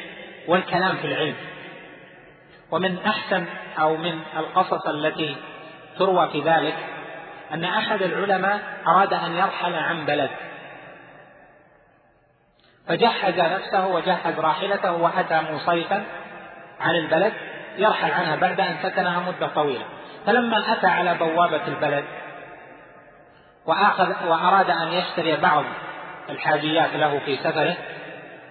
والكلام 0.47 0.97
في 0.97 1.07
العلم. 1.07 1.35
ومن 2.71 2.97
أحسن 2.97 3.45
أو 3.79 3.97
من 3.97 4.19
القصص 4.37 4.87
التي 4.87 5.35
تروى 5.97 6.29
في 6.29 6.41
ذلك 6.41 6.75
أن 7.53 7.63
أحد 7.63 8.01
العلماء 8.01 8.59
أراد 8.87 9.13
أن 9.13 9.35
يرحل 9.35 9.75
عن 9.75 10.05
بلد. 10.05 10.29
فجهز 12.87 13.39
نفسه 13.39 13.87
وجهز 13.87 14.39
راحلته 14.39 14.91
وأتى 14.91 15.41
مصيفا 15.51 16.03
عن 16.79 16.95
البلد 16.95 17.33
يرحل 17.77 18.11
عنها 18.11 18.35
بعد 18.35 18.59
أن 18.59 18.77
سكنها 18.83 19.19
مدة 19.19 19.47
طويلة. 19.47 19.85
فلما 20.29 20.73
أتى 20.73 20.87
على 20.87 21.15
بوابة 21.15 21.67
البلد 21.67 22.05
وأخذ 23.65 24.27
وأراد 24.27 24.69
أن 24.69 24.87
يشتري 24.87 25.35
بعض 25.35 25.63
الحاجيات 26.29 26.93
له 26.93 27.19
في 27.19 27.37
سفره 27.37 27.77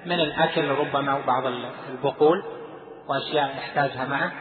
من 0.07 0.21
الأكل 0.21 0.69
ربما 0.69 1.15
وبعض 1.15 1.47
البقول 1.91 2.45
وأشياء 3.09 3.57
يحتاجها 3.59 4.05
معه 4.05 4.33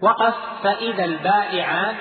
وقف 0.00 0.34
فإذا 0.62 1.04
البائعان 1.04 1.94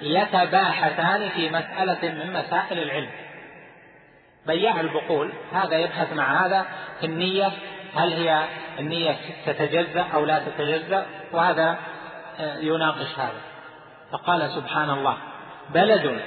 يتباحثان 0.00 1.28
في 1.28 1.50
مسألة 1.50 2.08
من 2.14 2.32
مسائل 2.32 2.78
العلم. 2.78 3.10
بياع 4.46 4.80
البقول 4.80 5.32
هذا 5.52 5.76
يبحث 5.76 6.12
مع 6.12 6.46
هذا 6.46 6.66
في 7.00 7.06
النية 7.06 7.52
هل 7.94 8.12
هي 8.12 8.44
النية 8.78 9.16
تتجزأ 9.46 10.06
أو 10.14 10.24
لا 10.24 10.38
تتجزأ 10.38 11.06
وهذا 11.32 11.78
يناقش 12.40 13.18
هذا. 13.18 13.40
فقال 14.12 14.50
سبحان 14.50 14.90
الله 14.90 15.16
بلد 15.74 16.20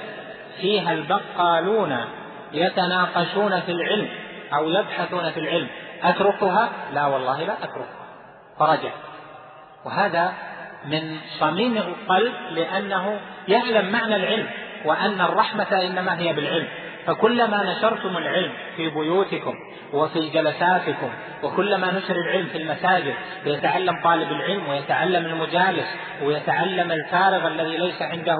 فيها 0.60 0.92
البقالون 0.92 2.04
يتناقشون 2.52 3.60
في 3.60 3.72
العلم 3.72 4.08
أو 4.54 4.68
يبحثون 4.68 5.30
في 5.30 5.40
العلم 5.40 5.68
أتركها؟ 6.02 6.68
لا 6.92 7.06
والله 7.06 7.44
لا 7.44 7.52
أتركها. 7.64 8.02
فرجع. 8.58 8.90
وهذا 9.84 10.32
من 10.84 11.18
صميم 11.40 11.76
القلب 11.76 12.34
لأنه 12.50 13.20
يعلم 13.48 13.92
معنى 13.92 14.16
العلم 14.16 14.50
وأن 14.84 15.20
الرحمة 15.20 15.82
إنما 15.86 16.18
هي 16.18 16.32
بالعلم. 16.32 16.68
فكلما 17.06 17.72
نشرتم 17.72 18.16
العلم 18.16 18.52
في 18.76 18.90
بيوتكم 18.90 19.54
وفي 19.92 20.28
جلساتكم 20.28 21.10
وكلما 21.42 21.92
نشر 21.92 22.16
العلم 22.16 22.46
في 22.46 22.58
المساجد 22.58 23.14
ويتعلم 23.46 24.00
طالب 24.04 24.32
العلم 24.32 24.68
ويتعلم 24.68 25.26
المجالس 25.26 25.86
ويتعلم 26.22 26.92
الفارغ 26.92 27.46
الذي 27.46 27.76
ليس 27.76 28.02
عنده 28.02 28.38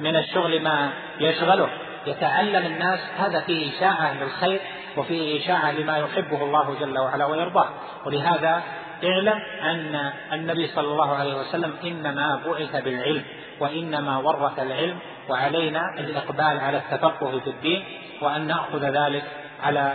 من 0.00 0.16
الشغل 0.16 0.62
ما 0.62 0.90
يشغله. 1.20 1.68
يتعلم 2.06 2.66
الناس 2.66 3.00
هذا 3.18 3.40
فيه 3.40 3.76
إشاعة 3.76 4.22
للخير 4.22 4.60
وفيه 4.96 5.40
إشاعة 5.40 5.72
لما 5.72 5.98
يحبه 5.98 6.44
الله 6.44 6.76
جل 6.80 6.98
وعلا 6.98 7.24
ويرضاه. 7.24 7.68
ولهذا 8.06 8.62
اعلم 9.04 9.40
أن 9.62 10.12
النبي 10.32 10.66
صلى 10.66 10.88
الله 10.88 11.16
عليه 11.16 11.34
وسلم 11.34 11.74
إنما 11.84 12.40
بعث 12.46 12.84
بالعلم 12.84 13.22
وإنما 13.60 14.18
ورث 14.18 14.58
العلم 14.58 14.98
وعلينا 15.28 15.94
الإقبال 15.98 16.60
على 16.60 16.78
التفقه 16.78 17.40
في 17.40 17.50
الدين 17.50 17.84
وأن 18.22 18.46
نأخذ 18.46 18.84
ذلك 18.84 19.24
على 19.62 19.94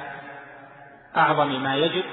أعظم 1.18 1.64
ما 1.64 1.76
يجب. 1.76 2.04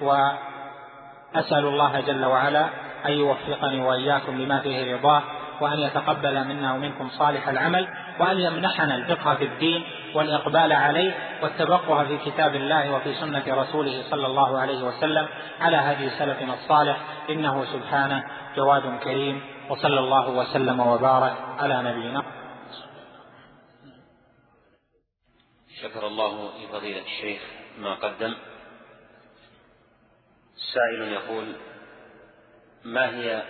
وأسأل 0.00 1.64
الله 1.64 2.00
جل 2.00 2.24
وعلا 2.24 2.68
أن 3.06 3.12
يوفقني 3.12 3.80
وإياكم 3.80 4.40
لما 4.40 4.58
فيه 4.58 4.94
رضاه 4.94 5.22
وأن 5.60 5.78
يتقبل 5.78 6.44
منا 6.44 6.74
ومنكم 6.74 7.08
صالح 7.08 7.48
العمل 7.48 7.88
وأن 8.20 8.40
يمنحنا 8.40 8.94
الفقه 8.94 9.34
في 9.34 9.44
الدين 9.44 9.84
والإقبال 10.14 10.72
عليه 10.72 11.12
والتبقه 11.42 12.04
في 12.04 12.18
كتاب 12.30 12.54
الله 12.54 12.92
وفي 12.92 13.14
سنة 13.14 13.42
رسوله 13.48 14.02
صلى 14.10 14.26
الله 14.26 14.58
عليه 14.58 14.82
وسلم 14.82 15.28
على 15.60 15.76
هدي 15.76 16.10
سلفنا 16.10 16.54
الصالح. 16.54 16.96
إنه 17.30 17.64
سبحانه 17.64 18.24
جواد 18.56 18.82
كريم 19.04 19.40
وصلى 19.68 20.00
الله 20.00 20.28
وسلم 20.28 20.80
وبارك 20.80 21.32
على 21.58 21.82
نبينا 21.82 22.22
شكر 25.82 26.06
الله 26.06 26.52
لفضيلة 26.64 27.02
الشيخ 27.02 27.42
ما 27.78 27.94
قدم. 27.94 28.34
سائل 30.74 31.12
يقول 31.12 31.56
ما 32.84 33.16
هي 33.16 33.42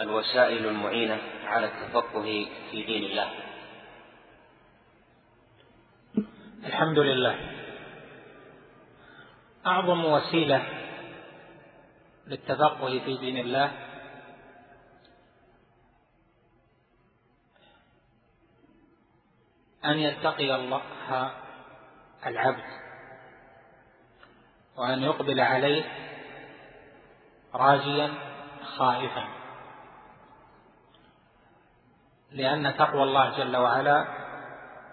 الوسائل 0.00 0.66
المعينة 0.66 1.18
على 1.44 1.66
التفقه 1.66 2.46
في 2.70 2.82
دين 2.82 3.04
الله؟ 3.04 3.30
الحمد 6.64 6.98
لله. 6.98 7.36
أعظم 9.66 10.04
وسيلة 10.04 10.62
للتفقه 12.26 12.98
في 13.04 13.16
دين 13.16 13.38
الله 13.38 13.72
أن 19.84 19.98
يتقي 19.98 20.54
الله 20.54 20.82
العبد 22.26 22.64
وأن 24.76 25.02
يقبل 25.02 25.40
عليه 25.40 25.84
راجيا 27.54 28.14
خائفا. 28.76 29.28
لأن 32.30 32.76
تقوى 32.76 33.02
الله 33.02 33.38
جل 33.38 33.56
وعلا 33.56 34.06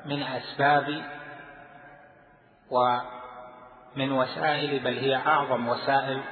من 0.05 0.23
أسباب 0.23 1.03
ومن 2.69 4.11
وسائل 4.11 4.79
بل 4.79 4.97
هي 4.97 5.15
أعظم 5.15 5.67
وسائل 5.67 6.23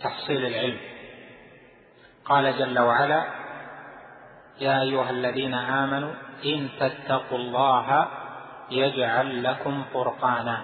تحصيل 0.00 0.46
العلم. 0.46 0.80
قال 2.24 2.58
جل 2.58 2.78
وعلا 2.78 3.41
يا 4.60 4.82
أيها 4.82 5.10
الذين 5.10 5.54
آمنوا 5.54 6.12
إن 6.44 6.68
تتقوا 6.80 7.38
الله 7.38 8.08
يجعل 8.70 9.42
لكم 9.42 9.84
فرقانا. 9.94 10.62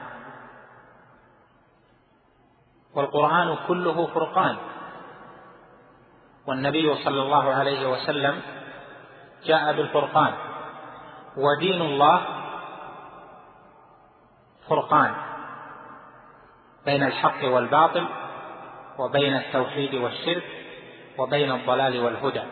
والقرآن 2.95 3.57
كله 3.69 4.07
فرقان. 4.07 4.57
والنبي 6.47 6.95
صلى 6.95 7.23
الله 7.23 7.53
عليه 7.55 7.89
وسلم 7.91 8.43
جاء 9.45 9.73
بالفرقان. 9.73 10.33
ودين 11.37 11.83
الله 11.83 12.27
فرقان 14.69 15.15
بين 16.85 17.03
الحق 17.03 17.45
والباطل 17.45 18.07
وبين 18.99 19.37
التوحيد 19.37 19.95
والشرك 19.95 20.45
وبين 21.19 21.53
الضلال 21.53 22.01
والهدى. 22.01 22.43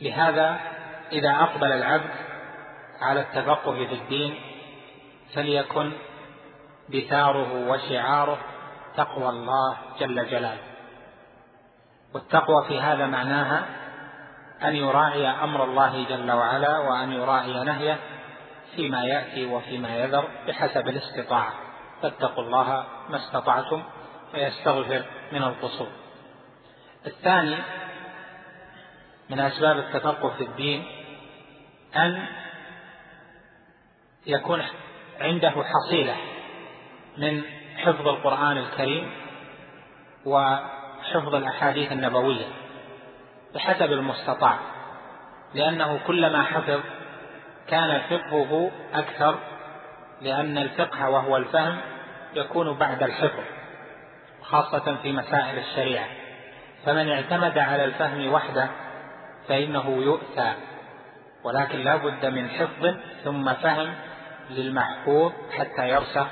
لهذا 0.00 0.60
إذا 1.12 1.30
أقبل 1.30 1.72
العبد 1.72 2.10
على 3.00 3.20
التفقه 3.20 3.86
في 3.86 3.94
الدين 3.94 4.34
فليكن 5.34 5.92
بثاره 6.88 7.70
وشعاره 7.70 8.38
تقوى 8.96 9.28
الله 9.28 9.76
جل 10.00 10.26
جلاله. 10.26 10.58
والتقوى 12.14 12.64
في 12.68 12.80
هذا 12.80 13.06
معناها 13.06 13.66
أن 14.62 14.76
يراعي 14.76 15.28
أمر 15.28 15.64
الله 15.64 16.04
جل 16.08 16.32
وعلا 16.32 16.78
وأن 16.78 17.12
يراعي 17.12 17.64
نهيه 17.64 17.98
فيما 18.76 19.04
يأتي 19.04 19.46
وفيما 19.46 19.96
يذر 19.96 20.28
بحسب 20.46 20.88
الاستطاعة. 20.88 21.52
فاتقوا 22.02 22.44
الله 22.44 22.86
ما 23.08 23.16
استطعتم 23.16 23.82
ويستغفر 24.34 25.04
من 25.32 25.42
القصور. 25.42 25.88
الثاني 27.06 27.56
من 29.30 29.40
أسباب 29.40 29.78
التفقه 29.78 30.28
في 30.28 30.44
الدين 30.44 30.84
أن 31.96 32.26
يكون 34.26 34.62
عنده 35.20 35.50
حصيلة 35.50 36.16
من 37.18 37.42
حفظ 37.76 38.08
القرآن 38.08 38.58
الكريم 38.58 39.10
وحفظ 40.26 41.34
الأحاديث 41.34 41.92
النبوية 41.92 42.46
بحسب 43.54 43.92
المستطاع 43.92 44.58
لأنه 45.54 46.00
كلما 46.06 46.42
حفظ 46.42 46.80
كان 47.68 48.00
فقهه 48.00 48.70
أكثر 48.94 49.38
لأن 50.20 50.58
الفقه 50.58 51.10
وهو 51.10 51.36
الفهم 51.36 51.80
يكون 52.34 52.78
بعد 52.78 53.02
الحفظ 53.02 53.44
خاصة 54.42 54.96
في 55.02 55.12
مسائل 55.12 55.58
الشريعة. 55.58 56.06
فمن 56.86 57.08
اعتمد 57.10 57.58
على 57.58 57.84
الفهم 57.84 58.32
وحده 58.32 58.68
فإنه 59.48 60.02
يؤتى 60.02 60.52
ولكن 61.44 61.78
لا 61.78 61.96
بد 61.96 62.26
من 62.26 62.48
حفظ 62.48 62.94
ثم 63.24 63.52
فهم 63.52 63.94
للمحفوظ 64.50 65.32
حتى 65.58 65.88
يرسخ 65.88 66.26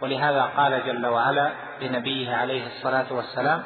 ولهذا 0.00 0.42
قال 0.42 0.86
جل 0.86 1.06
وعلا 1.06 1.50
لنبيه 1.80 2.34
عليه 2.34 2.66
الصلاة 2.66 3.12
والسلام 3.12 3.62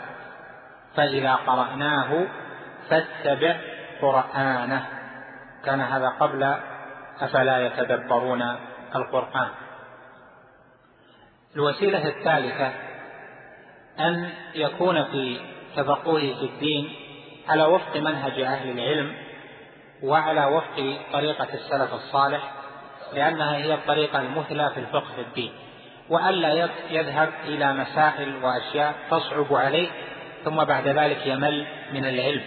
فإذا 0.96 1.34
قرأناه 1.34 2.26
فاتبع 2.88 3.56
قرآنه. 4.00 4.86
كان 5.64 5.80
هذا 5.80 6.08
قبل 6.08 6.54
أفلا 7.20 7.66
يتدبرون 7.66 8.56
القرآن. 8.96 9.48
الوسيلة 11.56 12.08
الثالثة 12.08 12.72
أن 14.00 14.30
يكون 14.54 15.04
في 15.04 15.40
تفقهه 15.76 16.34
في 16.34 16.44
الدين 16.44 16.92
على 17.48 17.64
وفق 17.64 17.96
منهج 17.96 18.40
أهل 18.40 18.70
العلم 18.70 19.14
وعلى 20.02 20.44
وفق 20.44 20.98
طريقة 21.12 21.48
السلف 21.54 21.94
الصالح 21.94 22.52
لأنها 23.14 23.56
هي 23.56 23.74
الطريقة 23.74 24.20
المثلى 24.20 24.70
في 24.74 24.80
الفقه 24.80 25.14
في 25.16 25.20
الدين. 25.20 25.52
وألا 26.08 26.70
يذهب 26.90 27.28
إلى 27.44 27.72
مسائل 27.72 28.44
وأشياء 28.44 28.94
تصعب 29.10 29.54
عليه 29.54 29.88
ثم 30.44 30.64
بعد 30.64 30.88
ذلك 30.88 31.26
يمل 31.26 31.66
من 31.92 32.04
العلم. 32.04 32.42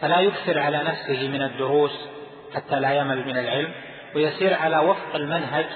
فلا 0.00 0.20
يكثر 0.20 0.58
على 0.58 0.78
نفسه 0.78 1.28
من 1.28 1.42
الدروس 1.42 2.08
حتى 2.54 2.80
لا 2.80 2.94
يمل 2.94 3.26
من 3.26 3.38
العلم 3.38 3.72
ويسير 4.14 4.54
على 4.54 4.78
وفق 4.78 5.14
المنهج 5.14 5.66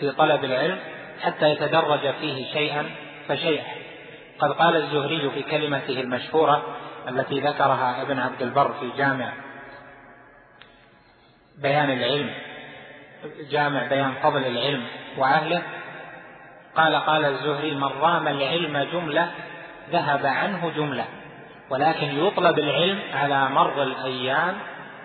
في 0.00 0.10
طلب 0.10 0.44
العلم 0.44 0.78
حتى 1.22 1.50
يتدرج 1.50 2.14
فيه 2.20 2.52
شيئا 2.52 2.90
فشيئا. 3.28 3.64
قد 4.38 4.52
قال 4.52 4.76
الزهري 4.76 5.30
في 5.30 5.42
كلمته 5.42 6.00
المشهورة 6.00 6.76
التي 7.08 7.40
ذكرها 7.40 8.02
ابن 8.02 8.18
عبد 8.18 8.42
البر 8.42 8.72
في 8.72 8.90
جامع 8.96 9.32
بيان 11.58 11.90
العلم 11.90 12.30
جامع 13.50 13.86
بيان 13.86 14.14
فضل 14.22 14.46
العلم 14.46 14.84
وأهله 15.18 15.62
قال 16.76 16.96
قال 16.96 17.24
الزهري 17.24 17.74
من 17.74 17.84
رام 17.84 18.28
العلم 18.28 18.78
جملة 18.92 19.30
ذهب 19.90 20.26
عنه 20.26 20.70
جملة 20.76 21.04
ولكن 21.70 22.26
يطلب 22.26 22.58
العلم 22.58 23.00
على 23.14 23.48
مر 23.48 23.82
الأيام 23.82 24.54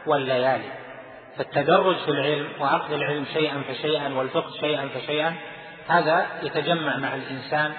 والليالي 0.06 0.72
فالتدرج 1.38 1.95
في 1.95 2.12
العلم 2.12 2.47
وأخذ 2.60 2.93
العلم 2.93 3.26
شيئا 3.34 3.64
فشيئا 3.70 4.14
والفقه 4.14 4.52
شيئا 4.60 4.88
فشيئا 4.88 5.36
هذا 5.88 6.26
يتجمع 6.43 6.97
مع 6.97 7.16
الإنسان 7.16 7.72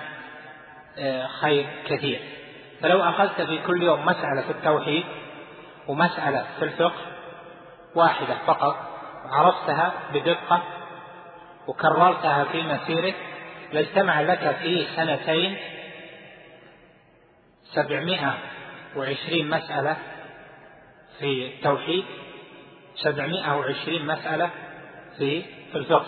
آه، 0.98 1.26
خير 1.26 1.66
كثير. 1.86 2.20
فلو 2.82 3.02
أخذت 3.02 3.42
في 3.42 3.58
كل 3.58 3.82
يوم 3.82 4.06
مسألة 4.06 4.42
في 4.42 4.50
التوحيد 4.50 5.04
ومسألة 5.88 6.46
في 6.58 6.64
الفقه 6.64 7.00
واحدة 7.94 8.34
فقط 8.46 8.76
عرفتها 9.24 9.92
بدقة 10.14 10.62
وكررتها 11.66 12.44
في 12.44 12.62
مسيرك 12.62 13.14
لاجتمع 13.72 14.20
لك 14.20 14.56
في 14.62 14.86
سنتين 14.96 15.56
سبعمائة 17.64 18.38
وعشرين 18.96 19.50
مسألة 19.50 19.96
في 21.18 21.46
التوحيد 21.46 22.04
سبعمائة 22.94 23.56
وعشرين 23.56 24.06
مسألة 24.06 24.50
في 25.18 25.44
الفقه. 25.74 26.06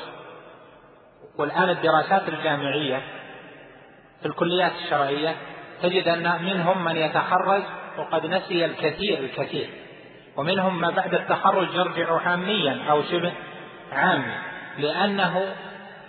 والآن 1.38 1.70
الدراسات 1.70 2.28
الجامعية 2.28 3.02
في 4.20 4.26
الكليات 4.26 4.72
الشرعية 4.84 5.36
تجد 5.82 6.08
أن 6.08 6.44
منهم 6.44 6.84
من 6.84 6.96
يتخرج 6.96 7.62
وقد 7.98 8.26
نسي 8.26 8.64
الكثير 8.64 9.18
الكثير 9.18 9.68
ومنهم 10.36 10.80
ما 10.80 10.90
بعد 10.90 11.14
التخرج 11.14 11.74
يرجع 11.74 12.20
عاميا 12.20 12.84
أو 12.90 13.02
شبه 13.02 13.32
عامي 13.92 14.34
لأنه 14.78 15.54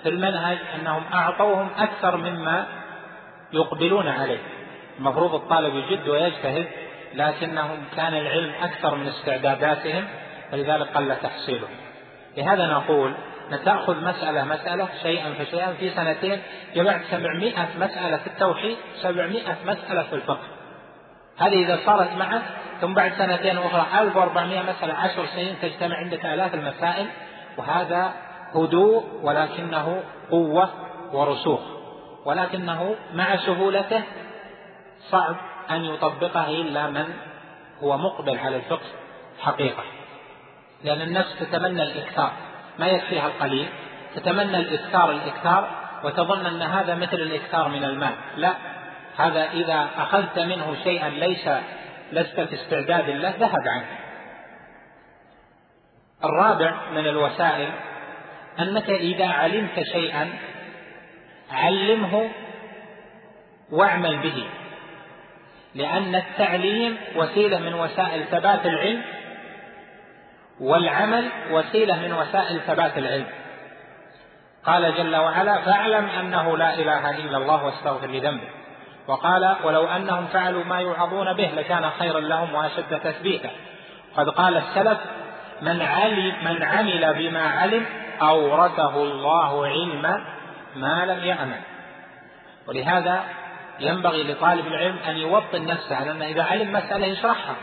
في 0.04 0.10
المنهج 0.10 0.58
أنهم 0.76 1.04
أعطوهم 1.14 1.70
أكثر 1.78 2.18
مما 2.18 2.66
يقبلون 3.54 4.08
عليه. 4.08 4.40
المفروض 5.00 5.36
الطالب 5.36 5.76
يجد 5.76 6.10
ويجتهد 6.10 6.68
لكنهم 7.14 7.84
كان 7.96 8.14
العلم 8.14 8.54
أكثر 8.62 8.96
من 8.96 9.08
استعداداتهم 9.08 10.08
فلذلك 10.52 10.88
قل 10.88 11.16
تحصيلهم 11.16 11.76
لهذا 12.38 12.66
نقول 12.66 13.14
تأخذ 13.66 14.04
مسألة 14.04 14.44
مسألة 14.44 14.88
شيئا 15.04 15.34
فشيئا 15.34 15.74
في 15.74 15.90
سنتين 15.90 16.42
جمعت 16.76 17.02
سبعمائة 17.12 17.68
مسألة 17.80 18.18
في 18.18 18.28
التوحيد 18.28 18.78
سبعمائة 19.02 19.56
مسألة 19.66 20.04
في 20.04 20.14
الفقه. 20.14 20.48
هذه 21.38 21.66
إذا 21.66 21.80
صارت 21.86 22.14
معك 22.14 22.42
ثم 22.82 22.94
بعد 22.94 23.14
سنتين 23.18 23.58
أخرى 23.58 23.86
1400 24.00 24.62
مسألة 24.62 24.94
عشر 24.94 25.26
سنين 25.26 25.56
تجتمع 25.62 25.96
عندك 25.96 26.26
آلاف 26.26 26.54
المسائل 26.54 27.08
وهذا 27.58 28.14
هدوء 28.56 29.04
ولكنه 29.24 30.04
قوة 30.32 30.70
ورسوخ. 31.14 31.62
ولكنه 32.26 32.96
مع 33.14 33.36
سهولته 33.36 34.04
صعب 35.10 35.36
أن 35.72 35.86
يطبقه 35.86 36.50
إلا 36.50 36.88
من 36.88 37.06
هو 37.84 37.98
مقبل 37.98 38.38
على 38.38 38.56
الفقه 38.56 38.88
حقيقة. 39.40 39.84
لأن 40.84 41.02
النفس 41.02 41.40
تتمنى 41.40 41.84
الإكثار. 41.84 42.32
ما 42.80 42.88
يكفيها 42.88 43.28
القليل. 43.28 43.68
تتمنى 44.16 44.58
الإكثار 44.58 45.12
الإكثار 45.12 45.70
وتظن 46.04 46.46
أن 46.46 46.62
هذا 46.62 46.96
مثل 46.96 47.18
الإكثار 47.18 47.70
من 47.70 47.84
المال. 47.84 48.14
لا 48.38 48.54
هذا 49.18 49.52
إذا 49.52 49.90
أخذت 49.98 50.40
منه 50.40 50.76
شيئا 50.84 51.10
ليس 51.10 51.50
لست 52.12 52.40
في 52.40 52.56
استعداد 52.56 53.10
له 53.10 53.30
ذهب 53.40 53.68
عنه. 53.68 53.86
الرابع 56.24 56.92
من 56.92 57.08
الوسائل 57.08 57.70
أنك 58.60 58.90
إذا 58.90 59.28
علمت 59.28 59.84
شيئا 59.94 60.30
علمه 61.52 62.30
واعمل 63.72 64.18
به 64.20 64.48
لأن 65.76 66.16
التعليم 66.16 66.98
وسيلة 67.16 67.60
من 67.60 67.74
وسائل 67.74 68.26
ثبات 68.26 68.66
العلم 68.66 69.02
والعمل 70.60 71.30
وسيلة 71.52 71.96
من 71.96 72.14
وسائل 72.14 72.62
ثبات 72.62 72.98
العلم. 72.98 73.28
قال 74.66 74.96
جل 74.96 75.16
وعلا 75.16 75.62
فاعلم 75.62 76.06
أنه 76.06 76.58
لا 76.58 76.74
إله 76.74 77.18
إلا 77.18 77.38
الله 77.38 77.66
واستغفر 77.66 78.08
لذنبك 78.08 78.50
وقال 79.08 79.56
ولو 79.64 79.88
أنهم 79.88 80.26
فعلوا 80.26 80.64
ما 80.64 80.80
يوعظون 80.80 81.34
به 81.34 81.52
لكان 81.56 81.90
خيرا 81.90 82.20
لهم 82.20 82.54
وأشد 82.54 83.00
تثبيتا. 83.00 83.50
قد 84.18 84.30
قال 84.30 84.58
السلف 84.58 84.98
من 85.62 85.82
علم 85.82 86.34
من 86.44 86.64
عمل 86.64 87.14
بما 87.14 87.50
علم 87.50 87.86
أورثه 88.22 89.04
الله 89.04 89.68
علما 89.68 90.26
ما 90.76 91.06
لم 91.06 91.26
يعمل. 91.26 91.60
ولهذا 92.68 93.24
ينبغي 93.80 94.24
لطالب 94.24 94.68
العلم 94.68 94.98
أن 95.08 95.18
يوطن 95.18 95.66
نفسه 95.66 95.96
على 95.96 96.12
أنه 96.12 96.26
إذا 96.26 96.44
علم 96.44 96.74
مسألة 96.74 97.06
يشرحها. 97.06 97.56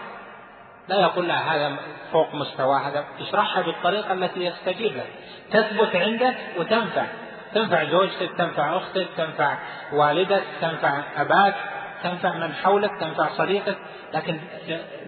لا 0.89 1.01
يقول 1.01 1.28
لها 1.28 1.57
هذا 1.57 1.76
فوق 2.12 2.35
مستوى 2.35 2.80
هذا 2.80 3.05
اشرحها 3.20 3.62
بالطريقة 3.62 4.12
التي 4.12 4.45
يستجيب 4.45 4.93
لها 4.93 5.07
تثبت 5.51 5.97
عندك 5.97 6.37
وتنفع. 6.59 7.07
تنفع 7.55 7.85
زوجتك 7.85 8.30
تنفع 8.39 8.76
أختك 8.76 9.09
تنفع 9.16 9.59
والدك 9.93 10.43
تنفع 10.61 11.03
أباك 11.16 11.55
تنفع 12.03 12.33
من 12.37 12.55
حولك 12.55 12.91
تنفع 13.01 13.28
صديقك. 13.28 13.78
لكن 14.14 14.41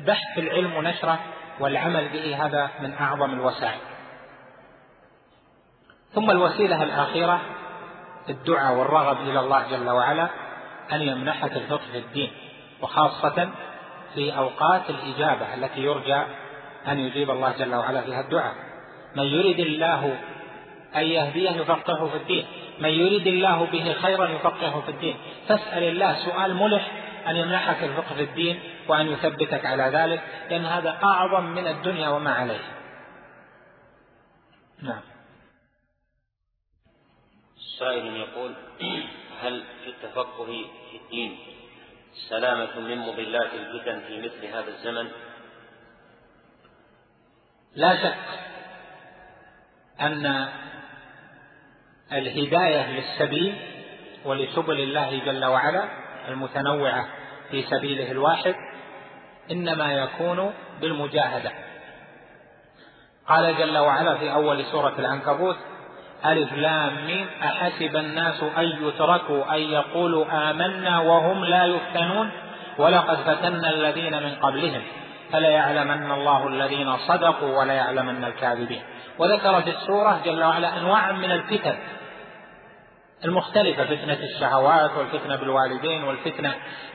بحث 0.07 0.39
العلم 0.39 0.77
ونشرة 0.77 1.19
والعمل 1.61 2.09
به 2.09 2.47
هذا 2.47 2.71
من 2.81 2.95
أعظم 2.95 3.33
الوسائل. 3.33 3.81
ثم 6.15 6.31
الوسيلة 6.31 6.83
الأخيرة 6.83 7.41
الدعاء 8.29 8.75
والرغب 8.75 9.21
إلى 9.21 9.41
الله 9.41 9.71
جل 9.71 9.91
وعلا 9.91 10.29
أن 10.93 11.03
يمنحك 11.03 11.53
الفقه 11.53 11.83
في 11.93 11.99
الدين 11.99 12.33
وخاصة 12.83 13.49
في 14.15 14.37
أوقات 14.37 14.83
الإجابة 14.91 15.55
التي 15.55 15.81
يرجى 15.81 16.23
أن 16.89 16.99
يجيب 16.99 17.31
الله 17.31 17.53
جل 17.59 17.75
وعلا 17.75 18.01
فيها 18.01 18.21
الدعاء. 18.21 18.55
من 19.17 19.25
يريد 19.25 19.61
الله 19.61 20.19
أن 20.97 21.03
يهديه 21.03 21.51
يفقهه 21.51 22.09
في 22.09 22.17
الدين. 22.17 22.47
من 22.81 22.89
يريد 22.89 23.27
الله 23.27 23.67
به 23.73 23.93
خيرا 23.93 24.29
يفقهه 24.29 24.81
في 24.81 24.91
الدين. 24.91 25.17
فاسأل 25.49 25.83
الله 25.83 26.15
سؤال 26.25 26.55
ملح 26.55 26.91
أن 27.27 27.37
يمنحك 27.37 27.83
الفقه 27.83 28.15
في 28.15 28.23
الدين 28.23 28.61
وأن 28.89 29.07
يثبتك 29.09 29.67
على 29.67 29.83
ذلك 29.83 30.23
لأن 30.51 30.65
هذا 30.65 30.99
أعظم 31.05 31.45
من 31.45 31.67
الدنيا 31.67 32.09
وما 32.09 32.33
عليها 32.35 32.75
نعم. 34.83 35.01
سائل 37.79 38.17
يقول 38.17 38.55
هل 39.43 39.65
في 39.85 39.91
التفقه 39.91 40.47
في 40.91 40.97
الدين 40.97 41.39
سلامة 42.29 42.81
من 42.81 42.99
مضلات 42.99 43.51
الفتن 43.55 44.01
في 44.07 44.23
مثل 44.23 44.47
هذا 44.47 44.69
الزمن. 44.69 45.11
لا 47.75 47.97
شك 47.97 48.17
أن 50.01 50.49
الهداية 52.13 52.91
للسبيل 52.91 53.55
ولسبل 54.25 54.81
الله 54.81 55.25
جل 55.25 55.45
وعلا 55.45 55.89
المتنوعة 56.29 57.09
في 57.51 57.63
سبيله 57.63 58.11
الواحد 58.11 58.55
إنما 59.51 59.93
يكون 59.93 60.55
بالمجاهدة. 60.81 61.53
قال 63.29 63.57
جل 63.57 63.79
وعلا 63.79 64.19
في 64.19 64.33
أول 64.33 64.65
سورة 64.65 64.95
العنكبوت 64.99 65.57
ألف 66.27 66.53
لام 66.53 67.07
ميم. 67.07 67.27
أحسب 67.43 67.97
الناس 67.97 68.43
أن 68.57 68.87
يتركوا 68.89 69.55
أن 69.55 69.61
يقولوا 69.61 70.51
آمنا 70.51 71.01
وهم 71.01 71.45
لا 71.45 71.65
يفتنون؟ 71.65 72.31
ولقد 72.79 73.17
فتنا 73.17 73.71
الذين 73.71 74.23
من 74.23 74.35
قبلهم. 74.35 74.83
فليعلمن 75.33 76.13
الله 76.13 76.49
الذين 76.49 76.97
صدقوا 76.97 77.59
وليعلمن 77.59 78.25
الكاذبين. 78.25 78.83
وذكر 79.19 79.63
في 79.63 79.71
السورة 79.71 80.21
جل 80.25 80.43
وعلا 80.43 80.79
أنواع 80.79 81.13
من 81.13 81.31
الفتن 81.31 81.77
المختلفة. 83.25 83.85
فتنة 83.85 84.19
الشهوات 84.23 84.91
والفتنة 84.97 85.37
بالوالدين 85.37 86.05
والفتنة 86.05 86.55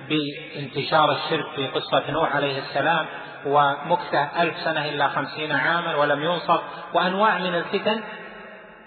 بانتشار 0.09 1.11
الشرك 1.11 1.45
في 1.55 1.67
قصة 1.67 2.11
نوح 2.11 2.35
عليه 2.35 2.59
السلام. 2.59 3.05
ومكثة 3.45 4.41
ألف 4.41 4.57
سنة 4.57 4.89
إلا 4.89 5.07
خمسين 5.07 5.51
عاما 5.51 5.95
ولم 5.95 6.23
ينصر 6.23 6.59
وأنواع 6.93 7.37
من 7.37 7.55
الفتن 7.55 8.01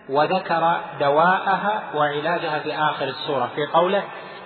وذكر 0.09 0.80
دواءها 1.00 1.82
وعلاجها 1.94 2.59
في 2.59 2.74
آخر 2.74 3.05
السورة 3.05 3.50
في 3.55 3.66
قوله 3.72 4.03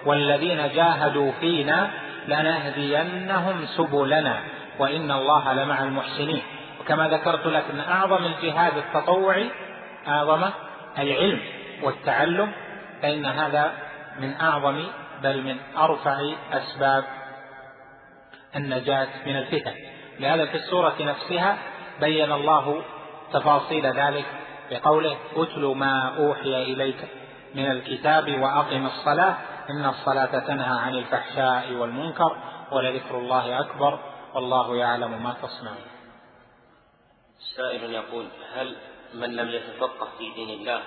والذين 0.07 0.69
جاهدوا 0.75 1.33
فينا 1.41 1.91
لنهدينهم 2.29 3.67
سبلنا 3.67 4.41
وإن 4.79 5.11
الله 5.11 5.53
لمع 5.53 5.83
المحسنين. 5.83 6.43
وكما 6.81 7.09
ذكرت 7.09 7.47
لك 7.47 7.65
أن 7.73 7.81
أعظم 7.81 8.25
الجهاد 8.25 8.73
التطوعي 8.77 9.51
أعظم 10.09 10.51
العلم 10.99 11.41
والتعلم 11.83 12.53
فإن 13.03 13.27
هذا 13.27 13.73
من 14.21 14.35
أعظم 14.41 14.85
بل 15.23 15.43
من 15.43 15.57
أرفع 15.79 16.19
أسباب 16.53 17.05
النجاة 18.57 19.09
من 19.27 19.37
الفتن. 19.37 19.75
لهذا 20.21 20.47
في 20.47 20.55
السورة 20.55 20.95
نفسها 21.01 21.57
بين 22.01 22.33
الله 22.33 22.83
تفاصيل 23.33 23.87
ذلك 23.87 24.25
بقوله 24.71 25.17
اتل 25.37 25.65
ما 25.77 26.17
أوحي 26.17 26.63
إليك 26.63 27.09
من 27.55 27.71
الكتاب 27.71 28.41
وأقم 28.41 28.87
الصلاة 28.87 29.37
إن 29.71 29.85
الصلاة 29.85 30.39
تنهى 30.39 30.79
عن 30.79 30.95
الفحشاء 30.95 31.73
والمنكر 31.73 32.37
ولذكر 32.73 33.19
الله 33.19 33.61
أكبر 33.61 33.99
والله 34.35 34.77
يعلم 34.77 35.23
ما 35.23 35.35
تصنعون. 35.43 35.87
سائل 37.57 37.95
يقول 37.95 38.29
هل 38.55 38.77
من 39.15 39.37
لم 39.37 39.49
يتفقه 39.49 40.09
في 40.19 40.31
دين 40.35 40.61
الله 40.61 40.83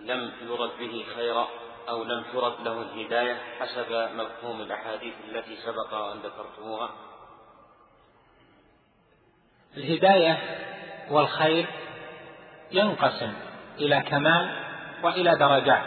لم 0.00 0.32
يرد 0.42 0.70
به 0.78 1.04
خيرا 1.16 1.48
أو 1.88 2.04
لم 2.04 2.24
ترد 2.32 2.60
له 2.64 2.82
الهداية 2.82 3.36
حسب 3.60 4.10
مفهوم 4.16 4.60
الأحاديث 4.60 5.14
التي 5.28 5.56
سبق 5.56 5.94
أن 5.94 6.18
ذكرتموها؟ 6.18 6.90
الهداية 9.76 10.38
والخير 11.10 11.66
ينقسم 12.72 13.32
إلى 13.78 14.00
كمال 14.00 14.50
وإلى 15.02 15.34
درجات. 15.34 15.82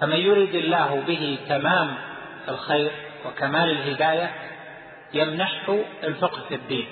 فمن 0.00 0.16
يرد 0.16 0.54
الله 0.54 1.00
به 1.06 1.38
تمام 1.48 1.94
الخير 2.48 2.90
وكمال 3.26 3.70
الهداية 3.70 4.30
يمنحه 5.12 5.78
الفقه 6.04 6.40
في 6.48 6.54
الدين. 6.54 6.86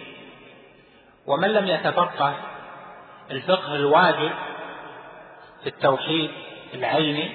ومن 1.27 1.49
لم 1.49 1.67
يتفقه 1.67 2.35
الفقه 3.31 3.75
الواجب 3.75 4.31
في 5.63 5.69
التوحيد 5.69 6.31
العيني 6.75 7.31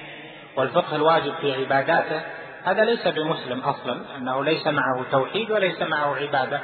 والفقه 0.57 0.95
الواجب 0.95 1.33
في 1.41 1.53
عباداته 1.53 2.21
هذا 2.63 2.83
ليس 2.83 3.07
بمسلم 3.07 3.59
أصلا 3.59 4.01
أنه 4.17 4.43
ليس 4.43 4.67
معه 4.67 5.05
توحيد 5.11 5.51
وليس 5.51 5.81
معه 5.81 6.15
عبادة. 6.15 6.61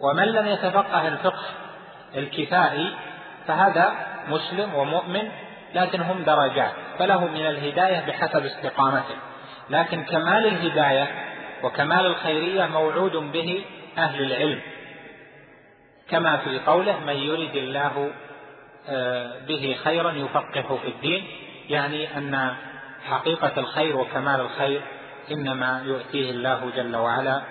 ومن 0.00 0.24
لم 0.24 0.46
يتفقه 0.46 1.08
الفقه 1.08 1.44
الكفائي 2.16 2.94
فهذا 3.46 3.94
مسلم 4.28 4.74
ومؤمن 4.74 5.28
لكن 5.74 6.00
هم 6.00 6.22
درجات 6.22 6.72
فله 6.98 7.26
من 7.26 7.46
الهداية 7.46 8.06
بحسب 8.06 8.44
استقامته. 8.44 9.16
لكن 9.70 10.04
كمال 10.04 10.46
الهداية 10.46 11.08
وكمال 11.62 12.06
الخيرية 12.06 12.66
موعود 12.66 13.12
به 13.12 13.64
أهل 13.98 14.22
العلم. 14.22 14.60
كما 16.10 16.36
في 16.36 16.58
قوله 16.58 17.00
من 17.00 17.16
يرد 17.16 17.56
الله 17.56 18.10
آه، 18.88 19.38
به 19.48 19.76
خيرا 19.84 20.12
يفقهه 20.12 20.78
في 20.82 20.88
الدين 20.88 21.26
يعني 21.68 22.16
أن 22.16 22.54
حقيقة 23.04 23.52
الخير 23.60 23.96
وكمال 23.96 24.40
الخير 24.40 24.82
إنما 25.30 25.82
يؤتيه 25.86 26.30
الله 26.30 26.70
جل 26.76 26.96
وعلا 26.96 27.42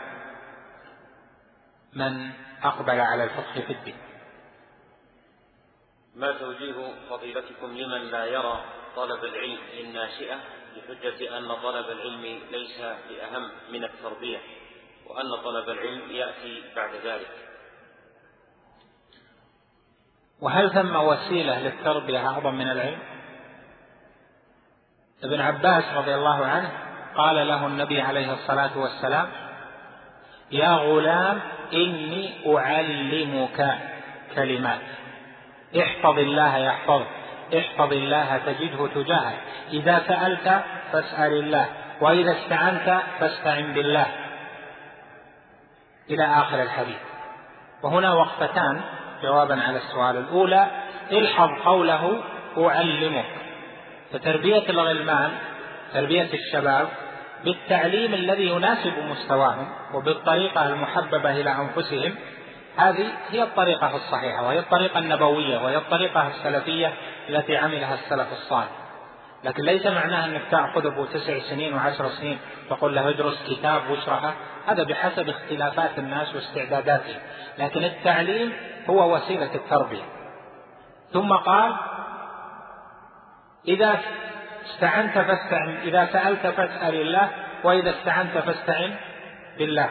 من 1.93 2.29
أقبل 2.63 2.99
على 2.99 3.23
الفقه 3.23 3.61
في 3.67 3.73
الدين. 3.73 4.08
ما 6.19 6.31
توجيه 6.31 6.93
فضيلتكم 7.09 7.77
لمن 7.77 8.11
لا 8.11 8.25
يرى 8.25 8.63
طلب 8.95 9.23
العلم 9.23 9.59
للناشئة 9.77 10.35
بحجة 10.75 11.37
أن 11.37 11.55
طلب 11.63 11.85
العلم 11.89 12.39
ليس 12.51 12.81
بأهم 12.81 13.51
من 13.71 13.83
التربية 13.83 14.37
وأن 15.07 15.43
طلب 15.43 15.69
العلم 15.69 16.11
يأتي 16.11 16.63
بعد 16.75 16.95
ذلك 17.05 17.31
وهل 20.41 20.71
ثم 20.71 20.95
وسيلة 20.95 21.59
للتربية 21.59 22.27
أعظم 22.27 22.55
من 22.55 22.69
العلم؟ 22.71 22.99
ابن 25.23 25.41
عباس 25.41 25.83
رضي 25.93 26.15
الله 26.15 26.45
عنه 26.45 26.71
قال 27.15 27.47
له 27.47 27.67
النبي 27.67 28.01
عليه 28.01 28.33
الصلاة 28.33 28.77
والسلام 28.77 29.29
يا 30.51 30.69
غلام 30.75 31.41
إني 31.73 32.55
أعلمك 32.57 33.79
كلمات 34.35 34.98
احفظ 35.77 36.19
الله 36.19 36.57
يحفظك 36.57 37.07
احفظ 37.57 37.93
الله 37.93 38.37
تجده 38.37 38.87
تجاهك. 38.87 39.37
إذا 39.73 40.03
سألت 40.07 40.63
فاسأل 40.91 41.33
الله 41.33 41.65
وإذا 42.01 42.31
استعنت 42.31 43.01
فاستعن 43.19 43.73
بالله. 43.73 44.05
إلى 46.09 46.25
آخر 46.25 46.61
الحديث. 46.61 46.99
وهنا 47.83 48.13
وقفتان 48.13 48.81
جوابا 49.23 49.61
على 49.61 49.77
السؤال 49.77 50.17
الأولى 50.17 50.67
الحظ 51.11 51.49
قوله 51.65 52.21
أعلمك. 52.57 53.25
فتربية 54.11 54.69
الغلمان 54.69 55.31
تربية 55.93 56.29
الشباب 56.33 56.87
بالتعليم 57.43 58.13
الذي 58.13 58.47
يناسب 58.47 58.93
مستواهم 59.09 59.67
وبالطريقة 59.93 60.67
المحببة 60.67 61.31
إلى 61.31 61.51
أنفسهم 61.51 62.15
هذه 62.79 63.07
هي 63.29 63.43
الطريقة 63.43 63.95
الصحيحة 63.95 64.43
وهي 64.43 64.59
الطريقة 64.59 64.99
النبوية 64.99 65.57
وهي 65.57 65.77
الطريقة 65.77 66.27
السلفية 66.27 66.93
التي 67.29 67.57
عملها 67.57 67.93
السلف 67.93 68.31
الصالح. 68.31 68.71
لكن 69.43 69.63
ليس 69.63 69.85
معناه 69.85 70.25
أنك 70.25 70.41
تأخذ 70.51 70.85
أبو 70.85 71.05
تسع 71.05 71.39
سنين 71.39 71.73
وعشر 71.73 72.09
سنين 72.09 72.39
تقول 72.69 72.95
له 72.95 73.09
ادرس 73.09 73.43
كتاب 73.49 73.89
واشرحه. 73.89 74.33
هذا 74.67 74.83
بحسب 74.83 75.29
اختلافات 75.29 75.99
الناس 75.99 76.35
واستعداداتهم 76.35 77.21
لكن 77.57 77.83
التعليم 77.83 78.53
هو 78.89 79.15
وسيلة 79.15 79.55
التربية. 79.55 80.03
ثم 81.13 81.33
قال 81.33 81.75
إذا 83.67 83.99
استعنت 84.65 85.13
فاستعن 85.13 85.77
إذا 85.83 86.05
سألت 86.05 86.47
فاسأل 86.47 86.95
الله 86.95 87.29
وإذا 87.63 87.89
استعنت 87.89 88.37
فاستعن 88.37 88.95
بالله. 89.57 89.89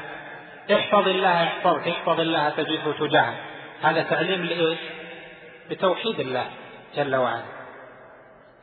احفظ 0.72 1.08
الله 1.08 1.42
يحفظك 1.42 1.88
احفظ 1.88 2.20
الله 2.20 2.48
تجده 2.48 2.92
تجاهك 2.98 3.36
هذا 3.82 4.02
تعليم 4.02 4.44
لإيش؟ 4.44 4.78
بتوحيد 5.70 6.20
الله 6.20 6.46
جل 6.96 7.16
وعلا. 7.16 7.42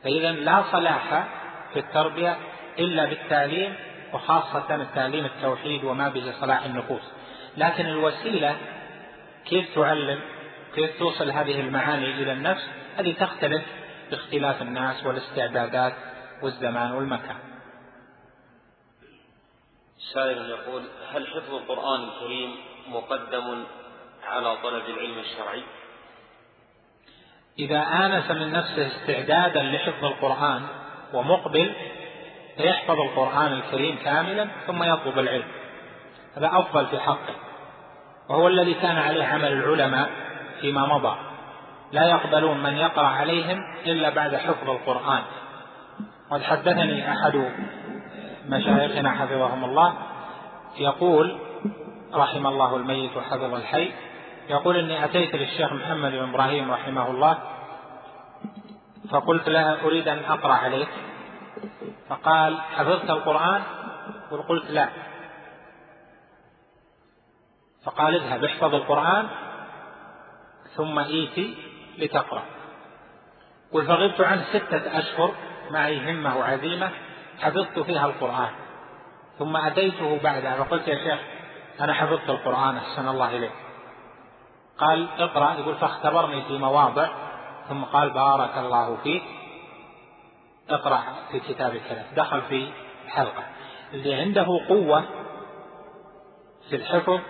فإذا 0.04 0.32
لا 0.32 0.62
صلاح 0.72 1.26
في 1.72 1.78
التربية 1.78 2.36
إلا 2.78 3.04
بالتعليم 3.04 3.74
وخاصة 4.12 4.74
التعليم 4.74 5.24
التوحيد 5.24 5.84
وما 5.84 6.08
به 6.08 6.32
صلاح 6.40 6.64
النفوس. 6.64 7.12
لكن 7.56 7.86
الوسيلة 7.86 8.56
كيف 9.46 9.74
تعلم؟ 9.74 10.20
كيف 10.74 10.98
توصل 10.98 11.30
هذه 11.30 11.60
المعاني 11.60 12.10
إلى 12.10 12.32
النفس؟ 12.32 12.68
هذه 12.98 13.12
تختلف 13.12 13.62
باختلاف 14.10 14.62
الناس 14.62 15.06
والاستعدادات 15.06 15.92
والزمان 16.42 16.92
والمكان. 16.92 17.36
سائل 20.14 20.50
يقول 20.50 20.82
هل 21.12 21.26
حفظ 21.26 21.54
القرآن 21.54 22.04
الكريم 22.04 22.54
مقدم 22.88 23.64
على 24.24 24.56
طلب 24.62 24.84
العلم 24.88 25.18
الشرعي؟ 25.18 25.62
إذا 27.58 27.80
آنس 27.80 28.30
من 28.30 28.52
نفسه 28.52 28.86
استعدادا 28.86 29.62
لحفظ 29.62 30.04
القرآن 30.04 30.62
ومقبل 31.12 31.74
فيحفظ 32.56 33.00
القرآن 33.00 33.52
الكريم 33.52 33.98
كاملا 34.04 34.48
ثم 34.66 34.82
يطلب 34.82 35.18
العلم. 35.18 35.48
هذا 36.36 36.50
أفضل 36.52 36.86
في 36.86 36.98
حقه. 36.98 37.34
وهو 38.30 38.48
الذي 38.48 38.74
كان 38.74 38.98
عليه 38.98 39.24
عمل 39.24 39.52
العلماء 39.52 40.10
فيما 40.60 40.86
مضى. 40.86 41.16
لا 41.92 42.06
يقبلون 42.06 42.62
من 42.62 42.76
يقرأ 42.76 43.06
عليهم 43.06 43.58
إلا 43.86 44.10
بعد 44.10 44.36
حفظ 44.36 44.70
القرآن. 44.70 45.22
قد 46.30 46.42
حدثني 46.42 47.10
أحد 47.12 47.52
مشايخنا 48.48 49.10
حفظهم 49.10 49.64
الله 49.64 49.94
يقول 50.78 51.38
رحم 52.14 52.46
الله 52.46 52.76
الميت 52.76 53.16
وحفظ 53.16 53.54
الحي 53.54 53.92
يقول 54.48 54.76
إني 54.76 55.04
أتيت 55.04 55.34
للشيخ 55.34 55.72
محمد 55.72 56.12
بن 56.12 56.28
إبراهيم 56.28 56.72
رحمه 56.72 57.10
الله 57.10 57.38
فقلت 59.10 59.48
له 59.48 59.84
أريد 59.84 60.08
أن 60.08 60.18
أقرأ 60.18 60.52
عليك 60.52 60.88
فقال 62.08 62.60
حفظت 62.60 63.10
القرآن؟ 63.10 63.62
قلت 64.48 64.70
لا. 64.70 64.88
فقال 67.84 68.14
اذهب 68.14 68.44
احفظ 68.44 68.74
القرآن 68.74 69.28
ثم 70.76 70.98
إيتي 70.98 71.54
لتقرأ. 71.98 72.42
قل 73.72 73.86
فغبت 73.86 74.20
عنه 74.20 74.44
ستة 74.52 74.98
أشهر 74.98 75.34
معي 75.70 76.10
همة 76.10 76.38
وعزيمة 76.38 76.90
حفظت 77.40 77.78
فيها 77.78 78.06
القرآن. 78.06 78.48
ثم 79.38 79.56
أتيته 79.56 80.18
بعدها 80.22 80.62
فقلت 80.62 80.88
يا 80.88 80.94
شيخ 80.94 81.20
أنا 81.80 81.92
حفظت 81.92 82.30
القرآن 82.30 82.76
أحسن 82.76 83.08
الله 83.08 83.36
إليك. 83.36 83.52
قال 84.78 85.08
اقرأ 85.18 85.54
يقول 85.54 85.74
فاختبرني 85.74 86.42
في 86.42 86.58
مواضع 86.58 87.08
ثم 87.68 87.84
قال 87.84 88.10
بارك 88.10 88.58
الله 88.58 88.96
فيك. 89.02 89.22
اقرأ 90.70 91.02
في 91.30 91.40
كتاب 91.40 91.74
الثلاث 91.74 92.14
دخل 92.16 92.42
في 92.42 92.68
حلقة. 93.08 93.42
اللي 93.92 94.14
عنده 94.14 94.46
قوة 94.68 95.04
في 96.70 96.76
الحفظ 96.76 97.20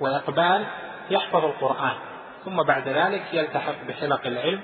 وإقبال 0.00 0.66
يحفظ 1.10 1.44
القرآن 1.44 1.94
ثم 2.44 2.62
بعد 2.62 2.88
ذلك 2.88 3.22
يلتحق 3.32 3.84
بحلق 3.88 4.26
العلم. 4.26 4.60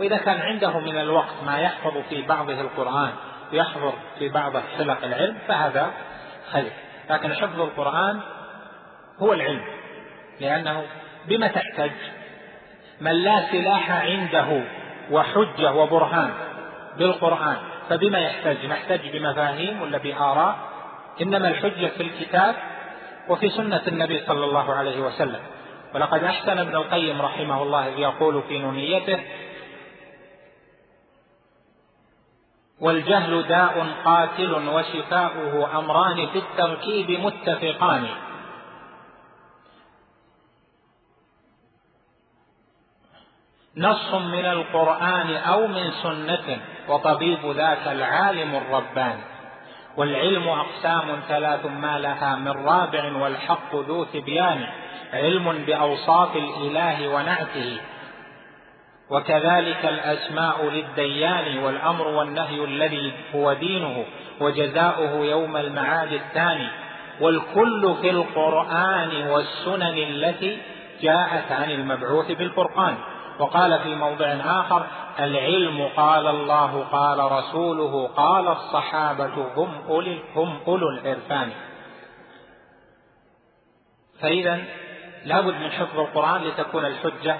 وإذا 0.00 0.16
كان 0.16 0.40
عنده 0.40 0.78
من 0.78 1.00
الوقت 1.00 1.34
ما 1.46 1.58
يحفظ 1.58 1.98
في 2.08 2.22
بعضه 2.22 2.60
القرآن 2.60 3.12
ويحفظ 3.52 3.92
في 4.18 4.28
بعض 4.28 4.56
حلق 4.56 5.04
العلم 5.04 5.38
فهذا 5.48 5.90
خير 6.52 6.72
لكن 7.10 7.34
حفظ 7.34 7.60
القرآن 7.60 8.20
هو 9.18 9.32
العلم 9.32 9.64
لأنه 10.40 10.82
بما 11.28 11.48
تحتج 11.48 11.90
من 13.00 13.12
لا 13.12 13.52
سلاح 13.52 13.90
عنده 13.90 14.62
وحجة 15.10 15.72
وبرهان 15.72 16.30
بالقرآن 16.98 17.56
فبما 17.88 18.18
يحتج 18.18 18.64
يحتج 18.64 19.16
بمفاهيم 19.16 19.82
ولا 19.82 19.98
بآراء؟ 19.98 20.56
إنما 21.20 21.48
الحجة 21.48 21.86
في 21.86 22.02
الكتاب 22.02 22.54
وفي 23.28 23.50
سنة 23.50 23.82
النبي 23.88 24.18
صلى 24.26 24.44
الله 24.44 24.74
عليه 24.74 25.00
وسلم. 25.00 25.40
ولقد 25.94 26.24
أحسن 26.24 26.58
ابن 26.58 26.76
القيم 26.76 27.22
رحمه 27.22 27.62
الله 27.62 27.86
يقول 27.86 28.42
في 28.48 28.58
نونيته 28.58 29.20
والجهل 32.80 33.42
داء 33.42 33.86
قاتل 34.04 34.68
وشفاؤه 34.68 35.78
أمران 35.78 36.26
في 36.26 36.38
التركيب 36.38 37.10
متفقان. 37.10 38.08
نص 43.76 44.14
من 44.14 44.46
القرآن 44.46 45.36
أو 45.36 45.66
من 45.66 45.90
سنة 46.02 46.60
وطبيب 46.88 47.50
ذاك 47.50 47.88
العالم 47.88 48.54
الرباني 48.54 49.22
والعلم 49.96 50.48
أقسام 50.48 51.20
ثلاث 51.28 51.66
ما 51.66 51.98
لها 51.98 52.36
من 52.36 52.66
رابع 52.68 53.16
والحق 53.16 53.74
ذو 53.74 54.04
تبيان. 54.04 54.66
علم 55.12 55.64
بأوصاف 55.64 56.36
الإله 56.36 57.08
ونعته. 57.08 57.80
وكذلك 59.10 59.84
الأسماء 59.84 60.68
للديان 60.68 61.58
والأمر 61.58 62.08
والنهي 62.08 62.64
الذي 62.64 63.12
هو 63.34 63.52
دينه 63.52 64.04
وجزاؤه 64.40 65.24
يوم 65.24 65.56
المعاد 65.56 66.12
الثاني. 66.12 66.68
والكل 67.20 67.94
في 68.00 68.10
القرآن 68.10 69.28
والسنن 69.28 69.98
التي 69.98 70.58
جاءت 71.00 71.52
عن 71.52 71.70
المبعوث 71.70 72.32
بالفرقان. 72.32 72.94
وقال 73.38 73.80
في 73.80 73.94
موضع 73.94 74.26
آخر 74.44 74.86
العلم 75.20 75.88
قال 75.96 76.26
الله 76.26 76.84
قال 76.92 77.32
رسوله 77.32 78.08
قال 78.08 78.48
الصحابة 78.48 79.46
هم 79.56 79.74
أولي 79.88 80.18
هم 80.34 80.58
أولو 80.66 80.88
العرفان. 80.88 81.50
فإذا 84.20 84.60
لابد 85.24 85.54
من 85.54 85.70
حفظ 85.70 85.98
القرآن 85.98 86.42
لتكون 86.42 86.84
الحجة 86.84 87.36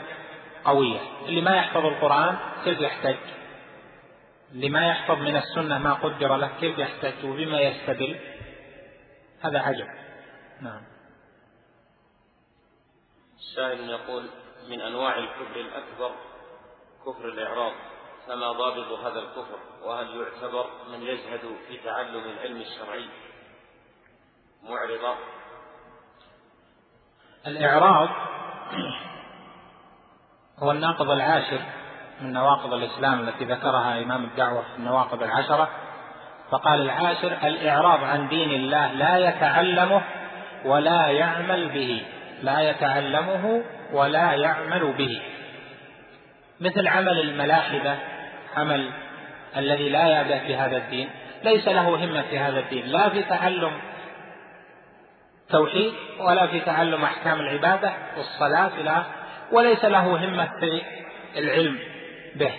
قوية. 0.67 1.01
اللي 1.27 1.41
ما 1.41 1.57
يحفظ 1.57 1.87
القرآن 1.87 2.39
كيف 2.65 2.81
يحتج؟ 2.81 3.17
اللي 4.53 4.69
ما 4.69 4.89
يحفظ 4.89 5.19
من 5.19 5.37
السنة 5.37 5.79
ما 5.79 5.95
قدر 5.95 6.37
له 6.37 6.51
كيف 6.61 6.79
يحتج 6.79 7.25
وبما 7.25 7.61
يستدل؟ 7.61 8.21
هذا 9.41 9.59
عجب. 9.59 9.87
نعم. 10.61 10.83
السائل 13.39 13.91
يقول 13.91 14.27
من 14.69 14.81
أنواع 14.81 15.19
الكفر 15.19 15.61
الأكبر 15.61 16.11
كفر 17.07 17.29
الإعراض 17.29 17.73
فما 18.27 18.53
ضابط 18.53 18.99
هذا 18.99 19.19
الكفر؟ 19.19 19.59
وهل 19.83 20.21
يعتبر 20.21 20.67
من 20.93 21.03
يزهد 21.03 21.57
في 21.69 21.77
تعلم 21.85 22.25
العلم 22.25 22.61
الشرعي؟ 22.61 23.09
معرضا 24.63 25.17
الإعراض 27.47 28.09
هو 30.63 30.71
الناقض 30.71 31.11
العاشر 31.11 31.59
من 32.21 32.33
نواقض 32.33 32.73
الإسلام 32.73 33.29
التي 33.29 33.45
ذكرها 33.45 34.03
إمام 34.03 34.25
الدعوة 34.25 34.63
في 34.63 34.79
النواقض 34.79 35.23
العشرة. 35.23 35.69
فقال 36.51 36.81
العاشر 36.81 37.33
الإعراض 37.45 38.05
عن 38.05 38.29
دين 38.29 38.51
الله 38.51 38.93
لا 38.93 39.19
يتعلمه 39.19 40.03
ولا 40.65 41.07
يعمل 41.07 41.69
به. 41.69 42.03
لا 42.43 42.61
يتعلمه 42.61 43.63
ولا 43.93 44.33
يعمل 44.33 44.93
به. 44.99 45.23
مثل 46.61 46.89
عمل 46.89 47.21
الملاحدة 47.21 47.97
عمل 48.57 48.91
الذي 49.57 49.89
لا 49.89 50.07
يعبأ 50.07 50.39
في 50.39 50.57
هذا 50.57 50.77
الدين 50.77 51.11
ليس 51.45 51.69
له 51.69 52.05
همة 52.05 52.23
في 52.23 52.39
هذا 52.39 52.59
الدين. 52.59 52.87
لا 52.87 53.09
في 53.09 53.23
تعلم 53.23 53.73
توحيد 55.51 55.93
ولا 56.21 56.47
في 56.47 56.61
تعلم 56.61 57.05
أحكام 57.05 57.41
العبادة 57.41 57.93
والصلاة 58.17 58.71
إلى 58.81 59.03
وليس 59.53 59.85
له 59.85 60.17
همة 60.25 60.49
في 60.61 60.83
العلم 61.37 61.79
به. 62.35 62.53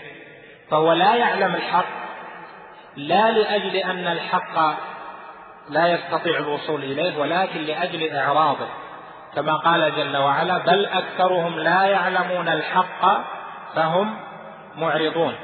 فهو 0.72 0.93
لا 0.93 1.15
يعلم 1.15 1.55
الحق 1.55 1.85
لا 2.95 3.31
لأجل 3.31 3.76
أن 3.76 4.07
الحق 4.07 4.77
لا 5.69 5.88
يستطيع 5.88 6.38
الوصول 6.38 6.84
إليه 6.84 7.18
ولكن 7.18 7.61
لأجل 7.61 8.15
إعراضه. 8.15 8.68
كما 9.35 9.57
قال 9.57 9.95
جل 9.95 10.18
وعلا 10.18 10.57
بل 10.57 10.85
أكثرهم 10.85 11.59
لا 11.59 11.84
يعلمون 11.84 12.49
الحق 12.49 13.22
فهم 13.76 14.18
معرضون. 14.77 15.35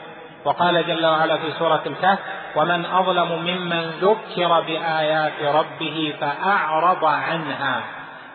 وقال 0.46 0.88
جل 0.88 1.06
وعلا 1.06 1.38
في 1.38 1.52
سورة 1.52 1.84
الكهف 1.86 2.20
ومن 2.56 2.86
أظلم 2.86 3.32
ممن 3.32 3.90
ذكر 3.90 4.62
بآيات 4.62 5.42
ربه 5.42 6.16
فأعرض 6.22 7.06
عنها 7.06 7.84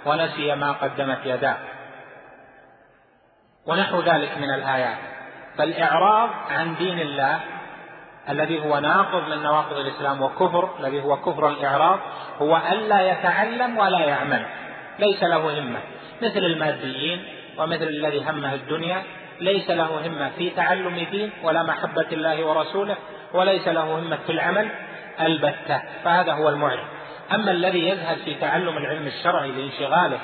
ونسي 0.07 0.55
ما 0.55 0.73
قدمت 0.73 1.19
يداه. 1.25 1.57
ونحو 3.69 4.01
ذلك 4.01 4.39
من 4.39 4.51
الآيات. 4.55 4.99
فالإعراض 5.59 6.31
عن 6.51 6.77
دين 6.77 7.01
الله 7.01 7.41
الذي 8.29 8.61
هو 8.61 8.79
ناقض 8.79 9.29
من 9.29 9.43
نواقض 9.43 9.77
الإسلام 9.77 10.23
وكفر 10.23 10.69
الذي 10.81 11.03
هو 11.03 11.17
كفر 11.17 11.49
الإعراض 11.49 11.99
هو 12.39 12.61
ألا 12.73 13.13
يتعلم 13.13 13.79
ولا 13.79 13.99
يعمل. 13.99 14.47
ليس 14.99 15.23
له 15.23 15.61
همة. 15.61 15.81
مثل 16.23 16.39
الماديين 16.39 17.25
ومثل 17.59 17.89
الذي 17.89 18.25
همه 18.25 18.55
الدنيا 18.55 19.03
ليس 19.41 19.71
له 19.71 20.07
همة 20.07 20.31
في 20.39 20.51
تعلم 20.51 21.07
دين 21.11 21.31
ولا 21.43 21.63
محبة 21.63 22.07
الله 22.13 22.47
ورسوله 22.47 22.97
وليس 23.33 23.69
له 23.69 23.99
همة 23.99 24.17
في 24.27 24.33
العمل 24.33 24.69
البتة. 25.21 25.83
فهذا 26.05 26.33
هو 26.33 26.49
المعرض 26.49 26.85
أما 27.35 27.51
الذي 27.51 27.89
يذهب 27.89 28.17
في 28.25 28.35
تعلم 28.35 28.77
العلم 28.77 29.07
الشرعي 29.07 29.51
لانشغاله 29.51 30.19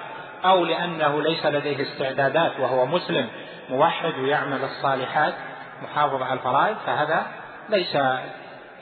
أو 0.44 0.64
لأنه 0.64 1.22
ليس 1.22 1.46
لديه 1.46 1.82
استعدادات 1.82 2.60
وهو 2.60 2.86
مسلم 2.86 3.28
موحد 3.70 4.14
ويعمل 4.18 4.64
الصالحات 4.64 5.34
محافظ 5.82 6.22
على 6.22 6.32
الفرائض 6.32 6.76
فهذا 6.86 7.26
ليس 7.68 7.96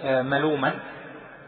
آه، 0.05 0.23
ملوما 0.23 0.75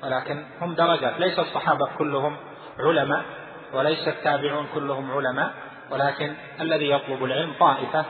ولكن 0.02 0.44
هم 0.60 0.74
درجات. 0.74 1.20
ليس 1.20 1.38
الصحابة 1.38 1.88
كلهم 1.98 2.36
علماء 2.78 3.24
وليس 3.72 4.08
التابعون 4.08 4.66
كلهم 4.74 5.10
علماء 5.10 5.52
ولكن 5.90 6.34
الذي 6.60 6.90
يطلب 6.90 7.24
العلم 7.24 7.52
طائفة 7.60 8.04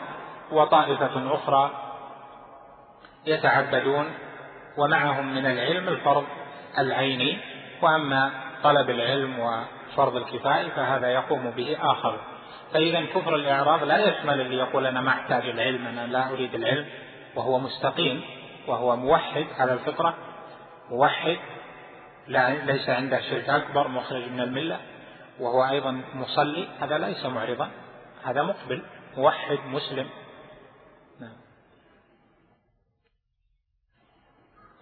وطائفة 0.53 1.35
أخرى 1.35 1.71
يتعبدون 3.27 4.07
ومعهم 4.79 5.35
من 5.35 5.47
العلم 5.47 5.89
الفرض 5.89 6.25
العيني. 6.79 7.39
وأما 7.83 8.31
طلب 8.63 8.91
العلم 8.91 9.39
وفرض 9.95 10.17
الكفاية 10.17 10.69
فهذا 10.69 11.11
يقوم 11.11 11.51
به 11.51 11.77
آخر. 11.81 12.21
فإذا 12.73 13.05
كفر 13.05 13.35
الإعراض 13.35 13.85
لا 13.85 13.99
يشمل 13.99 14.41
اللي 14.41 14.57
يقول 14.57 14.87
أنا 14.87 15.01
ما 15.01 15.11
أحتاج 15.11 15.49
العلم 15.49 15.87
أنا 15.87 16.07
لا 16.07 16.31
أريد 16.31 16.55
العلم. 16.55 16.87
وهو 17.37 17.59
مستقيم 17.59 18.25
وهو 18.67 18.97
موحد 18.97 19.47
على 19.59 19.73
الفطرة 19.73 20.15
موحد 20.91 21.37
لا 22.29 22.65
ليس 22.65 22.89
عنده 22.89 23.21
شرك 23.21 23.49
أكبر 23.49 23.89
مخرج 23.89 24.29
من 24.29 24.41
الملة 24.41 24.81
وهو 25.41 25.65
أيضا 25.65 26.03
مصلي. 26.15 26.69
هذا 26.81 26.99
ليس 26.99 27.27
معرضا 27.27 27.71
هذا 28.25 28.43
مقبل 28.43 28.83
موحد 29.17 29.59
مسلم. 29.67 30.09
نعم. 31.21 31.37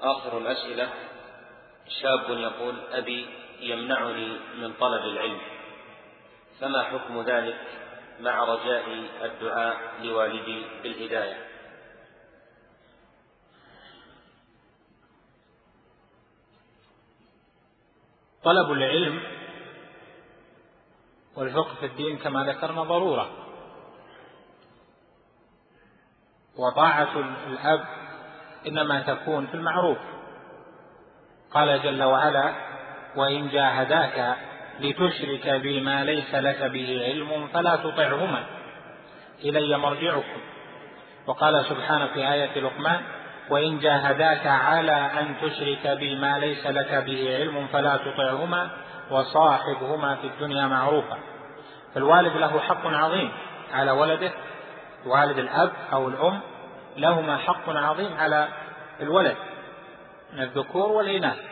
آخر 0.00 0.38
الأسئلة 0.38 0.88
شاب 2.02 2.30
يقول 2.30 2.74
أبي 2.92 3.41
يمنعني 3.62 4.38
من 4.58 4.72
طلب 4.72 5.02
العلم. 5.02 5.40
فما 6.60 6.82
حكم 6.82 7.22
ذلك 7.22 7.60
مع 8.20 8.44
رجاء 8.44 8.88
الدعاء 9.24 9.76
لوالدي 10.02 10.66
بالهداية؟ 10.82 11.48
طلب 18.44 18.72
العلم 18.72 19.22
والفقه 21.36 21.74
في 21.74 21.86
الدين 21.86 22.18
كما 22.18 22.44
ذكرنا 22.44 22.82
ضرورة. 22.82 23.30
وطاعة 26.56 27.18
الأب 27.46 27.84
إنما 28.66 29.02
تكون 29.02 29.46
في 29.46 29.54
المعروف. 29.54 29.98
قال 31.50 31.82
جل 31.82 32.02
وعلا 32.02 32.71
وإن 33.16 33.48
جاهداك 33.48 34.36
لتشرك 34.80 35.48
بي 35.48 35.80
ما 35.80 36.04
ليس 36.04 36.34
لك 36.34 36.62
به 36.62 37.04
علم 37.04 37.48
فلا 37.52 37.76
تطعهما. 37.76 38.44
إلي 39.44 39.78
مرجعكم. 39.78 40.40
وقال 41.26 41.64
سبحانه 41.64 42.06
في 42.06 42.32
آية 42.32 42.60
لقمان 42.60 43.00
وإن 43.50 43.78
جاهداك 43.78 44.46
على 44.46 45.10
أن 45.20 45.34
تشرك 45.42 45.98
بي 45.98 46.16
ما 46.16 46.38
ليس 46.38 46.66
لك 46.66 46.94
به 46.94 47.36
علم 47.36 47.66
فلا 47.72 47.96
تطعهما 47.96 48.68
وصاحبهما 49.10 50.14
في 50.14 50.26
الدنيا 50.26 50.66
معروفا. 50.66 51.18
فالوالد 51.94 52.36
له 52.36 52.60
حق 52.60 52.86
عظيم 52.86 53.32
على 53.74 53.90
ولده 53.90 54.32
والد 55.06 55.38
الأب 55.38 55.72
أو 55.92 56.08
الأم 56.08 56.40
لهما 56.96 57.36
حق 57.36 57.68
عظيم 57.68 58.16
على 58.16 58.48
الولد 59.00 59.36
من 60.32 60.42
الذكور 60.42 60.92
والإناث. 60.92 61.51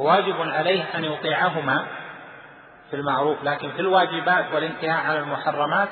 فواجب 0.00 0.40
عليه 0.40 0.84
أن 0.94 1.04
يطيعهما 1.04 1.86
في 2.90 2.96
المعروف 2.96 3.44
لكن 3.44 3.70
في 3.70 3.80
الواجبات 3.80 4.44
والانتهاء 4.54 5.06
عن 5.06 5.16
المحرمات 5.16 5.88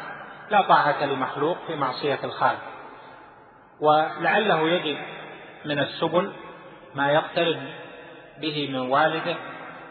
لا 0.50 0.62
طاعة 0.62 1.04
لمخلوق 1.04 1.58
في 1.66 1.74
معصية 1.76 2.18
الخالق. 2.24 2.62
ولعله 3.80 4.68
يجد 4.68 4.98
من 5.64 5.78
السبل 5.78 6.32
ما 6.94 7.10
يقترب 7.10 7.56
به 8.40 8.68
من 8.72 8.90
والده 8.90 9.36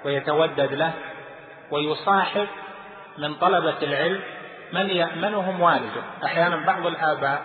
ويتودد 0.06 0.74
له 0.74 0.94
ويصاحب 1.72 2.48
من 3.18 3.36
طلبة 3.36 3.78
العلم 3.82 4.22
من 4.74 4.90
يأمنهم 4.90 5.62
والده. 5.62 6.02
أحيانا 6.24 6.66
بعض 6.66 6.86
الآباء 6.86 7.42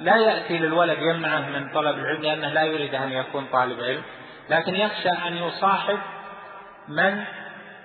لا 0.00 0.16
يأتي 0.16 0.58
للولد 0.58 0.98
يمنعه 1.02 1.48
من 1.48 1.72
طلب 1.74 1.98
العلم 1.98 2.22
لأنه 2.22 2.48
لا 2.48 2.62
يريد 2.62 2.94
أن 2.94 3.12
يكون 3.12 3.46
طالب 3.52 3.80
علم. 3.80 4.02
لكن 4.50 4.74
يخشى 4.74 5.08
أن 5.08 5.36
يصاحب 5.36 5.98
من 6.88 7.24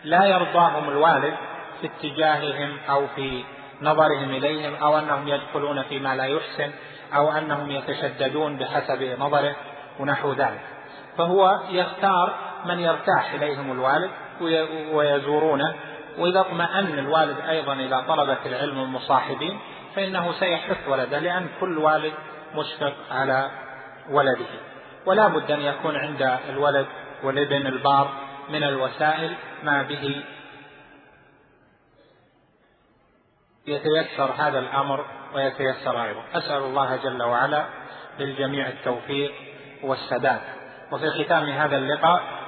لا 0.03 0.25
يرضاهم 0.25 0.89
الوالد 0.89 1.33
في 1.81 1.87
اتجاههم 1.87 2.77
أو 2.89 3.07
في 3.07 3.43
نظرهم 3.81 4.29
إليهم 4.29 4.75
أو 4.75 4.99
أنهم 4.99 5.27
يدخلون 5.27 5.83
فيما 5.83 6.15
لا 6.15 6.25
يحسن 6.25 6.71
أو 7.15 7.31
أنهم 7.31 7.71
يتشددون 7.71 8.57
بحسب 8.57 9.15
نظره 9.19 9.55
ونحو 9.99 10.33
ذلك. 10.33 10.61
فهو 11.17 11.59
يختار 11.69 12.35
من 12.65 12.79
يرتاح 12.79 13.33
إليهم 13.33 13.71
الوالد 13.71 14.11
ويزورونه. 14.91 15.75
وإذا 16.17 16.39
اطمأن 16.39 16.99
الوالد 16.99 17.39
أيضا 17.49 17.73
إلى 17.73 18.03
طلبة 18.07 18.37
العلم 18.45 18.79
المصاحبين 18.79 19.59
فإنه 19.95 20.31
سيحث 20.39 20.77
ولده 20.87 21.19
لأن 21.19 21.47
كل 21.59 21.77
والد 21.77 22.13
مشفق 22.55 22.93
على 23.11 23.51
ولده. 24.09 24.72
ولا 25.05 25.27
بد 25.27 25.51
أن 25.51 25.61
يكون 25.61 25.95
عند 25.95 26.21
الولد 26.49 26.87
والابن 27.23 27.67
البار 27.67 28.11
من 28.49 28.63
الوسائل 28.63 29.35
ما 29.63 29.81
به 29.83 30.23
يتيسر 33.67 34.31
هذا 34.37 34.59
الأمر 34.59 35.05
ويتيسر 35.35 36.03
أيضا. 36.03 36.23
أسأل 36.33 36.63
الله 36.63 36.95
جل 36.95 37.23
وعلا 37.23 37.65
للجميع 38.19 38.67
التوفيق 38.67 39.31
والسداد. 39.83 40.41
وفي 40.91 41.23
ختام 41.23 41.49
هذا 41.49 41.77
اللقاء 41.77 42.43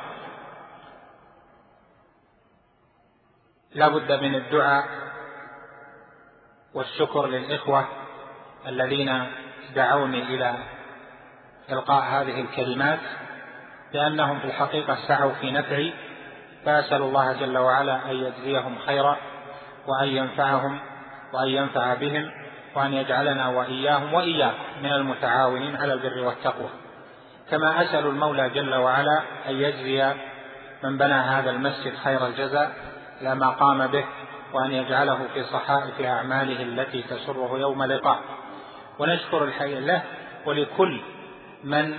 لا 3.75 3.87
بد 3.87 4.11
من 4.11 4.35
الدعاء 4.35 4.85
والشكر 6.73 7.27
للإخوة 7.27 7.87
الذين 8.67 9.31
دعوني 9.75 10.23
إلى 10.23 10.55
إلقاء 11.71 12.03
هذه 12.03 12.41
الكلمات 12.41 12.99
لأنهم 13.93 14.39
في 14.39 14.45
الحقيقة 14.45 14.97
سعوا 15.07 15.31
في 15.31 15.51
نفعي 15.51 15.93
فأسأل 16.65 17.01
الله 17.01 17.33
جل 17.33 17.57
وعلا 17.57 18.11
أن 18.11 18.15
يجزيهم 18.15 18.77
خيرا 18.85 19.17
وأن 19.87 20.07
ينفعهم 20.07 20.79
وأن 21.33 21.47
ينفع 21.47 21.93
بهم 21.93 22.31
وأن 22.75 22.93
يجعلنا 22.93 23.47
وإياهم 23.47 24.13
وإياكم 24.13 24.63
من 24.83 24.91
المتعاونين 24.93 25.75
على 25.75 25.93
البر 25.93 26.19
والتقوى. 26.19 26.69
كما 27.51 27.81
أسأل 27.81 28.07
المولى 28.07 28.49
جل 28.49 28.75
وعلا 28.75 29.21
أن 29.49 29.55
يجزي 29.55 30.13
من 30.83 30.97
بنى 30.97 31.13
هذا 31.13 31.49
المسجد 31.49 31.95
خير 32.03 32.27
الجزاء 32.27 32.71
لما 33.21 33.49
قام 33.49 33.87
به 33.87 34.05
وأن 34.53 34.71
يجعله 34.71 35.19
في 35.33 35.43
صحائف 35.43 36.01
أعماله 36.01 36.63
التي 36.63 37.01
تسره 37.01 37.57
يوم 37.59 37.83
لقاء. 37.83 38.19
ونشكر 38.99 39.43
الحي 39.43 39.79
له 39.79 40.01
ولكل 40.45 41.01
من 41.65 41.93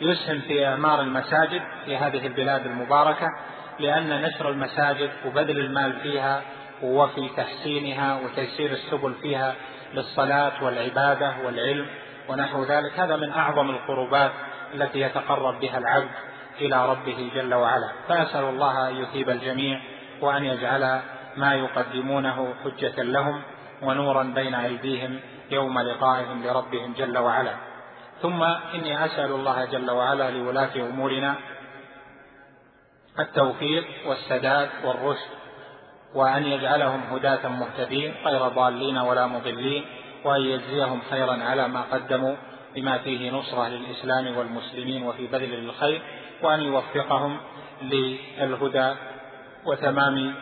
يسهم 0.00 0.40
في 0.40 0.66
إعمار 0.66 1.00
المساجد 1.00 1.62
في 1.84 1.96
هذه 1.96 2.26
البلاد 2.26 2.66
المباركة 2.66 3.26
لأن 3.80 4.22
نشر 4.22 4.50
المساجد 4.50 5.10
وبذل 5.26 5.58
المال 5.58 6.00
فيها 6.00 6.42
وفي 6.82 7.28
تحسينها 7.36 8.20
وتيسير 8.20 8.70
السبل 8.70 9.14
فيها 9.22 9.54
للصلاة 9.94 10.64
والعبادة 10.64 11.34
والعلم 11.44 11.86
ونحو 12.28 12.64
ذلك. 12.64 13.00
هذا 13.00 13.16
من 13.16 13.32
أعظم 13.32 13.70
القربات 13.70 14.32
التي 14.74 15.00
يتقرب 15.00 15.60
بها 15.60 15.78
العبد 15.78 16.10
إلى 16.60 16.90
ربه 16.90 17.30
جل 17.34 17.54
وعلا. 17.54 17.92
فأسأل 18.08 18.44
الله 18.44 18.88
أن 18.88 18.96
يثيب 18.96 19.30
الجميع 19.30 19.80
وأن 20.20 20.44
يجعل 20.44 21.00
ما 21.36 21.54
يقدمونه 21.54 22.54
حجة 22.64 23.02
لهم 23.02 23.42
ونورا 23.82 24.22
بين 24.22 24.54
أيديهم 24.54 25.20
يوم 25.50 25.78
لقائهم 25.78 26.44
لربهم 26.44 26.92
جل 26.92 27.18
وعلا. 27.18 27.67
ثم 28.22 28.42
إني 28.74 29.04
أسأل 29.04 29.30
الله 29.32 29.64
جل 29.64 29.90
وعلا 29.90 30.30
لولاة 30.30 30.76
أمورنا 30.76 31.34
التوفيق 33.18 33.84
والسداد 34.06 34.68
والرشد 34.84 35.30
وأن 36.14 36.44
يجعلهم 36.44 37.00
هداة 37.00 37.48
مهتدين 37.48 38.14
غير 38.24 38.48
ضالين 38.48 38.98
ولا 38.98 39.26
مضلين 39.26 39.84
وأن 40.24 40.40
يجزيهم 40.40 41.00
خيرا 41.10 41.42
على 41.42 41.68
ما 41.68 41.82
قدموا 41.82 42.36
بما 42.74 42.98
فيه 42.98 43.30
نصرة 43.30 43.68
للإسلام 43.68 44.36
والمسلمين 44.36 45.02
وفي 45.02 45.26
بذل 45.26 45.50
للخير 45.50 46.02
وأن 46.42 46.60
يوفقهم 46.60 47.40
للهدى 47.82 48.94
وتمام 49.64 50.34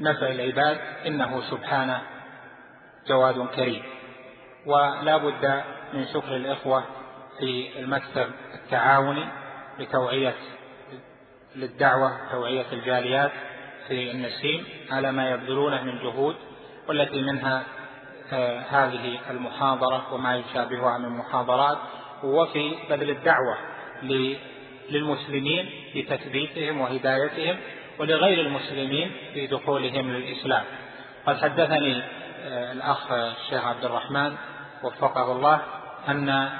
نفع 0.00 0.26
العباد 0.26 0.78
إنه 1.06 1.42
سبحانه 1.50 2.02
جواد 3.08 3.46
كريم. 3.46 3.82
ولا 4.68 5.16
بد 5.16 5.62
من 5.92 6.06
شكر 6.06 6.36
الإخوة 6.36 6.84
في 7.38 7.78
المكتب 7.78 8.30
التعاوني 8.54 9.24
لتوعية 9.78 10.34
للدعوة 11.56 12.30
توعية 12.30 12.66
الجاليات 12.72 13.32
في 13.88 14.10
النسيم 14.10 14.64
على 14.90 15.12
ما 15.12 15.30
يبذلونه 15.30 15.82
من 15.82 15.98
جهود 15.98 16.36
والتي 16.88 17.22
منها 17.22 17.62
آه، 18.32 18.60
هذه 18.60 19.18
المحاضرة 19.30 20.14
وما 20.14 20.36
يشابهها 20.36 20.98
من 20.98 21.08
محاضرات 21.08 21.78
وفي 22.24 22.74
بذل 22.90 23.10
الدعوة 23.10 23.56
للمسلمين 24.90 25.70
في 25.92 26.02
تثبيتهم 26.02 26.80
وهدايتهم 26.80 27.56
ولغير 27.98 28.40
المسلمين 28.40 29.12
في 29.34 29.46
دخولهم 29.46 30.10
للإسلام. 30.10 30.64
قد 31.26 31.36
حدثني 31.36 32.02
آه، 32.44 32.72
الأخ 32.72 33.12
الشيخ 33.12 33.64
عبد 33.64 33.84
الرحمن 33.84 34.36
وفقه 34.82 35.32
الله 35.32 35.62
أن 36.08 36.50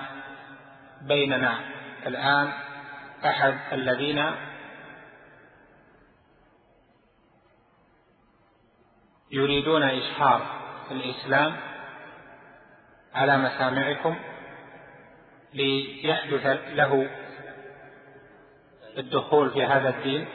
بيننا 1.03 1.61
الآن 2.07 2.53
أحد 3.25 3.59
الذين 3.73 4.25
يريدون 9.31 9.83
إشهار 9.83 10.43
الإسلام 10.91 11.57
على 13.15 13.39
مسامعكم 13.39 14.17
ليحدث 15.55 16.47
له 16.75 17.11
الدخول 18.99 19.51
في 19.51 19.65
هذا 19.65 19.89
الدين 19.89 20.29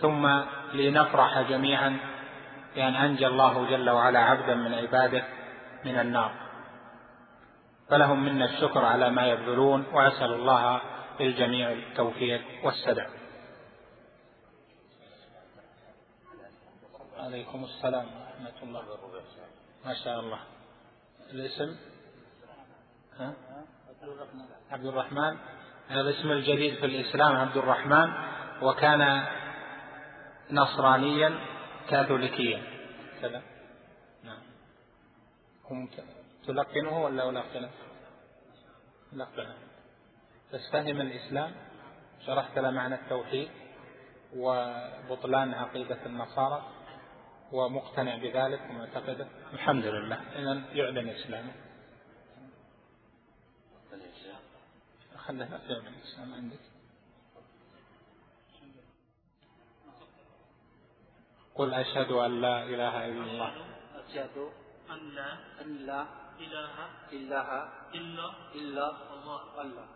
ثم 0.00 0.40
لنفرح 0.72 1.40
جميعا 1.40 1.96
بأن 2.74 2.94
أنجى 2.94 3.26
الله 3.26 3.70
جل 3.70 3.90
وعلا 3.90 4.18
عبدا 4.18 4.54
من 4.54 4.74
عباده. 4.74 5.24
من 5.84 5.98
النار. 5.98 6.32
فلهم 7.88 8.24
منا 8.24 8.44
الشكر 8.44 8.84
على 8.84 9.10
ما 9.10 9.26
يبذلون 9.26 9.86
وأسأل 9.92 10.32
الله 10.32 10.80
للجميع 11.20 11.72
التوفيق 11.72 12.42
والسداد. 12.64 13.10
عليكم 17.18 17.64
السلام 17.64 18.06
ورحمة 18.06 18.62
الله 18.62 18.82
ما 19.84 19.94
شاء 19.94 20.20
الله. 20.20 20.38
الاسم؟ 21.30 21.76
ها؟ 23.18 23.34
عبد 24.70 24.86
الرحمن 24.86 25.36
الاسم 25.90 26.30
الجديد 26.30 26.74
في 26.74 26.86
الإسلام 26.86 27.36
عبد 27.36 27.56
الرحمن 27.56 28.12
وكان 28.62 29.24
نصرانيا 30.50 31.38
كاثوليكيا. 31.90 32.62
هم 33.22 33.42
تلقنه 36.46 37.04
ولا 37.04 37.30
ألقنه؟ 37.30 37.70
لقنه؟ 39.12 39.56
بس 40.52 40.70
فهم 40.72 41.00
الإسلام 41.00 41.52
شرحت 42.26 42.58
له 42.58 42.70
معنى 42.70 42.94
التوحيد 42.94 43.48
وبطلان 44.36 45.54
عقيدة 45.54 46.06
النصارى 46.06 46.62
ومقتنع 47.52 48.16
بذلك 48.16 48.60
ومعتقده. 48.70 49.26
الحمد 49.52 49.84
لله. 49.84 50.16
إذا 50.16 50.62
يعلن 50.72 51.08
إسلامه. 51.08 51.52
خلنا 55.16 55.46
في 55.46 55.72
الإسلام 55.72 56.34
عندك. 56.34 56.58
قل 61.54 61.74
أشهد 61.74 62.12
أن 62.12 62.40
لا 62.40 62.62
إله 62.62 63.06
إلا 63.06 63.24
الله. 63.24 63.54
أشهد 64.08 64.52
أن 64.94 65.00
لا 65.14 65.30
أن 65.62 65.86
لا 65.86 66.00
إله 66.40 66.74
إله 67.12 67.48
إلا 67.94 68.26
إلا 68.54 68.86
الله. 69.14 69.40
الله. 69.60 69.86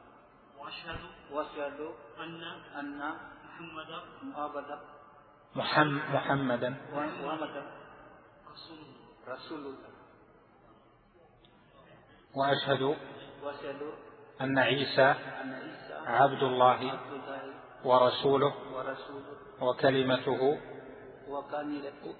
وأشهد 0.58 1.00
وأشهد 1.30 1.80
أن 2.20 2.42
أن 2.78 3.00
محمدا 3.44 3.98
محمدا 4.22 4.76
محمدا. 5.56 6.70
محمدا 6.92 7.62
رسول 8.52 8.78
رسول 9.28 9.62
الله. 9.72 9.92
وأشهد 12.34 12.82
وأشهد 13.42 13.82
أن 14.40 14.58
عيسى 14.58 15.08
عبد 16.06 16.42
الله 16.42 16.80
ورسوله. 17.84 18.54
وكلمته 19.60 20.73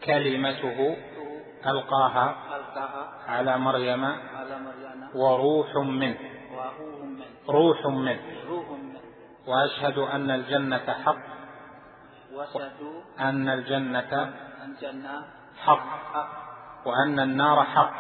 كلمته 0.05 0.97
ألقاها 1.67 2.27
على 3.29 3.59
مريم 3.59 4.05
وروح 5.15 5.77
منه. 5.77 6.19
روح 7.49 7.87
منه. 7.87 8.21
وأشهد 9.47 9.99
أن 9.99 10.31
الجنة 10.31 10.87
حق. 11.05 11.17
أن 13.21 13.49
الجنة 13.49 14.35
حق. 15.65 15.87
وأن 16.87 17.21
النار 17.21 17.65
حق. 17.65 17.95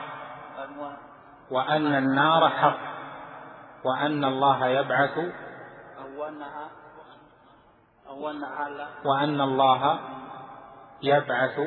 وأن 1.50 1.94
النار 1.94 2.48
حق. 2.48 2.78
وأن 3.84 4.24
الله 4.24 4.66
يبعث. 4.66 5.18
وأن 9.04 9.40
الله 9.40 10.13
يبعث 11.02 11.58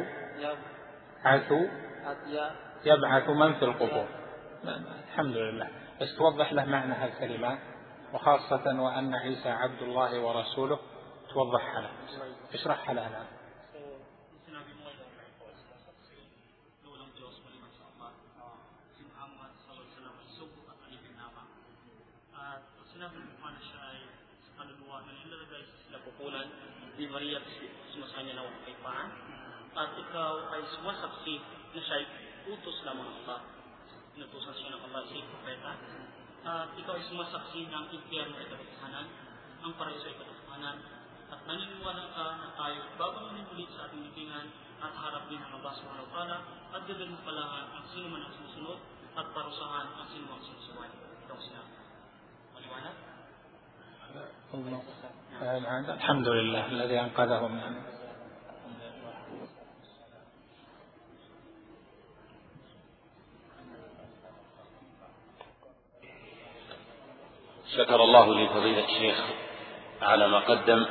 يبعث 1.25 1.51
يبعث 2.85 3.29
من 3.29 3.53
في 3.53 3.65
القبور 3.65 4.07
الحمد 5.07 5.37
لله 5.37 5.67
بس 6.01 6.15
توضح 6.17 6.53
له 6.53 6.65
معنى 6.65 6.93
هالكلمات 6.93 7.57
وخاصة 8.13 8.81
وأن 8.81 9.13
عيسى 9.13 9.49
عبد 9.49 9.81
الله 9.81 10.19
ورسوله 10.19 10.79
توضحها 11.33 11.81
له 11.81 11.89
اشرحها 12.53 12.93
له 12.93 13.07
الآن 13.07 13.37
semuanya 28.27 28.43
nawang 28.43 28.66
kaipaan 28.86 29.09
at 29.72 29.90
ikaw 29.96 30.32
ay 30.52 30.62
sumasaksi 30.76 31.34
na 31.72 31.80
siya 31.80 32.06
utos 32.48 32.78
lamang 32.84 33.10
Allah 33.22 33.40
inutusan 34.18 34.54
siya 34.56 34.76
ng 34.76 34.82
Allah 34.90 35.00
sa 35.09 35.24
propeta 35.30 35.72
at 36.42 36.70
ikaw 36.76 36.94
ay 36.98 37.04
sumasaksi 37.06 37.70
ng 37.70 37.84
impyerno 37.94 38.34
ay 38.36 38.46
katotohanan 38.50 39.06
ang 39.62 39.72
paraiso 39.78 40.04
ay 40.10 40.16
katotohanan 40.18 40.76
at 41.32 41.40
naniniwala 41.48 42.04
ka 42.12 42.26
na 42.42 42.48
tayo 42.59 42.80
babangunin 43.00 43.46
ulit 43.56 43.70
sa 43.72 43.88
ating 43.88 44.04
libingan 44.04 44.52
at 44.82 44.92
harap 44.98 45.30
din 45.30 45.38
ng 45.38 45.52
Allah 45.62 45.72
subhanahu 45.78 46.10
wa 46.10 46.12
ta'ala 46.12 46.38
at 46.74 46.82
gagawin 46.84 47.14
mo 47.14 47.20
palangan 47.24 47.64
ang 47.78 47.84
sino 47.94 48.10
man 48.10 48.26
ang 48.26 48.34
sumusunod 48.36 48.78
at 49.16 49.26
parusahan 49.32 49.86
ang 49.96 50.09
sino 50.09 50.28
ang 50.28 50.42
sinusuway. 50.44 50.90
Ito 51.24 51.32
ang 51.32 51.44
sinabi. 51.44 51.72
Maliwanag? 52.56 52.96
الحمد 55.88 56.28
لله 56.28 56.64
الذي 56.76 56.96
أنقذه 57.00 57.40
من 57.48 57.72
شكر 67.77 68.03
الله 68.03 68.33
لفضيلة 68.33 68.85
الشيخ 68.85 69.15
على 70.01 70.27
ما 70.27 70.39
قدم 70.39 70.85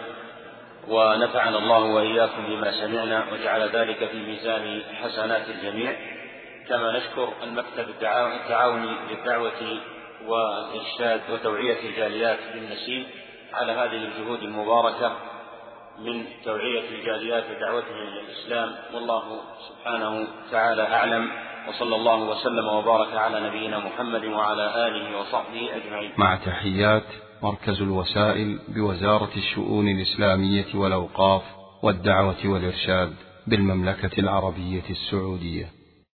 ونفعنا 0.88 1.58
الله 1.58 1.78
وإياكم 1.78 2.46
بما 2.46 2.72
سمعنا 2.72 3.24
وجعل 3.32 3.68
ذلك 3.68 4.08
في 4.08 4.16
ميزان 4.16 4.82
حسنات 5.02 5.48
الجميع. 5.48 5.96
كما 6.68 6.92
نشكر 6.98 7.28
المكتب 7.42 7.88
التعاوني 7.88 8.96
للدعوة 9.10 9.80
والإرشاد 10.26 11.20
وتوعية 11.32 11.88
الجاليات 11.88 12.38
بالنسيم 12.54 13.06
على 13.52 13.72
هذه 13.72 13.96
الجهود 14.04 14.42
المباركة 14.42 15.12
من 15.98 16.24
توعية 16.44 16.88
الجاليات 16.90 17.44
ودعوتهم 17.50 17.96
إلى 17.96 18.20
الإسلام 18.20 18.74
والله 18.94 19.40
سبحانه 19.68 20.26
تعالى 20.50 20.82
أعلم. 20.82 21.32
وصلى 21.68 21.97
الله 21.97 22.30
وسلم 22.30 22.68
وبارك 22.68 23.16
على 23.16 23.48
نبينا 23.48 23.78
محمد 23.78 24.24
وعلى 24.24 24.86
آله 24.88 25.18
وصحبه 25.20 25.76
أجمعين. 25.76 26.10
مع 26.18 26.36
تحيات 26.36 27.05
مركز 27.43 27.82
الوسائل 27.82 28.59
بوزارة 28.68 29.30
الشؤون 29.36 29.88
الإسلامية 29.88 30.74
والأوقاف 30.74 31.43
والدعوة 31.82 32.36
والإرشاد 32.44 33.14
بالمملكة 33.47 34.20
العربية 34.20 34.90
السعودية. 34.90 35.76